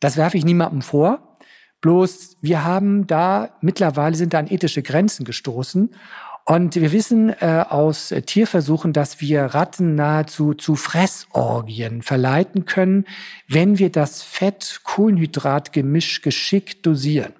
Das 0.00 0.16
werfe 0.16 0.36
ich 0.36 0.44
niemandem 0.44 0.82
vor. 0.82 1.38
Bloß 1.80 2.36
wir 2.40 2.64
haben 2.64 3.06
da, 3.06 3.50
mittlerweile 3.60 4.16
sind 4.16 4.34
da 4.34 4.38
an 4.38 4.48
ethische 4.48 4.82
Grenzen 4.82 5.24
gestoßen. 5.24 5.94
Und 6.48 6.76
wir 6.76 6.92
wissen 6.92 7.30
äh, 7.40 7.64
aus 7.68 8.14
Tierversuchen, 8.24 8.92
dass 8.92 9.20
wir 9.20 9.46
Ratten 9.46 9.96
nahezu 9.96 10.54
zu 10.54 10.76
Fressorgien 10.76 12.02
verleiten 12.02 12.66
können, 12.66 13.04
wenn 13.48 13.80
wir 13.80 13.90
das 13.90 14.22
Fett-Kohlenhydrat-Gemisch 14.22 16.22
geschickt 16.22 16.86
dosieren. 16.86 17.32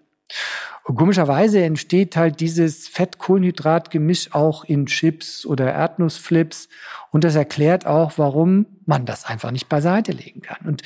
Und 0.87 0.95
komischerweise 0.95 1.65
entsteht 1.65 2.17
halt 2.17 2.39
dieses 2.39 2.87
Fett-Kohlenhydrat-Gemisch 2.87 4.33
auch 4.33 4.63
in 4.63 4.87
Chips 4.87 5.45
oder 5.45 5.73
Erdnussflips. 5.73 6.69
Und 7.11 7.25
das 7.25 7.35
erklärt 7.35 7.87
auch, 7.87 8.13
warum 8.19 8.67
man 8.85 9.05
das 9.05 9.25
einfach 9.25 9.51
nicht 9.51 9.69
beiseite 9.69 10.13
legen 10.13 10.43
kann. 10.43 10.65
Und 10.65 10.83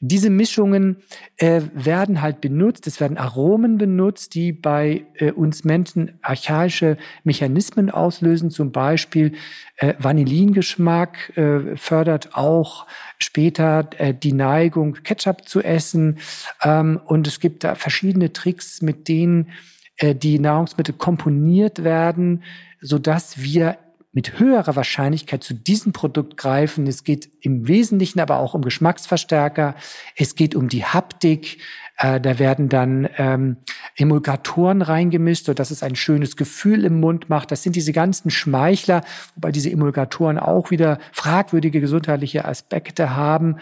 diese 0.00 0.28
Mischungen 0.28 0.96
äh, 1.36 1.62
werden 1.72 2.20
halt 2.20 2.40
benutzt, 2.40 2.86
es 2.86 3.00
werden 3.00 3.16
Aromen 3.16 3.78
benutzt, 3.78 4.34
die 4.34 4.52
bei 4.52 5.06
äh, 5.14 5.30
uns 5.30 5.64
Menschen 5.64 6.18
archaische 6.20 6.96
Mechanismen 7.22 7.90
auslösen. 7.90 8.50
Zum 8.50 8.72
Beispiel 8.72 9.34
äh, 9.76 9.94
Vanillingeschmack 9.98 11.36
äh, 11.36 11.76
fördert 11.76 12.34
auch 12.34 12.86
später 13.18 13.88
äh, 13.98 14.12
die 14.12 14.32
Neigung, 14.32 14.94
Ketchup 15.04 15.48
zu 15.48 15.62
essen. 15.62 16.18
Ähm, 16.62 17.00
und 17.04 17.28
es 17.28 17.38
gibt 17.38 17.62
da 17.62 17.76
verschiedene 17.76 18.32
Tricks, 18.32 18.82
mit 18.82 19.06
denen 19.06 19.50
äh, 19.96 20.14
die 20.16 20.40
Nahrungsmittel 20.40 20.94
komponiert 20.94 21.84
werden, 21.84 22.42
so 22.80 22.98
dass 22.98 23.40
wir 23.40 23.78
mit 24.14 24.38
höherer 24.38 24.76
Wahrscheinlichkeit 24.76 25.42
zu 25.42 25.54
diesem 25.54 25.92
Produkt 25.92 26.36
greifen. 26.36 26.86
Es 26.86 27.04
geht 27.04 27.28
im 27.40 27.66
Wesentlichen 27.66 28.20
aber 28.20 28.38
auch 28.38 28.54
um 28.54 28.62
Geschmacksverstärker. 28.62 29.74
Es 30.16 30.36
geht 30.36 30.54
um 30.54 30.68
die 30.68 30.84
Haptik. 30.84 31.58
Äh, 31.98 32.20
da 32.20 32.38
werden 32.38 32.68
dann 32.68 33.08
ähm, 33.18 33.56
Emulgatoren 33.96 34.82
reingemischt, 34.82 35.46
sodass 35.46 35.72
es 35.72 35.82
ein 35.82 35.96
schönes 35.96 36.36
Gefühl 36.36 36.84
im 36.84 37.00
Mund 37.00 37.28
macht. 37.28 37.50
Das 37.50 37.64
sind 37.64 37.74
diese 37.74 37.92
ganzen 37.92 38.30
Schmeichler, 38.30 39.02
wobei 39.34 39.50
diese 39.50 39.70
Emulgatoren 39.70 40.38
auch 40.38 40.70
wieder 40.70 40.98
fragwürdige 41.12 41.80
gesundheitliche 41.80 42.44
Aspekte 42.44 43.16
haben. 43.16 43.58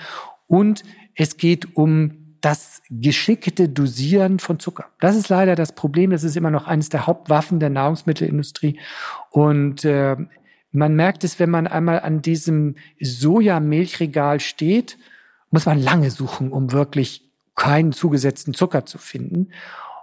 Und 0.46 0.82
es 1.14 1.38
geht 1.38 1.76
um 1.76 2.36
das 2.42 2.82
geschickte 2.90 3.68
Dosieren 3.68 4.38
von 4.38 4.58
Zucker. 4.58 4.86
Das 5.00 5.16
ist 5.16 5.28
leider 5.28 5.54
das 5.54 5.74
Problem. 5.74 6.10
Das 6.10 6.24
ist 6.24 6.36
immer 6.36 6.50
noch 6.50 6.66
eines 6.66 6.88
der 6.88 7.06
Hauptwaffen 7.06 7.60
der 7.60 7.70
Nahrungsmittelindustrie. 7.70 8.78
Und 9.30 9.84
äh, 9.84 10.16
man 10.72 10.96
merkt 10.96 11.22
es, 11.22 11.38
wenn 11.38 11.50
man 11.50 11.66
einmal 11.66 12.00
an 12.00 12.22
diesem 12.22 12.76
Sojamilchregal 13.00 14.40
steht, 14.40 14.98
muss 15.50 15.66
man 15.66 15.80
lange 15.80 16.10
suchen, 16.10 16.50
um 16.50 16.72
wirklich 16.72 17.30
keinen 17.54 17.92
zugesetzten 17.92 18.54
Zucker 18.54 18.86
zu 18.86 18.98
finden. 18.98 19.50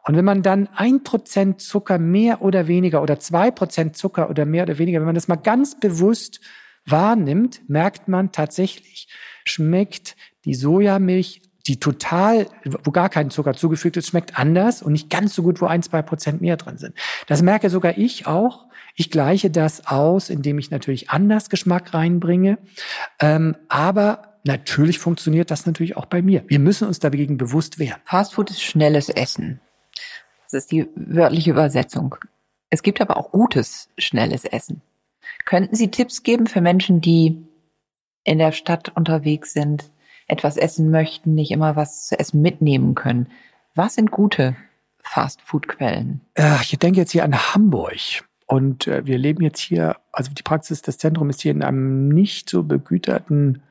Und 0.03 0.15
wenn 0.15 0.26
man 0.26 0.43
dann 0.43 0.70
ein 0.76 1.03
Prozent 1.03 1.61
Zucker 1.61 1.97
mehr 1.99 2.41
oder 2.41 2.67
weniger 2.67 3.01
oder 3.01 3.20
zwei 3.20 3.51
Prozent 3.51 3.97
Zucker 3.97 4.30
oder 4.30 4.45
mehr 4.45 4.63
oder 4.63 4.78
weniger, 4.78 4.99
wenn 4.99 5.07
man 5.07 5.15
das 5.15 5.28
mal 5.28 5.36
ganz 5.36 5.80
bewusst 5.80 6.39
wahrnimmt, 6.86 7.61
merkt 7.67 8.07
man 8.07 8.32
tatsächlich, 8.32 9.07
schmeckt 9.45 10.15
die 10.45 10.55
Sojamilch, 10.55 11.41
die 11.67 11.80
total, 11.80 12.47
wo 12.84 12.91
gar 12.91 13.09
kein 13.09 13.30
Zucker 13.30 13.53
zugefügt 13.53 13.97
ist, 13.97 14.07
schmeckt 14.07 14.39
anders 14.39 14.82
und 14.82 14.93
nicht 14.93 15.09
ganz 15.09 15.36
so 15.36 15.43
gut, 15.43 15.61
wo 15.61 15.65
ein, 15.65 15.84
zwei 15.84 16.01
Prozent 16.01 16.41
mehr 16.41 16.57
drin 16.57 16.78
sind. 16.78 16.95
Das 17.28 17.41
merke 17.41 17.70
sogar 17.70 17.97
ich 17.97 18.26
auch, 18.26 18.65
ich 19.00 19.10
gleiche 19.10 19.50
das 19.50 19.88
aus, 19.88 20.30
indem 20.30 20.60
ich 20.60 20.72
natürlich 20.72 21.10
anders 21.10 21.50
Geschmack 21.50 21.93
reinbringe. 21.93 22.58
Ähm, 23.22 23.56
aber 23.70 24.39
natürlich 24.43 25.00
funktioniert 25.00 25.52
das 25.52 25.66
natürlich 25.66 25.95
auch 25.95 26.06
bei 26.06 26.22
mir. 26.22 26.43
Wir 26.47 26.60
müssen 26.60 26.86
uns 26.86 27.00
dagegen 27.00 27.38
bewusst 27.38 27.80
wehren. 27.80 28.02
Fastfood 28.04 28.50
ist 28.52 28.62
schnelles 28.62 29.08
Essen. 29.08 29.62
Das 30.43 30.54
ist 30.54 30.72
die 30.74 30.86
wörtliche 30.95 31.52
Übersetzung. 31.52 32.16
Es 32.70 32.84
gibt 32.84 33.00
aber 33.00 33.16
auch 33.16 33.32
gutes, 33.32 33.88
schnelles 33.97 34.43
Essen. 34.43 34.82
Könnten 35.45 35.78
Sie 35.78 35.91
Tipps 35.91 36.24
geben 36.24 36.45
für 36.45 36.60
Menschen, 36.60 37.00
die 37.00 37.41
in 38.26 38.38
der 38.38 38.52
Stadt 38.52 38.91
unterwegs 38.97 39.54
sind, 39.54 39.91
etwas 40.28 40.58
essen 40.58 40.91
möchten, 40.91 41.36
nicht 41.36 41.52
immer 41.52 41.78
was 41.78 42.08
zu 42.08 42.20
essen 42.20 42.41
mitnehmen 42.41 42.95
können? 42.95 43.32
Was 43.76 43.93
sind 43.95 44.12
gute 44.12 44.58
Fastfood-Quellen? 45.04 46.20
Ich 46.64 46.78
denke 46.80 47.00
jetzt 47.00 47.14
hier 47.14 47.24
an 47.24 47.54
Hamburg. 47.56 48.29
Und 48.50 48.88
äh, 48.88 49.06
wir 49.06 49.20
leben 49.20 49.43
jetzt 49.43 49.60
hier, 49.60 49.97
also 50.12 50.32
die 50.34 50.41
Praxis, 50.41 50.82
das 50.82 50.97
Zentrum 50.97 51.30
ist 51.30 51.41
hier 51.41 51.52
in 51.52 51.62
einem 51.62 52.10
nicht 52.10 52.50
so 52.50 52.64
begüterten 52.64 53.62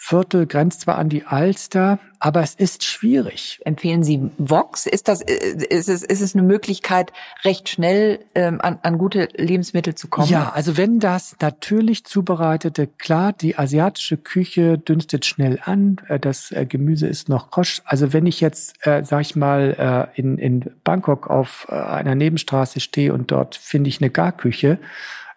Viertel 0.00 0.46
grenzt 0.46 0.82
zwar 0.82 0.96
an 0.96 1.08
die 1.08 1.24
Alster, 1.24 1.98
aber 2.20 2.40
es 2.40 2.54
ist 2.54 2.84
schwierig. 2.84 3.60
Empfehlen 3.64 4.04
Sie 4.04 4.30
Vox? 4.38 4.86
Ist 4.86 5.08
das, 5.08 5.22
äh, 5.22 5.34
ist 5.70 5.88
es, 5.88 6.04
ist 6.04 6.20
es 6.20 6.36
eine 6.36 6.44
Möglichkeit, 6.44 7.12
recht 7.44 7.68
schnell 7.68 8.20
ähm, 8.36 8.60
an, 8.60 8.78
an 8.82 8.96
gute 8.96 9.28
Lebensmittel 9.36 9.96
zu 9.96 10.06
kommen? 10.06 10.28
Ja, 10.28 10.52
also 10.54 10.76
wenn 10.76 11.00
das 11.00 11.34
natürlich 11.40 12.04
zubereitete, 12.04 12.86
klar, 12.86 13.32
die 13.32 13.58
asiatische 13.58 14.16
Küche 14.16 14.78
dünstet 14.78 15.26
schnell 15.26 15.58
an, 15.64 16.00
äh, 16.06 16.20
das 16.20 16.52
äh, 16.52 16.64
Gemüse 16.64 17.08
ist 17.08 17.28
noch 17.28 17.50
kosch. 17.50 17.82
Also 17.84 18.12
wenn 18.12 18.26
ich 18.26 18.40
jetzt, 18.40 18.86
äh, 18.86 19.04
sag 19.04 19.22
ich 19.22 19.34
mal, 19.34 20.08
äh, 20.14 20.20
in, 20.20 20.38
in 20.38 20.70
Bangkok 20.84 21.28
auf 21.28 21.66
äh, 21.68 21.74
einer 21.74 22.14
Nebenstraße 22.14 22.78
stehe 22.78 23.12
und 23.12 23.32
dort 23.32 23.56
finde 23.56 23.88
ich 23.88 24.00
eine 24.00 24.10
Garküche, 24.10 24.78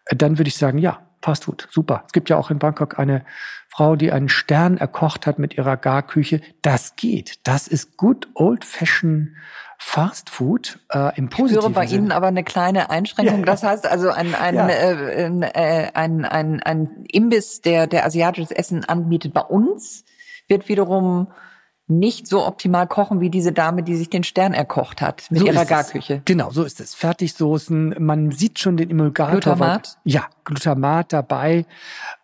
dann 0.10 0.38
würde 0.38 0.50
ich 0.50 0.56
sagen, 0.56 0.78
ja, 0.78 1.00
Fastfood, 1.22 1.68
super. 1.72 2.04
Es 2.08 2.14
gibt 2.14 2.30
ja 2.30 2.38
auch 2.38 2.50
in 2.52 2.60
Bangkok 2.60 3.00
eine 3.00 3.24
Frau, 3.70 3.96
die 3.96 4.12
einen 4.12 4.30
Stern 4.30 4.78
erkocht 4.78 5.26
hat 5.28 5.40
mit 5.40 5.58
ihrer 5.58 5.78
Garküche. 5.78 6.42
Das 6.62 6.96
geht. 6.96 7.40
Das 7.44 7.68
ist 7.68 7.98
good 7.98 8.28
old 8.34 8.66
fashioned 8.66 9.30
Fast 9.84 10.30
Food 10.30 10.80
äh, 10.94 11.18
im 11.18 11.30
positiven 11.30 11.58
Ich 11.58 11.64
höre 11.64 11.70
bei 11.72 11.88
Sinne. 11.88 12.02
Ihnen 12.02 12.12
aber 12.12 12.28
eine 12.28 12.44
kleine 12.44 12.92
Einschränkung. 12.92 13.40
Ja. 13.40 13.46
Das 13.46 13.64
heißt 13.64 13.88
also 13.88 14.12
ein 14.12 14.36
ein, 14.36 14.56
ja. 14.56 14.68
äh, 14.68 15.26
äh, 15.26 15.92
ein, 15.96 16.24
ein, 16.24 16.62
ein 16.62 17.06
Imbiss, 17.12 17.62
der 17.62 17.88
der 17.88 18.06
asiatisches 18.06 18.52
Essen 18.52 18.86
anbietet 18.86 19.34
bei 19.34 19.42
uns, 19.42 20.06
wird 20.48 20.70
wiederum 20.70 21.30
nicht 22.00 22.28
so 22.28 22.46
optimal 22.46 22.88
kochen 22.88 23.22
wie 23.22 23.30
diese 23.30 23.52
Dame, 23.52 23.84
die 23.84 23.96
sich 23.96 24.10
den 24.10 24.24
Stern 24.24 24.54
erkocht 24.54 25.02
hat 25.02 25.26
mit 25.30 25.42
so 25.42 25.46
ihrer 25.46 25.66
Garküche. 25.66 26.16
Es. 26.16 26.22
Genau, 26.26 26.52
so 26.52 26.64
ist 26.64 26.80
es. 26.80 26.96
Fertigsoßen, 26.96 27.96
man 28.00 28.32
sieht 28.32 28.60
schon 28.60 28.78
den 28.78 28.90
Emulgator. 28.90 29.40
Glutamat? 29.40 29.98
Ja, 30.04 30.26
Glutamat 30.46 31.14
dabei 31.14 31.66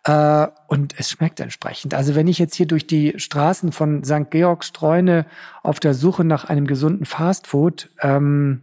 äh, 0.04 0.46
und 0.66 0.98
es 0.98 1.10
schmeckt 1.10 1.40
entsprechend. 1.40 1.94
Also 1.94 2.14
wenn 2.14 2.26
ich 2.26 2.38
jetzt 2.38 2.54
hier 2.54 2.66
durch 2.66 2.86
die 2.86 3.14
Straßen 3.16 3.72
von 3.72 4.04
St. 4.04 4.30
Georg 4.30 4.64
streune 4.64 5.26
auf 5.62 5.80
der 5.80 5.94
Suche 5.94 6.24
nach 6.24 6.44
einem 6.44 6.66
gesunden 6.66 7.04
Fastfood, 7.04 7.90
ähm, 8.02 8.62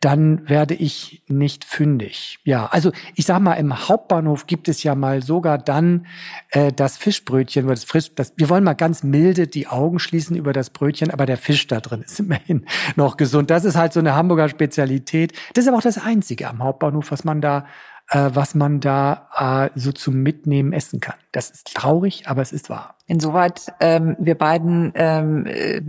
dann 0.00 0.48
werde 0.48 0.74
ich 0.74 1.22
nicht 1.28 1.64
fündig. 1.64 2.38
Ja, 2.44 2.66
also 2.66 2.92
ich 3.14 3.26
sag 3.26 3.40
mal, 3.40 3.54
im 3.54 3.88
Hauptbahnhof 3.88 4.46
gibt 4.46 4.68
es 4.68 4.82
ja 4.82 4.94
mal 4.94 5.22
sogar 5.22 5.58
dann 5.58 6.06
äh, 6.50 6.72
das 6.72 6.96
Fischbrötchen, 6.96 7.66
das 7.66 7.84
frisch, 7.84 8.14
das, 8.14 8.32
wir 8.36 8.48
wollen 8.48 8.64
mal 8.64 8.74
ganz 8.74 9.02
milde 9.02 9.46
die 9.46 9.66
Augen 9.66 9.98
schließen 9.98 10.36
über 10.36 10.52
das 10.52 10.70
Brötchen, 10.70 11.10
aber 11.10 11.26
der 11.26 11.36
Fisch 11.36 11.66
da 11.66 11.80
drin 11.80 12.02
ist 12.02 12.20
immerhin 12.24 12.66
noch 12.96 13.16
gesund. 13.16 13.50
Das 13.50 13.64
ist 13.64 13.76
halt 13.76 13.92
so 13.92 14.00
eine 14.00 14.14
Hamburger 14.14 14.48
Spezialität. 14.48 15.32
Das 15.54 15.64
ist 15.64 15.68
aber 15.68 15.78
auch 15.78 15.82
das 15.82 15.98
Einzige 15.98 16.48
am 16.48 16.62
Hauptbahnhof, 16.62 17.10
was 17.10 17.24
man 17.24 17.40
da 17.40 17.66
äh, 18.10 18.30
was 18.32 18.54
man 18.54 18.80
da 18.80 19.70
äh, 19.74 19.78
so 19.78 19.92
zum 19.92 20.22
Mitnehmen 20.22 20.72
essen 20.72 21.00
kann. 21.00 21.16
Das 21.32 21.50
ist 21.50 21.74
traurig, 21.74 22.28
aber 22.28 22.42
es 22.42 22.52
ist 22.52 22.70
wahr. 22.70 22.96
Insoweit, 23.06 23.72
ähm, 23.80 24.16
wir 24.18 24.36
beiden 24.36 24.92
ähm, 24.94 25.46
äh, 25.46 25.80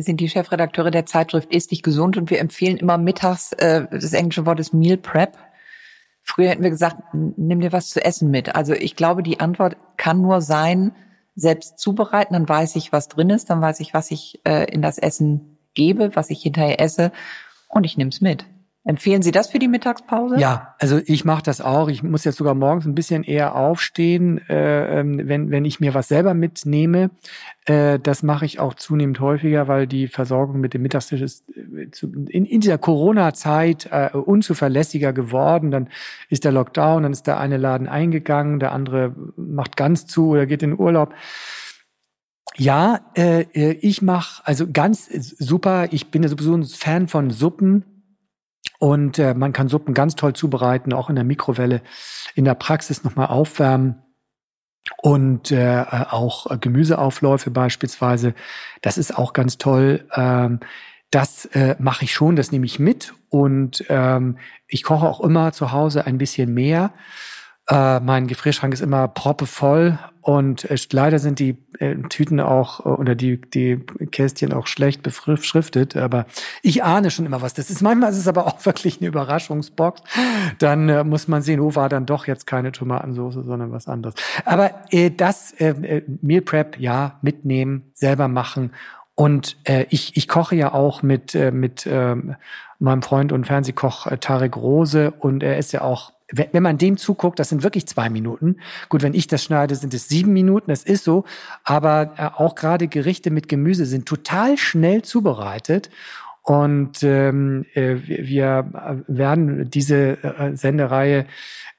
sind 0.00 0.20
die 0.20 0.28
Chefredakteure 0.28 0.90
der 0.90 1.06
Zeitschrift 1.06 1.52
Ist 1.52 1.70
dich 1.70 1.82
gesund 1.82 2.16
und 2.16 2.30
wir 2.30 2.40
empfehlen 2.40 2.76
immer 2.76 2.98
mittags, 2.98 3.52
äh, 3.52 3.86
das 3.90 4.12
englische 4.12 4.46
Wort 4.46 4.60
ist 4.60 4.72
Meal 4.72 4.96
Prep. 4.96 5.36
Früher 6.22 6.50
hätten 6.50 6.62
wir 6.62 6.70
gesagt, 6.70 6.96
nimm 7.12 7.60
dir 7.60 7.72
was 7.72 7.90
zu 7.90 8.02
essen 8.02 8.30
mit. 8.30 8.54
Also 8.54 8.72
ich 8.72 8.96
glaube, 8.96 9.22
die 9.22 9.40
Antwort 9.40 9.76
kann 9.98 10.22
nur 10.22 10.40
sein, 10.40 10.92
selbst 11.36 11.78
zubereiten, 11.78 12.34
dann 12.34 12.48
weiß 12.48 12.76
ich, 12.76 12.92
was 12.92 13.08
drin 13.08 13.30
ist, 13.30 13.50
dann 13.50 13.60
weiß 13.60 13.80
ich, 13.80 13.92
was 13.92 14.10
ich 14.10 14.40
äh, 14.44 14.70
in 14.72 14.82
das 14.82 14.98
Essen 14.98 15.58
gebe, 15.74 16.14
was 16.14 16.30
ich 16.30 16.42
hinterher 16.42 16.80
esse 16.80 17.12
und 17.68 17.84
ich 17.84 17.96
nehme 17.96 18.10
es 18.10 18.20
mit. 18.20 18.46
Empfehlen 18.86 19.22
Sie 19.22 19.30
das 19.30 19.50
für 19.50 19.58
die 19.58 19.66
Mittagspause? 19.66 20.38
Ja, 20.38 20.74
also 20.78 21.00
ich 21.06 21.24
mache 21.24 21.42
das 21.42 21.62
auch. 21.62 21.88
Ich 21.88 22.02
muss 22.02 22.24
jetzt 22.24 22.36
sogar 22.36 22.54
morgens 22.54 22.84
ein 22.84 22.94
bisschen 22.94 23.24
eher 23.24 23.56
aufstehen, 23.56 24.46
äh, 24.50 25.00
ähm, 25.00 25.22
wenn, 25.24 25.50
wenn 25.50 25.64
ich 25.64 25.80
mir 25.80 25.94
was 25.94 26.08
selber 26.08 26.34
mitnehme. 26.34 27.10
Äh, 27.64 27.98
das 27.98 28.22
mache 28.22 28.44
ich 28.44 28.60
auch 28.60 28.74
zunehmend 28.74 29.20
häufiger, 29.20 29.68
weil 29.68 29.86
die 29.86 30.06
Versorgung 30.06 30.60
mit 30.60 30.74
dem 30.74 30.82
Mittagstisch 30.82 31.22
ist 31.22 31.48
äh, 31.56 31.88
in, 32.28 32.44
in 32.44 32.60
dieser 32.60 32.76
Corona-Zeit 32.76 33.88
äh, 33.90 34.10
unzuverlässiger 34.12 35.14
geworden. 35.14 35.70
Dann 35.70 35.88
ist 36.28 36.44
der 36.44 36.52
Lockdown, 36.52 37.04
dann 37.04 37.12
ist 37.12 37.26
der 37.26 37.40
eine 37.40 37.56
Laden 37.56 37.88
eingegangen, 37.88 38.60
der 38.60 38.72
andere 38.72 39.14
macht 39.36 39.78
ganz 39.78 40.06
zu 40.06 40.28
oder 40.28 40.44
geht 40.44 40.62
in 40.62 40.78
Urlaub. 40.78 41.14
Ja, 42.56 43.00
äh, 43.16 43.46
äh 43.54 43.78
ich 43.80 44.02
mache 44.02 44.42
also 44.46 44.70
ganz 44.70 45.08
super. 45.38 45.88
Ich 45.90 46.10
bin 46.10 46.22
ja 46.22 46.28
sowieso 46.28 46.54
ein 46.54 46.64
Fan 46.64 47.08
von 47.08 47.30
Suppen 47.30 47.86
und 48.84 49.18
äh, 49.18 49.32
man 49.32 49.54
kann 49.54 49.68
Suppen 49.68 49.94
ganz 49.94 50.14
toll 50.14 50.34
zubereiten, 50.34 50.92
auch 50.92 51.08
in 51.08 51.14
der 51.14 51.24
Mikrowelle, 51.24 51.80
in 52.34 52.44
der 52.44 52.54
Praxis 52.54 53.02
nochmal 53.02 53.28
aufwärmen. 53.28 54.02
Und 55.00 55.50
äh, 55.50 55.82
auch 56.10 56.60
Gemüseaufläufe 56.60 57.50
beispielsweise, 57.50 58.34
das 58.82 58.98
ist 58.98 59.16
auch 59.16 59.32
ganz 59.32 59.56
toll. 59.56 60.06
Ähm, 60.14 60.60
das 61.10 61.46
äh, 61.46 61.76
mache 61.78 62.04
ich 62.04 62.12
schon, 62.12 62.36
das 62.36 62.52
nehme 62.52 62.66
ich 62.66 62.78
mit. 62.78 63.14
Und 63.30 63.86
ähm, 63.88 64.36
ich 64.68 64.82
koche 64.82 65.08
auch 65.08 65.22
immer 65.22 65.52
zu 65.52 65.72
Hause 65.72 66.04
ein 66.04 66.18
bisschen 66.18 66.52
mehr. 66.52 66.92
Äh, 67.66 68.00
mein 68.00 68.26
Gefrierschrank 68.26 68.74
ist 68.74 68.80
immer 68.80 69.08
proppevoll 69.08 69.98
und 70.20 70.70
äh, 70.70 70.76
leider 70.92 71.18
sind 71.18 71.38
die 71.38 71.56
äh, 71.78 71.96
Tüten 72.10 72.40
auch 72.40 72.84
äh, 72.84 72.88
oder 72.88 73.14
die, 73.14 73.40
die 73.40 73.78
Kästchen 74.10 74.52
auch 74.52 74.66
schlecht 74.66 75.02
beschriftet. 75.02 75.96
Aber 75.96 76.26
ich 76.62 76.84
ahne 76.84 77.10
schon 77.10 77.24
immer 77.24 77.40
was. 77.40 77.54
Das 77.54 77.70
ist 77.70 77.80
manchmal 77.80 78.10
ist 78.10 78.18
es 78.18 78.28
aber 78.28 78.46
auch 78.48 78.64
wirklich 78.66 79.00
eine 79.00 79.08
Überraschungsbox. 79.08 80.02
Dann 80.58 80.88
äh, 80.88 81.04
muss 81.04 81.26
man 81.26 81.40
sehen, 81.40 81.60
oh, 81.60 81.74
war 81.74 81.88
dann 81.88 82.04
doch 82.04 82.26
jetzt 82.26 82.46
keine 82.46 82.72
Tomatensauce, 82.72 83.34
sondern 83.34 83.72
was 83.72 83.88
anderes. 83.88 84.14
Aber 84.44 84.70
äh, 84.90 85.10
das 85.10 85.54
Meal 86.20 86.42
Prep, 86.42 86.78
ja, 86.78 87.18
mitnehmen, 87.22 87.90
selber 87.94 88.28
machen. 88.28 88.72
Und 89.14 89.56
äh, 89.64 89.86
ich, 89.90 90.16
ich 90.16 90.26
koche 90.26 90.56
ja 90.56 90.72
auch 90.72 91.02
mit, 91.02 91.34
äh, 91.34 91.50
mit 91.50 91.86
äh, 91.86 92.16
meinem 92.78 93.02
Freund 93.02 93.32
und 93.32 93.46
Fernsehkoch 93.46 94.06
äh, 94.08 94.18
Tarek 94.18 94.56
Rose 94.56 95.12
und 95.12 95.42
er 95.42 95.58
ist 95.58 95.72
ja 95.72 95.82
auch 95.82 96.13
wenn 96.32 96.62
man 96.62 96.78
dem 96.78 96.96
zuguckt, 96.96 97.38
das 97.38 97.50
sind 97.50 97.62
wirklich 97.62 97.86
zwei 97.86 98.08
Minuten. 98.08 98.56
Gut, 98.88 99.02
wenn 99.02 99.14
ich 99.14 99.26
das 99.26 99.44
schneide, 99.44 99.74
sind 99.74 99.92
es 99.92 100.08
sieben 100.08 100.32
Minuten, 100.32 100.70
das 100.70 100.82
ist 100.82 101.04
so. 101.04 101.24
Aber 101.64 102.14
äh, 102.16 102.40
auch 102.40 102.54
gerade 102.54 102.88
Gerichte 102.88 103.30
mit 103.30 103.48
Gemüse 103.48 103.84
sind 103.84 104.06
total 104.06 104.56
schnell 104.56 105.02
zubereitet. 105.02 105.90
Und 106.42 107.02
ähm, 107.02 107.64
äh, 107.74 107.96
wir 108.06 109.02
werden 109.06 109.70
diese 109.70 110.22
äh, 110.22 110.54
Sendereihe 110.56 111.26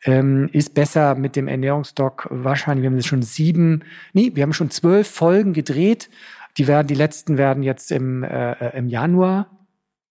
ähm, 0.04 0.50
ist 0.54 0.74
besser 0.74 1.16
mit 1.16 1.36
dem 1.36 1.48
Ernährungsdoc 1.48 2.28
wahrscheinlich. 2.32 2.84
Wir 2.84 2.92
haben 2.92 3.02
schon 3.02 3.24
sieben, 3.24 3.84
nee, 4.14 4.32
wir 4.34 4.44
haben 4.44 4.54
schon 4.54 4.72
zwölf 4.72 5.08
Folgen 5.08 5.54
gedreht. 5.54 6.10
Die 6.58 6.68
werden, 6.68 6.88
die 6.88 6.96
letzten 6.96 7.38
werden 7.38 7.64
jetzt 7.64 7.92
im, 7.92 8.24
äh, 8.24 8.78
im 8.78 8.88
Januar 8.88 9.50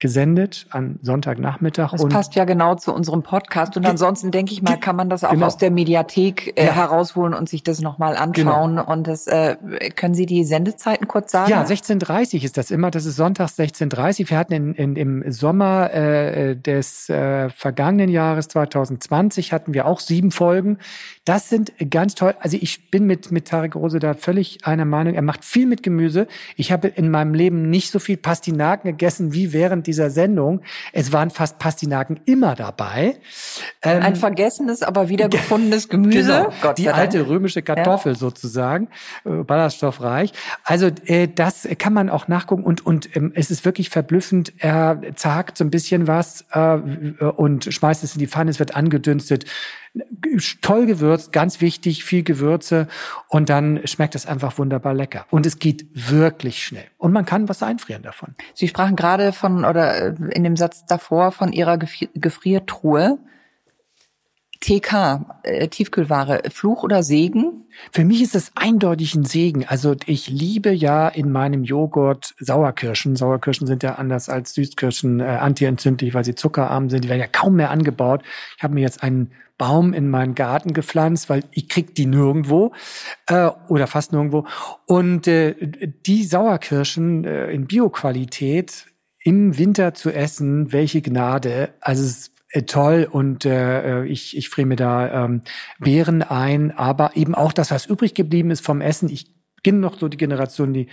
gesendet 0.04 0.66
an 0.68 0.98
Sonntagnachmittag. 1.00 1.92
Das 1.92 2.06
passt 2.10 2.34
ja 2.34 2.44
genau 2.44 2.74
zu 2.74 2.92
unserem 2.92 3.22
Podcast. 3.22 3.74
Und 3.78 3.86
ansonsten 3.86 4.32
denke 4.32 4.52
ich 4.52 4.60
mal, 4.60 4.76
kann 4.76 4.96
man 4.96 5.08
das 5.08 5.24
auch 5.24 5.30
genau. 5.30 5.46
aus 5.46 5.56
der 5.56 5.70
Mediathek 5.70 6.52
äh, 6.58 6.66
ja. 6.66 6.72
herausholen 6.74 7.32
und 7.32 7.48
sich 7.48 7.62
das 7.62 7.80
nochmal 7.80 8.14
anschauen. 8.14 8.76
Genau. 8.76 8.92
Und 8.92 9.06
das 9.06 9.26
äh, 9.26 9.56
können 9.96 10.12
Sie 10.12 10.26
die 10.26 10.44
Sendezeiten 10.44 11.08
kurz 11.08 11.32
sagen? 11.32 11.50
Ja, 11.50 11.64
16.30 11.64 12.44
ist 12.44 12.58
das 12.58 12.70
immer. 12.70 12.90
Das 12.90 13.06
ist 13.06 13.16
sonntags 13.16 13.58
16.30 13.58 14.28
Wir 14.28 14.36
hatten 14.36 14.52
in, 14.52 14.74
in, 14.74 14.96
im 14.96 15.32
Sommer 15.32 15.90
äh, 15.94 16.54
des 16.54 17.08
äh, 17.08 17.48
vergangenen 17.48 18.10
Jahres 18.10 18.48
2020 18.48 19.54
hatten 19.54 19.72
wir 19.72 19.86
auch 19.86 20.00
sieben 20.00 20.32
Folgen. 20.32 20.76
Das 21.24 21.48
sind 21.48 21.72
ganz 21.90 22.14
toll. 22.14 22.34
Also 22.40 22.58
ich 22.60 22.90
bin 22.90 23.06
mit, 23.06 23.32
mit 23.32 23.48
Tarek 23.48 23.74
Rose 23.74 24.00
da 24.00 24.12
völlig 24.12 24.66
einer 24.66 24.84
Meinung. 24.84 25.14
Er 25.14 25.22
macht 25.22 25.46
viel 25.46 25.64
mit 25.64 25.82
Gemüse. 25.82 26.26
Ich 26.56 26.72
habe 26.72 26.88
in 26.88 27.10
meinem 27.10 27.32
Leben 27.32 27.70
nicht 27.70 27.90
so 27.90 27.98
viel 27.98 28.18
Pastinaken 28.18 28.90
gegessen 28.90 29.32
wie 29.32 29.54
während 29.54 29.86
dieser 29.86 29.93
Sendung. 30.10 30.62
Es 30.92 31.12
waren 31.12 31.30
fast 31.30 31.58
Pastinaken 31.58 32.20
immer 32.24 32.54
dabei. 32.54 33.16
Ähm, 33.82 34.02
Ein 34.02 34.16
vergessenes, 34.16 34.82
aber 34.82 35.08
wiedergefundenes 35.08 35.88
Gemüse. 35.90 36.48
Genau, 36.60 36.72
die 36.72 36.90
alte 36.90 37.26
römische 37.26 37.62
Kartoffel 37.62 38.12
ja. 38.12 38.18
sozusagen, 38.18 38.88
äh, 39.24 39.30
ballaststoffreich. 39.30 40.32
Also 40.64 40.90
äh, 41.06 41.28
das 41.28 41.68
kann 41.78 41.92
man 41.92 42.08
auch 42.10 42.28
nachgucken 42.28 42.64
und 42.64 42.84
und 42.84 43.14
ähm, 43.16 43.32
es 43.34 43.50
ist 43.50 43.64
wirklich 43.64 43.90
verblüffend. 43.90 44.52
Er 44.58 45.00
zagt 45.14 45.58
so 45.58 45.64
ein 45.64 45.70
bisschen 45.70 46.06
was 46.06 46.44
äh, 46.52 46.76
und 47.24 47.64
schmeißt 47.64 48.04
es 48.04 48.14
in 48.14 48.18
die 48.18 48.26
Pfanne. 48.26 48.50
Es 48.50 48.58
wird 48.58 48.76
angedünstet 48.76 49.44
toll 50.60 50.86
gewürzt, 50.86 51.32
ganz 51.32 51.60
wichtig, 51.60 52.04
viel 52.04 52.22
Gewürze 52.22 52.88
und 53.28 53.48
dann 53.48 53.86
schmeckt 53.86 54.14
es 54.14 54.26
einfach 54.26 54.58
wunderbar 54.58 54.94
lecker. 54.94 55.26
Und 55.30 55.46
es 55.46 55.58
geht 55.58 55.86
wirklich 55.92 56.64
schnell. 56.64 56.86
Und 56.98 57.12
man 57.12 57.24
kann 57.24 57.48
was 57.48 57.62
einfrieren 57.62 58.02
davon. 58.02 58.34
Sie 58.54 58.66
sprachen 58.66 58.96
gerade 58.96 59.32
von, 59.32 59.64
oder 59.64 59.96
äh, 59.96 60.14
in 60.32 60.44
dem 60.44 60.56
Satz 60.56 60.84
davor 60.86 61.32
von 61.32 61.52
Ihrer 61.52 61.78
Gefriertruhe. 61.78 63.18
TK, 64.64 65.26
äh, 65.42 65.68
Tiefkühlware, 65.68 66.40
Fluch 66.50 66.84
oder 66.84 67.02
Segen? 67.02 67.66
Für 67.92 68.02
mich 68.02 68.22
ist 68.22 68.34
es 68.34 68.50
eindeutig 68.54 69.14
ein 69.14 69.26
Segen. 69.26 69.66
Also 69.66 69.94
ich 70.06 70.28
liebe 70.28 70.72
ja 70.72 71.06
in 71.08 71.30
meinem 71.30 71.64
Joghurt 71.64 72.34
Sauerkirschen. 72.38 73.14
Sauerkirschen 73.14 73.66
sind 73.66 73.82
ja 73.82 73.96
anders 73.96 74.30
als 74.30 74.54
Süßkirschen 74.54 75.20
äh, 75.20 75.24
antientzündlich, 75.24 76.14
weil 76.14 76.24
sie 76.24 76.34
zuckerarm 76.34 76.88
sind. 76.88 77.04
Die 77.04 77.10
werden 77.10 77.20
ja 77.20 77.26
kaum 77.26 77.56
mehr 77.56 77.70
angebaut. 77.70 78.22
Ich 78.56 78.62
habe 78.62 78.72
mir 78.72 78.80
jetzt 78.80 79.02
einen 79.02 79.32
Baum 79.58 79.92
in 79.92 80.08
meinen 80.08 80.34
Garten 80.34 80.72
gepflanzt, 80.72 81.28
weil 81.28 81.44
ich 81.50 81.68
krieg 81.68 81.94
die 81.94 82.06
nirgendwo 82.06 82.72
äh, 83.26 83.50
oder 83.68 83.86
fast 83.86 84.12
nirgendwo. 84.12 84.46
Und 84.86 85.28
äh, 85.28 85.54
die 86.06 86.24
Sauerkirschen 86.24 87.24
äh, 87.24 87.50
in 87.50 87.66
Bioqualität 87.66 88.86
im 89.20 89.58
Winter 89.58 89.92
zu 89.92 90.10
essen, 90.10 90.72
welche 90.72 91.02
Gnade. 91.02 91.74
Also 91.80 92.02
es 92.02 92.33
toll 92.62 93.08
und 93.10 93.44
äh, 93.44 94.04
ich, 94.04 94.36
ich 94.36 94.48
friere 94.48 94.66
mir 94.66 94.76
da 94.76 95.24
ähm, 95.24 95.42
Beeren 95.78 96.22
ein, 96.22 96.70
aber 96.70 97.16
eben 97.16 97.34
auch 97.34 97.52
das, 97.52 97.70
was 97.70 97.86
übrig 97.86 98.14
geblieben 98.14 98.50
ist 98.50 98.64
vom 98.64 98.80
Essen. 98.80 99.08
Ich 99.08 99.26
bin 99.62 99.80
noch 99.80 99.98
so 99.98 100.08
die 100.08 100.16
Generation, 100.16 100.72
die 100.72 100.88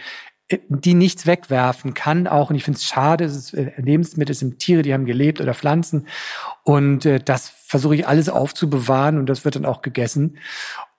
die 0.68 0.93
nichts 0.93 1.26
wegwerfen 1.26 1.93
kann 1.93 2.28
auch. 2.28 2.49
Und 2.49 2.55
ich 2.55 2.64
finde 2.64 2.78
es 2.78 2.86
schade, 2.86 3.26
äh, 3.26 3.82
Lebensmittel 3.82 4.36
sind 4.36 4.59
Tiere, 4.59 4.82
die 4.82 4.93
haben 4.93 5.05
gelebt 5.05 5.41
oder 5.41 5.53
Pflanzen. 5.53 6.07
Und 6.64 7.05
äh, 7.05 7.20
das 7.20 7.49
versuche 7.49 7.95
ich 7.95 8.07
alles 8.07 8.30
aufzubewahren 8.30 9.18
und 9.18 9.28
das 9.28 9.45
wird 9.45 9.55
dann 9.55 9.66
auch 9.66 9.82
gegessen. 9.82 10.38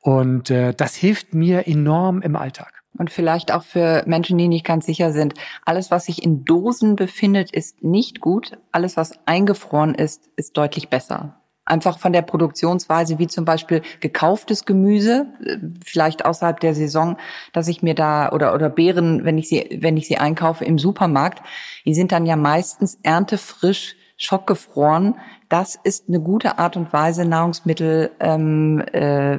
Und 0.01 0.51
äh, 0.51 0.75
das 0.75 0.95
hilft 0.95 1.35
mir 1.35 1.67
enorm 1.67 2.23
im 2.23 2.37
Alltag. 2.37 2.82
Und 2.99 3.11
vielleicht 3.11 3.53
auch 3.53 3.63
für 3.63 4.05
Menschen, 4.07 4.37
die 4.37 4.49
nicht 4.49 4.67
ganz 4.67 4.87
sicher 4.87 5.13
sind. 5.13 5.35
Alles, 5.65 5.91
was 5.91 6.07
sich 6.07 6.23
in 6.23 6.45
Dosen 6.45 6.95
befindet, 6.95 7.51
ist 7.51 7.83
nicht 7.83 8.21
gut. 8.21 8.59
Alles, 8.71 8.97
was 8.97 9.19
eingefroren 9.27 9.95
ist, 9.95 10.29
ist 10.37 10.57
deutlich 10.57 10.89
besser. 10.89 11.37
einfach 11.65 11.99
von 11.99 12.13
der 12.13 12.23
Produktionsweise, 12.23 13.19
wie 13.19 13.29
zum 13.29 13.45
Beispiel 13.45 13.83
gekauftes 14.01 14.65
Gemüse, 14.65 15.27
äh, 15.45 15.59
vielleicht 15.85 16.25
außerhalb 16.25 16.59
der 16.61 16.75
Saison, 16.75 17.17
dass 17.53 17.69
ich 17.69 17.83
mir 17.83 17.95
da 17.95 18.31
oder 18.33 18.53
oder 18.55 18.69
Beeren, 18.69 19.25
wenn 19.25 19.39
ich 19.39 19.49
sie 19.49 19.79
wenn 19.81 19.97
ich 19.97 20.07
sie 20.09 20.19
einkaufe 20.19 20.65
im 20.65 20.79
Supermarkt, 20.79 21.43
die 21.87 21.95
sind 21.95 22.13
dann 22.13 22.27
ja 22.27 22.37
meistens 22.37 22.99
erntefrisch 23.03 23.97
schockgefroren. 24.17 25.17
Das 25.53 25.79
ist 25.85 26.09
eine 26.09 26.19
gute 26.19 26.59
Art 26.59 26.79
und 26.79 26.95
Weise, 26.95 27.27
Nahrungsmittel 27.27 28.11
ähm, 28.21 28.83
äh, 28.91 29.39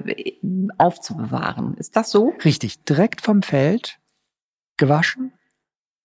aufzubewahren. 0.78 1.76
Ist 1.78 1.95
das 1.95 2.11
so? 2.11 2.34
Richtig, 2.45 2.84
direkt 2.84 3.22
vom 3.22 3.41
Feld, 3.41 3.99
gewaschen, 4.78 5.34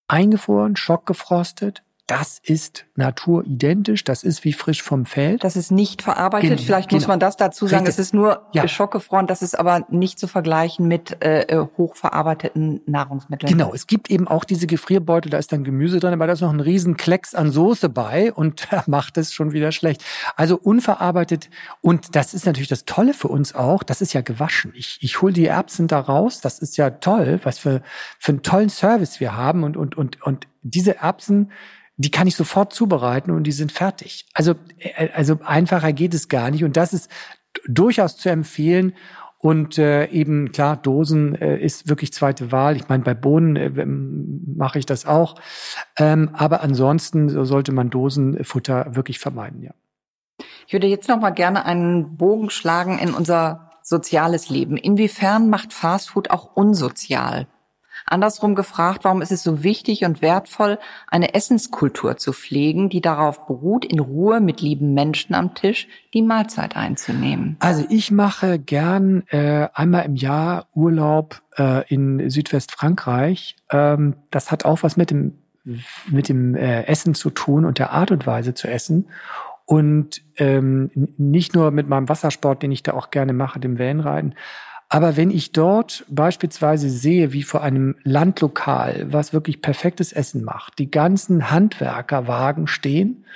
eingefroren, 0.07 0.77
schockgefrostet, 0.77 1.83
das 2.09 2.41
ist 2.43 2.87
naturidentisch, 2.97 4.03
das 4.03 4.23
ist 4.23 4.43
wie 4.43 4.55
frisch 4.55 4.83
vom 4.83 5.05
Feld. 5.05 5.45
Das 5.45 5.57
ist 5.57 5.71
nicht 5.71 6.01
verarbeitet. 6.01 6.49
Gen 6.49 6.59
Vielleicht 6.59 6.89
genau. 6.89 7.01
muss 7.01 7.07
man 7.07 7.21
das 7.21 7.37
dazu 7.37 7.67
sagen. 7.67 7.85
Richtig. 7.85 8.01
Es 8.01 8.07
ist 8.07 8.15
nur 8.15 8.47
ja. 8.53 8.67
schockgefroren, 8.67 9.27
das 9.27 9.43
ist 9.43 9.59
aber 9.59 9.85
nicht 9.91 10.19
zu 10.19 10.27
vergleichen 10.27 10.89
mit 10.89 11.23
äh, 11.23 11.43
äh, 11.43 11.67
hochverarbeiteten 11.77 12.81
Nahrungsmitteln. 12.87 13.53
Genau, 13.53 13.75
es 13.75 13.87
gibt 13.87 14.11
eben 14.11 14.27
auch 14.27 14.45
diese 14.45 14.67
Gefrierbeutel, 14.67 15.31
da 15.31 15.37
ist 15.37 15.53
dann 15.53 15.65
Gemüse 15.65 16.01
drin, 16.01 16.15
aber 16.15 16.27
da 16.27 16.33
ist 16.33 16.41
noch 16.41 16.53
ein 16.53 16.61
riesen 16.61 16.97
Klecks 16.97 17.35
an 17.35 17.53
Soße 17.53 17.91
bei 17.91 18.33
und 18.33 18.67
da 18.71 18.85
macht 18.87 19.19
es 19.19 19.35
schon 19.35 19.53
wieder 19.53 19.71
schlecht. 19.71 20.03
Also 20.35 20.57
unverarbeitet 20.57 21.51
und 21.83 22.17
das 22.17 22.33
ist 22.33 22.47
natürlich 22.47 22.69
das 22.69 22.87
Tolle 22.87 23.13
für 23.13 23.29
uns 23.29 23.55
auch, 23.55 23.83
das 23.83 24.01
ist 24.01 24.15
ja 24.15 24.23
gewaschen. 24.23 24.73
Ich, 24.75 24.99
ich 25.03 25.21
hole 25.21 25.35
die 25.35 25.47
Erbsen 25.47 25.89
da 25.89 26.01
raus, 26.01 26.41
das 26.41 26.59
ist 26.59 26.79
ja 26.79 26.89
toll, 26.89 27.41
was 27.43 27.59
für, 27.59 27.83
für 28.19 28.33
einen 28.33 28.43
tollen 28.43 28.71
Service 28.71 29.21
wir 29.21 29.37
haben 29.37 29.63
und, 29.63 29.77
und, 29.77 29.99
und, 29.99 30.23
und 30.23 30.49
diese 30.63 30.97
Erbsen 30.97 31.51
die 31.99 32.11
kann 32.11 32.29
ich 32.29 32.37
sofort 32.37 32.73
zubereiten 32.73 33.33
und 33.33 33.45
die 33.45 33.53
sind 33.53 33.73
fertig. 33.73 34.27
Also, 34.33 34.55
äh, 34.79 35.09
also 35.15 35.39
einfacher 35.45 35.93
geht 35.93 36.15
es 36.15 36.29
gar 36.29 36.51
nicht. 36.51 36.65
Und 36.65 36.77
das 36.77 36.95
ist 36.95 37.11
durchaus 37.67 38.17
zu 38.17 38.31
empfehlen. 38.31 38.95
Und 39.41 39.79
äh, 39.79 40.07
eben 40.07 40.51
klar, 40.51 40.77
Dosen 40.77 41.35
äh, 41.35 41.59
ist 41.59 41.89
wirklich 41.89 42.13
zweite 42.13 42.51
Wahl. 42.51 42.77
Ich 42.77 42.89
meine, 42.89 43.05
bei 43.05 43.15
Bohnen 43.15 43.57
äh, 43.57 43.87
mache 43.87 44.79
ich 44.79 44.87
das 44.87 45.07
auch. 45.07 45.37
Ähm, 45.97 46.31
aber 46.33 46.63
ansonsten 46.63 47.45
sollte 47.45 47.73
man 47.73 47.91
Dosenfutter 47.91 48.97
wirklich 48.97 49.19
vermeiden, 49.19 49.63
ja. 49.63 49.73
Ich 50.67 50.73
würde 50.73 50.87
jetzt 50.87 51.09
noch 51.09 51.19
mal 51.19 51.31
gerne 51.31 51.65
einen 51.65 52.17
Bogen 52.17 52.51
schlagen 52.51 52.99
in 52.99 53.15
unser 53.15 53.71
soziales 53.83 54.51
Leben. 54.51 54.77
Inwiefern 54.77 55.49
macht 55.49 55.73
Fastfood 55.73 56.31
auch 56.31 56.55
unsozial? 56.55 57.47
Andersrum 58.09 58.55
gefragt, 58.55 59.05
warum 59.05 59.23
ist 59.23 59.33
es 59.33 59.43
so 59.43 59.63
wichtig 59.63 60.05
und 60.05 60.23
wertvoll, 60.23 60.79
eine 61.07 61.35
Essenskultur 61.35 62.17
zu 62.17 62.33
pflegen, 62.33 62.89
die 62.89 63.01
darauf 63.01 63.47
beruht, 63.47 63.85
in 63.85 64.01
Ruhe 64.01 64.41
mit 64.41 64.61
lieben 64.61 64.95
Menschen 64.95 65.35
am 65.35 65.55
Tisch 65.55 65.89
die 66.15 66.23
Mahlzeit 66.23 66.77
einzunehmen? 66.77 67.57
Also 67.61 67.85
ich 67.89 68.11
mache 68.11 68.59
gern 68.59 69.23
äh, 69.29 69.69
einmal 69.73 70.05
im 70.05 70.17
Jahr 70.17 70.67
Urlaub 70.75 71.43
äh, 71.57 71.87
in 71.89 72.31
Südwestfrankreich. 72.31 73.57
Ähm, 73.71 74.17
das 74.31 74.51
hat 74.51 74.65
auch 74.65 74.83
was 74.83 74.97
mit 74.97 75.11
dem 75.11 75.39
mit 76.09 76.31
dem 76.31 76.55
äh, 76.55 76.85
Essen 76.85 77.15
zu 77.15 77.29
tun 77.29 77.67
und 77.67 77.79
der 77.79 77.93
Art 77.93 78.11
und 78.11 78.27
Weise 78.27 78.55
zu 78.55 78.69
essen. 78.69 79.09
Und 79.67 80.23
ähm, 80.37 80.91
nicht 81.19 81.55
nur 81.55 81.71
mit 81.73 81.89
meinem 81.89 82.09
Wassersport, 82.09 82.63
den 82.63 82.73
ich 82.73 82.83
da 82.83 82.95
auch 82.95 83.11
gerne 83.11 83.35
mache, 83.35 83.61
dem 83.61 83.77
Wellenreiten, 83.77 84.35
aber 84.89 85.17
wenn 85.17 85.31
ich 85.31 85.53
dort 85.53 86.05
beispielsweise 86.09 86.89
sehe, 86.89 87.33
wie 87.33 87.43
vor 87.43 87.63
einem 87.63 87.97
Landlokal, 88.05 89.07
was 89.11 89.35
wirklich 89.35 89.61
perfektes 89.61 90.13
Essen 90.13 90.45
macht, 90.45 90.79
die 90.79 90.91
ganzen 90.91 91.51
Handwerkerwagen 91.51 92.67
stehen 92.67 93.27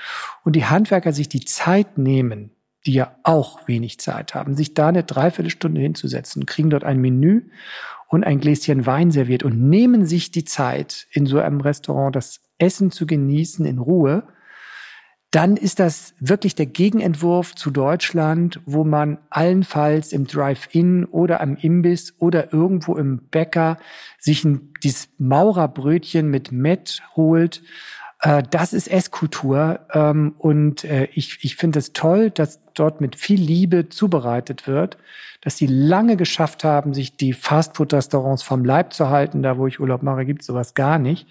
und 0.45 0.57
die 0.57 0.65
Handwerker 0.65 1.13
sich 1.13 1.29
die 1.29 1.45
Zeit 1.45 1.99
nehmen, 1.99 2.53
die 2.87 2.95
ja 2.95 3.15
auch 3.23 3.69
wenig 3.69 4.01
Zeit 4.01 4.35
haben, 4.35 4.57
sich 4.57 4.73
da 4.73 4.89
eine 4.89 5.05
Dreiviertelstunde 5.05 5.81
hinzusetzen, 5.81 6.47
kriegen 6.47 6.71
dort 6.71 6.85
ein 6.85 7.01
Menü 7.01 7.51
und 8.09 8.25
ein 8.25 8.41
Gläschen 8.41 8.87
Wein 8.87 9.11
serviert 9.11 9.43
und 9.43 9.61
nehmen 9.69 10.07
sich 10.07 10.31
die 10.31 10.45
Zeit, 10.45 11.07
in 11.11 11.27
so 11.27 11.39
einem 11.39 11.61
Restaurant 11.61 12.17
das 12.17 12.41
Essen 12.59 12.91
zu 12.91 13.07
genießen 13.07 13.67
in 13.67 13.79
Ruhe, 13.79 14.25
dann 15.33 15.57
ist 15.57 15.81
das 15.81 16.15
wirklich 16.21 16.55
der 16.55 16.67
Gegenentwurf 16.67 17.55
zu 17.55 17.71
Deutschland, 17.71 18.61
wo 18.67 18.85
man 18.85 19.17
allenfalls 19.31 20.13
im 20.13 20.27
Drive-In 20.27 21.07
oder 21.07 21.41
am 21.41 21.57
Imbiss 21.57 22.15
oder 22.19 22.53
irgendwo 22.53 22.97
im 22.97 23.19
Bäcker 23.31 23.79
sich 24.19 24.45
ein, 24.45 24.73
dieses 24.83 25.09
Maurerbrötchen 25.17 26.29
mit 26.29 26.53
Met 26.53 27.03
holt. 27.17 27.63
Äh, 28.21 28.43
das 28.51 28.75
ist 28.75 28.89
Esskultur 28.89 29.81
ähm, 29.95 30.35
und 30.37 30.85
äh, 30.85 31.09
ich, 31.15 31.39
ich 31.41 31.57
finde 31.57 31.79
es 31.79 31.95
toll, 31.95 32.31
dass 32.31 32.61
dort 32.75 33.01
mit 33.01 33.17
viel 33.17 33.41
Liebe 33.41 33.89
zubereitet 33.89 34.67
wird, 34.67 34.99
dass 35.41 35.57
sie 35.57 35.67
lange 35.67 36.19
geschafft 36.19 36.63
haben, 36.63 36.93
sich 36.93 37.17
die 37.17 37.33
Fastfood-Restaurants 37.33 38.43
vom 38.43 38.67
Leib 38.67 38.93
zu 38.93 39.09
halten. 39.09 39.43
Da, 39.43 39.57
wo 39.57 39.67
ich 39.67 39.81
Urlaub 39.81 40.03
mache, 40.03 40.27
gibt 40.27 40.43
sowas 40.43 40.75
gar 40.75 40.99
nicht. 40.99 41.27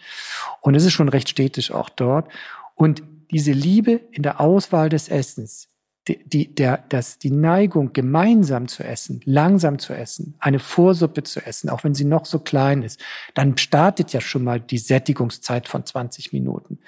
Und 0.60 0.74
es 0.74 0.86
ist 0.86 0.94
schon 0.94 1.08
recht 1.08 1.30
städtisch 1.30 1.72
auch 1.72 1.90
dort. 1.90 2.28
Und 2.74 3.04
diese 3.32 3.52
Liebe 3.52 4.02
in 4.12 4.24
der 4.24 4.40
Auswahl 4.40 4.90
des 4.90 5.10
Essens, 5.10 5.70
die, 6.08 6.18
die, 6.28 6.54
der, 6.54 6.84
das, 6.90 7.20
die 7.20 7.32
Neigung, 7.32 7.94
gemeinsam 7.94 8.68
zu 8.68 8.84
essen, 8.84 9.22
langsam 9.26 9.78
zu 9.78 9.94
essen, 9.94 10.36
eine 10.40 10.60
Vorsuppe 10.60 11.24
zu 11.24 11.46
essen, 11.46 11.70
auch 11.70 11.84
wenn 11.84 11.94
sie 11.94 12.06
noch 12.06 12.26
so 12.26 12.40
klein 12.40 12.82
ist, 12.82 13.00
dann 13.36 13.58
startet 13.58 14.12
ja 14.12 14.22
schon 14.22 14.44
mal 14.44 14.60
die 14.60 14.80
Sättigungszeit 14.80 15.68
von 15.68 15.86
20 15.86 16.34
Minuten. 16.34 16.80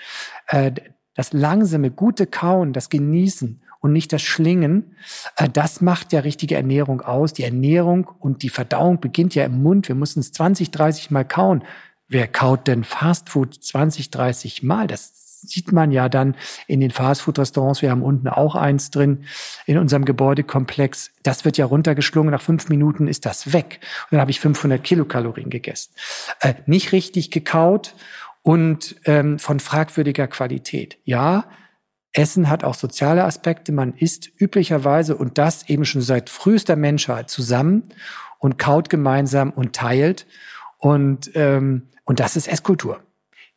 Äh, 0.48 0.72
das 1.16 1.32
langsame, 1.32 1.92
gute 1.92 2.26
Kauen, 2.26 2.74
das 2.74 2.90
Genießen 2.90 3.62
und 3.82 3.94
nicht 3.94 4.12
das 4.14 4.24
Schlingen, 4.24 4.96
äh, 5.36 5.48
das 5.48 5.80
macht 5.80 6.12
ja 6.12 6.22
richtige 6.22 6.56
Ernährung 6.56 7.02
aus. 7.02 7.34
Die 7.34 7.44
Ernährung 7.44 8.10
und 8.20 8.42
die 8.42 8.50
Verdauung 8.50 9.00
beginnt 9.00 9.36
ja 9.36 9.46
im 9.46 9.62
Mund. 9.62 9.88
Wir 9.88 9.96
müssen 9.96 10.22
es 10.22 10.32
20, 10.32 10.72
30 10.72 11.12
Mal 11.12 11.24
kauen. 11.24 11.64
Wer 12.08 12.28
kaut 12.28 12.68
denn 12.68 12.84
Fastfood 12.84 13.54
20, 13.54 14.10
30 14.10 14.64
Mal? 14.64 14.88
Das 14.88 15.23
sieht 15.50 15.72
man 15.72 15.92
ja 15.92 16.10
dann 16.10 16.36
in 16.68 16.80
den 16.80 16.92
Fastfood-Restaurants. 16.92 17.82
Wir 17.82 17.92
haben 17.92 18.02
unten 18.02 18.28
auch 18.28 18.56
eins 18.56 18.90
drin 18.92 19.26
in 19.66 19.78
unserem 19.78 20.06
Gebäudekomplex. 20.06 21.12
Das 21.24 21.46
wird 21.46 21.58
ja 21.58 21.66
runtergeschlungen. 21.66 22.32
Nach 22.32 22.42
fünf 22.42 22.70
Minuten 22.70 23.08
ist 23.08 23.26
das 23.26 23.54
weg. 23.54 23.80
Und 24.04 24.14
dann 24.14 24.22
habe 24.22 24.32
ich 24.32 24.40
500 24.40 24.84
Kilokalorien 24.84 25.50
gegessen. 25.50 25.94
Äh, 26.40 26.56
nicht 26.66 26.92
richtig 26.92 27.32
gekaut 27.32 27.96
und 28.42 28.96
ähm, 29.06 29.40
von 29.40 29.60
fragwürdiger 29.60 30.28
Qualität. 30.28 30.98
Ja, 31.04 31.46
Essen 32.14 32.50
hat 32.50 32.64
auch 32.64 32.76
soziale 32.76 33.24
Aspekte. 33.24 33.72
Man 33.72 33.94
isst 33.94 34.30
üblicherweise 34.40 35.16
und 35.16 35.38
das 35.38 35.68
eben 35.68 35.84
schon 35.84 36.02
seit 36.02 36.30
frühester 36.30 36.76
Menschheit 36.76 37.30
zusammen 37.30 37.90
und 38.38 38.60
kaut 38.60 38.90
gemeinsam 38.90 39.50
und 39.50 39.74
teilt. 39.74 40.28
Und, 40.78 41.32
ähm, 41.34 41.90
und 42.04 42.20
das 42.20 42.36
ist 42.36 42.48
Esskultur. 42.48 43.02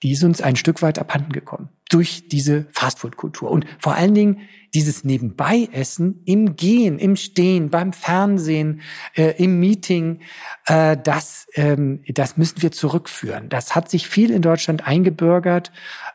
Die 0.02 0.12
ist 0.12 0.24
uns 0.24 0.40
ein 0.40 0.56
Stück 0.56 0.82
weit 0.82 0.98
abhanden 0.98 1.32
gekommen 1.32 1.68
durch 1.88 2.28
diese 2.28 2.66
Fastfood-Kultur. 2.72 3.50
Und 3.50 3.66
vor 3.78 3.94
allen 3.94 4.14
Dingen 4.14 4.40
dieses 4.76 5.04
Nebenbei-Essen 5.04 6.20
im 6.26 6.54
Gehen, 6.54 6.98
im 6.98 7.16
Stehen, 7.16 7.70
beim 7.70 7.94
Fernsehen, 7.94 8.82
äh, 9.14 9.42
im 9.42 9.58
Meeting, 9.58 10.20
äh, 10.66 10.98
das, 11.02 11.46
ähm, 11.54 12.02
das 12.08 12.36
müssen 12.36 12.60
wir 12.60 12.72
zurückführen. 12.72 13.48
Das 13.48 13.74
hat 13.74 13.88
sich 13.90 14.06
viel 14.06 14.30
in 14.30 14.42
Deutschland 14.42 14.86
eingebürgert. 14.86 15.72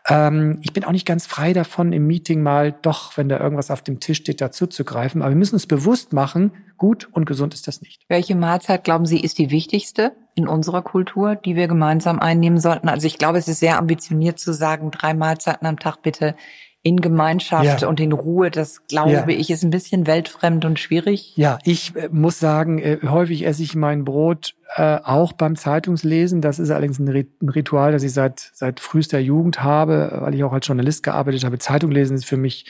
Ähm, 0.08 0.60
ich 0.62 0.74
bin 0.74 0.84
auch 0.84 0.92
nicht 0.92 1.08
ganz 1.08 1.26
frei 1.26 1.54
davon, 1.54 1.92
im 1.92 2.06
Meeting 2.06 2.44
mal 2.44 2.72
doch, 2.72 3.18
wenn 3.18 3.30
da 3.30 3.40
irgendwas 3.40 3.72
auf 3.72 3.82
dem 3.82 4.00
Tisch 4.00 4.20
steht, 4.20 4.42
dazu 4.42 4.68
zu 4.68 4.84
greifen. 4.84 5.24
Aber 5.24 5.32
wir 5.32 5.38
müssen 5.38 5.56
uns 5.56 5.66
bewusst 5.66 6.14
machen, 6.14 6.52
gut 6.78 7.10
und 7.12 7.26
gesund 7.26 7.56
ist 7.56 7.68
das 7.68 7.82
nicht. 7.82 8.04
Welche 8.10 8.36
Mahlzeit, 8.36 8.84
glauben 8.84 9.08
Sie, 9.08 9.20
ist 9.20 9.40
die 9.40 9.50
wichtigste 9.50 10.12
in 10.36 10.48
unserer 10.48 10.84
Kultur, 10.84 11.36
die 11.36 11.56
wir 11.56 11.68
gemeinsam 11.68 12.20
einnehmen 12.20 12.60
sollten? 12.60 12.90
Also 12.90 13.08
ich 13.08 13.18
glaube, 13.18 13.40
es 13.40 13.48
ist 13.48 13.60
sehr 13.60 13.80
ambitioniert 13.80 14.38
zu 14.38 14.54
sagen, 14.54 14.92
drei 14.92 15.16
Mahlzeiten 15.16 15.66
am 15.66 15.80
Tag 15.80 16.04
bitte 16.04 16.36
in 16.84 17.00
Gemeinschaft 17.00 17.82
ja. 17.82 17.88
und 17.88 18.00
in 18.00 18.12
Ruhe, 18.12 18.50
das 18.50 18.88
glaube 18.88 19.12
ja. 19.12 19.28
ich, 19.28 19.52
ist 19.52 19.64
ein 19.64 19.70
bisschen 19.70 20.08
weltfremd 20.08 20.66
und 20.66 20.80
schwierig. 20.80 21.34
Ja, 21.36 21.60
ich 21.64 21.96
äh, 21.96 22.10
muss 22.12 22.40
sagen, 22.40 22.80
äh, 22.80 22.98
häufig 23.04 23.46
esse 23.46 23.62
ich 23.62 23.76
mein 23.76 24.04
Brot 24.04 24.56
äh, 24.76 24.98
auch 25.04 25.34
beim 25.34 25.56
Zeitungslesen. 25.56 26.42
Das 26.42 26.58
ist 26.58 26.72
allerdings 26.72 26.98
ein, 26.98 27.08
Ritual, 27.08 27.92
das 27.92 28.02
ich 28.02 28.14
seit, 28.14 28.50
seit 28.54 28.80
frühester 28.80 29.20
Jugend 29.20 29.62
habe, 29.62 30.18
weil 30.22 30.34
ich 30.34 30.44
auch 30.44 30.54
als 30.54 30.66
Journalist 30.66 31.04
gearbeitet 31.04 31.44
habe. 31.44 31.60
Zeitung 31.60 31.92
lesen 31.92 32.16
ist 32.16 32.26
für 32.26 32.38
mich 32.38 32.66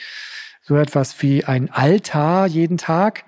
so 0.60 0.76
etwas 0.76 1.20
wie 1.22 1.44
ein 1.44 1.70
Altar 1.70 2.46
jeden 2.46 2.76
Tag. 2.76 3.24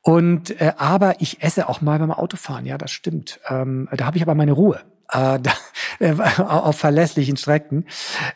Und 0.00 0.58
äh, 0.58 0.72
aber 0.78 1.20
ich 1.20 1.42
esse 1.42 1.68
auch 1.68 1.82
mal 1.82 1.98
beim 1.98 2.12
Autofahren, 2.12 2.64
ja, 2.64 2.78
das 2.78 2.92
stimmt. 2.92 3.40
Ähm, 3.48 3.88
da 3.94 4.06
habe 4.06 4.16
ich 4.16 4.22
aber 4.22 4.34
meine 4.34 4.52
Ruhe 4.52 4.80
äh, 5.12 5.38
äh 5.98 6.14
auf 6.38 6.78
verlässlichen 6.78 7.36
Strecken. 7.36 7.86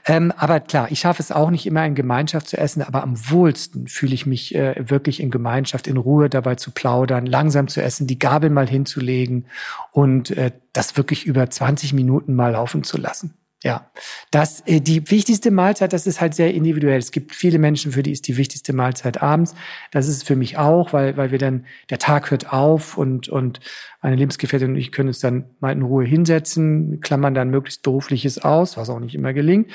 Ähm, 0.07 0.33
aber 0.37 0.61
klar, 0.61 0.89
ich 0.91 1.01
schaffe 1.01 1.23
es 1.23 1.33
auch 1.33 1.51
nicht 1.51 1.67
immer 1.67 1.85
in 1.85 1.95
Gemeinschaft 1.95 2.49
zu 2.49 2.59
essen, 2.59 2.83
aber 2.83 3.03
am 3.03 3.15
wohlsten 3.31 3.89
fühle 3.89 4.15
ich 4.15 4.27
mich 4.27 4.55
äh, 4.55 4.75
wirklich 4.79 5.21
in 5.21 5.31
Gemeinschaft, 5.31 5.87
in 5.87 5.97
Ruhe 5.97 6.29
dabei 6.29 6.55
zu 6.57 6.71
plaudern, 6.71 7.27
langsam 7.27 7.69
zu 7.69 7.83
essen, 7.83 8.07
die 8.07 8.19
Gabel 8.19 8.51
mal 8.51 8.69
hinzulegen 8.69 9.47
und 9.93 10.31
äh, 10.31 10.53
das 10.73 10.97
wirklich 10.97 11.27
über 11.27 11.49
20 11.49 11.93
Minuten 11.93 12.35
mal 12.35 12.53
laufen 12.53 12.85
zu 12.85 12.99
lassen. 12.99 13.35
Ja, 13.63 13.91
das 14.33 14.61
äh, 14.67 14.81
die 14.81 15.09
wichtigste 15.11 15.53
Mahlzeit, 15.53 15.93
das 15.93 16.07
ist 16.09 16.21
halt 16.21 16.35
sehr 16.35 16.53
individuell. 16.53 16.99
Es 16.99 17.13
gibt 17.13 17.33
viele 17.33 17.61
Menschen, 17.61 17.93
für 17.93 18.03
die 18.03 18.11
ist 18.11 18.27
die 18.27 18.37
wichtigste 18.37 18.73
Mahlzeit 18.73 19.23
abends. 19.23 19.55
Das 19.93 20.09
ist 20.09 20.27
für 20.27 20.35
mich 20.35 20.59
auch, 20.59 20.93
weil 20.93 21.17
weil 21.17 21.31
wir 21.31 21.39
dann 21.39 21.67
der 21.89 21.99
Tag 21.99 22.33
hört 22.33 22.53
auf 22.53 22.99
und 22.99 23.29
und 23.29 23.61
meine 24.03 24.17
Lebensgefährtin 24.17 24.71
und 24.73 24.77
ich 24.77 24.91
können 24.91 25.09
uns 25.09 25.21
dann 25.21 25.45
mal 25.61 25.71
in 25.71 25.83
Ruhe 25.83 26.05
hinsetzen, 26.05 27.01
klammern 27.01 27.35
dann 27.35 27.51
möglichst 27.51 27.83
berufliches 27.83 28.39
aus, 28.39 28.77
was 28.77 28.91
auch 28.91 28.99
nicht 28.99 29.15
immer 29.15 29.33
gelingt. 29.33 29.71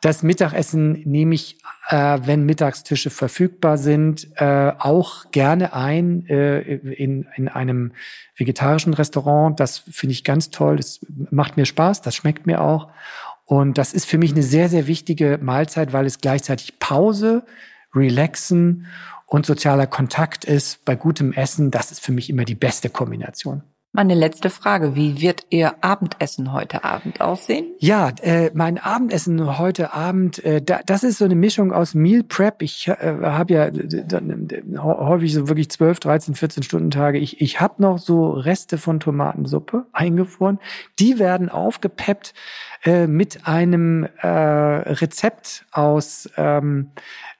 Das 0.00 0.22
Mittagessen 0.22 0.92
nehme 1.04 1.34
ich, 1.34 1.58
äh, 1.88 2.20
wenn 2.24 2.44
Mittagstische 2.44 3.10
verfügbar 3.10 3.78
sind, 3.78 4.28
äh, 4.36 4.72
auch 4.78 5.30
gerne 5.30 5.72
ein 5.72 6.26
äh, 6.26 6.60
in, 6.60 7.26
in 7.34 7.48
einem 7.48 7.92
vegetarischen 8.36 8.94
Restaurant. 8.94 9.58
Das 9.58 9.78
finde 9.78 10.12
ich 10.12 10.24
ganz 10.24 10.50
toll. 10.50 10.76
Das 10.76 11.00
macht 11.30 11.56
mir 11.56 11.66
Spaß, 11.66 12.02
das 12.02 12.14
schmeckt 12.14 12.46
mir 12.46 12.60
auch. 12.60 12.88
Und 13.44 13.78
das 13.78 13.94
ist 13.94 14.04
für 14.04 14.18
mich 14.18 14.32
eine 14.32 14.42
sehr, 14.42 14.68
sehr 14.68 14.86
wichtige 14.86 15.38
Mahlzeit, 15.40 15.92
weil 15.92 16.06
es 16.06 16.18
gleichzeitig 16.18 16.78
Pause, 16.78 17.44
Relaxen 17.94 18.86
und 19.26 19.46
sozialer 19.46 19.86
Kontakt 19.86 20.44
ist 20.44 20.84
bei 20.84 20.94
gutem 20.94 21.32
Essen. 21.32 21.70
Das 21.70 21.90
ist 21.90 22.04
für 22.04 22.12
mich 22.12 22.28
immer 22.30 22.44
die 22.44 22.54
beste 22.54 22.90
Kombination. 22.90 23.62
Meine 23.92 24.14
letzte 24.14 24.50
Frage, 24.50 24.94
wie 24.94 25.22
wird 25.22 25.46
Ihr 25.48 25.82
Abendessen 25.82 26.52
heute 26.52 26.84
Abend 26.84 27.22
aussehen? 27.22 27.66
Ja, 27.78 28.12
äh, 28.20 28.50
mein 28.52 28.76
Abendessen 28.76 29.58
heute 29.58 29.94
Abend, 29.94 30.44
äh, 30.44 30.60
da, 30.60 30.80
das 30.84 31.04
ist 31.04 31.16
so 31.16 31.24
eine 31.24 31.34
Mischung 31.34 31.72
aus 31.72 31.94
Meal 31.94 32.22
Prep. 32.22 32.60
Ich 32.60 32.86
äh, 32.88 32.94
habe 33.22 33.54
ja 33.54 33.70
häufig 34.76 35.32
so 35.32 35.48
wirklich 35.48 35.70
12, 35.70 36.00
13, 36.00 36.34
14 36.34 36.62
Stunden 36.64 36.90
Tage. 36.90 37.18
Ich, 37.18 37.40
ich 37.40 37.62
habe 37.62 37.80
noch 37.82 37.96
so 37.96 38.30
Reste 38.32 38.76
von 38.76 39.00
Tomatensuppe 39.00 39.86
eingefroren. 39.92 40.58
Die 40.98 41.18
werden 41.18 41.48
aufgepeppt 41.48 42.34
äh, 42.84 43.06
mit 43.06 43.48
einem 43.48 44.06
äh, 44.20 44.28
Rezept 44.28 45.64
aus 45.72 46.28
ähm, 46.36 46.90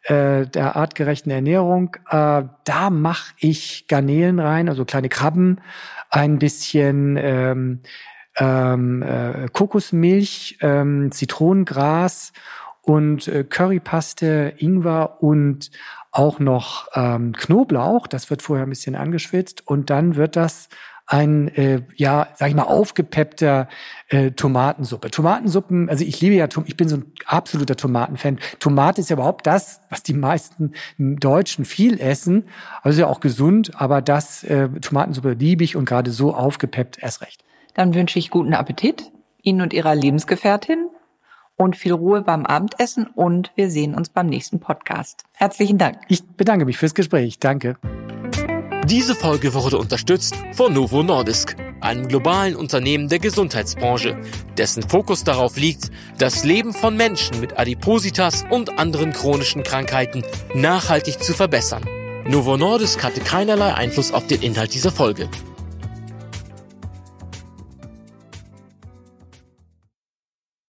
äh, 0.08 0.46
der 0.46 0.76
artgerechten 0.76 1.30
Ernährung. 1.30 1.96
Äh, 2.08 2.44
da 2.64 2.90
mache 2.90 3.34
ich 3.38 3.86
Garnelen 3.88 4.40
rein, 4.40 4.68
also 4.68 4.84
kleine 4.84 5.08
Krabben 5.08 5.60
ein 6.10 6.38
bisschen 6.38 7.18
ähm, 7.20 7.80
ähm, 8.36 9.02
äh, 9.02 9.48
Kokosmilch, 9.52 10.58
ähm, 10.62 11.12
Zitronengras 11.12 12.32
und 12.80 13.28
äh, 13.28 13.44
Currypaste, 13.44 14.54
Ingwer 14.56 15.22
und 15.22 15.70
auch 16.10 16.38
noch 16.38 16.88
ähm, 16.94 17.32
Knoblauch. 17.32 18.06
Das 18.06 18.30
wird 18.30 18.40
vorher 18.40 18.64
ein 18.66 18.70
bisschen 18.70 18.96
angeschwitzt 18.96 19.66
und 19.66 19.90
dann 19.90 20.16
wird 20.16 20.36
das 20.36 20.68
ein, 21.08 21.48
äh, 21.56 21.82
ja, 21.96 22.28
sag 22.34 22.50
ich 22.50 22.54
mal, 22.54 22.64
aufgepeppter 22.64 23.68
äh, 24.08 24.30
Tomatensuppe. 24.32 25.10
Tomatensuppen, 25.10 25.88
also 25.88 26.04
ich 26.04 26.20
liebe 26.20 26.34
ja, 26.34 26.46
ich 26.66 26.76
bin 26.76 26.88
so 26.88 26.98
ein 26.98 27.12
absoluter 27.24 27.76
Tomatenfan. 27.76 28.38
Tomate 28.60 29.00
ist 29.00 29.08
ja 29.08 29.14
überhaupt 29.14 29.46
das, 29.46 29.80
was 29.88 30.02
die 30.02 30.12
meisten 30.12 30.74
Deutschen 30.98 31.64
viel 31.64 31.98
essen. 31.98 32.44
Also 32.82 33.00
ja 33.00 33.06
auch 33.06 33.20
gesund, 33.20 33.72
aber 33.80 34.02
das 34.02 34.44
äh, 34.44 34.68
Tomatensuppe 34.68 35.32
liebe 35.32 35.64
ich 35.64 35.76
und 35.76 35.86
gerade 35.86 36.10
so 36.10 36.34
aufgepeppt 36.34 36.98
erst 37.00 37.22
recht. 37.22 37.42
Dann 37.72 37.94
wünsche 37.94 38.18
ich 38.18 38.30
guten 38.30 38.52
Appetit 38.52 39.10
Ihnen 39.42 39.62
und 39.62 39.72
Ihrer 39.72 39.94
Lebensgefährtin 39.94 40.90
und 41.56 41.74
viel 41.74 41.92
Ruhe 41.92 42.20
beim 42.20 42.44
Abendessen 42.44 43.06
und 43.06 43.50
wir 43.54 43.70
sehen 43.70 43.94
uns 43.94 44.10
beim 44.10 44.26
nächsten 44.26 44.60
Podcast. 44.60 45.24
Herzlichen 45.32 45.78
Dank. 45.78 46.00
Ich 46.08 46.22
bedanke 46.22 46.66
mich 46.66 46.76
fürs 46.76 46.94
Gespräch. 46.94 47.38
Danke. 47.38 47.76
Diese 48.88 49.14
Folge 49.14 49.52
wurde 49.52 49.76
unterstützt 49.76 50.34
von 50.52 50.72
Novo 50.72 51.02
Nordisk, 51.02 51.56
einem 51.80 52.08
globalen 52.08 52.56
Unternehmen 52.56 53.10
der 53.10 53.18
Gesundheitsbranche, 53.18 54.16
dessen 54.56 54.82
Fokus 54.82 55.24
darauf 55.24 55.58
liegt, 55.58 55.90
das 56.16 56.42
Leben 56.42 56.72
von 56.72 56.96
Menschen 56.96 57.38
mit 57.38 57.58
Adipositas 57.58 58.46
und 58.48 58.78
anderen 58.78 59.12
chronischen 59.12 59.62
Krankheiten 59.62 60.24
nachhaltig 60.54 61.22
zu 61.22 61.34
verbessern. 61.34 61.84
Novo 62.26 62.56
Nordisk 62.56 63.04
hatte 63.04 63.20
keinerlei 63.20 63.74
Einfluss 63.74 64.10
auf 64.10 64.26
den 64.26 64.40
Inhalt 64.40 64.72
dieser 64.72 64.90
Folge. 64.90 65.28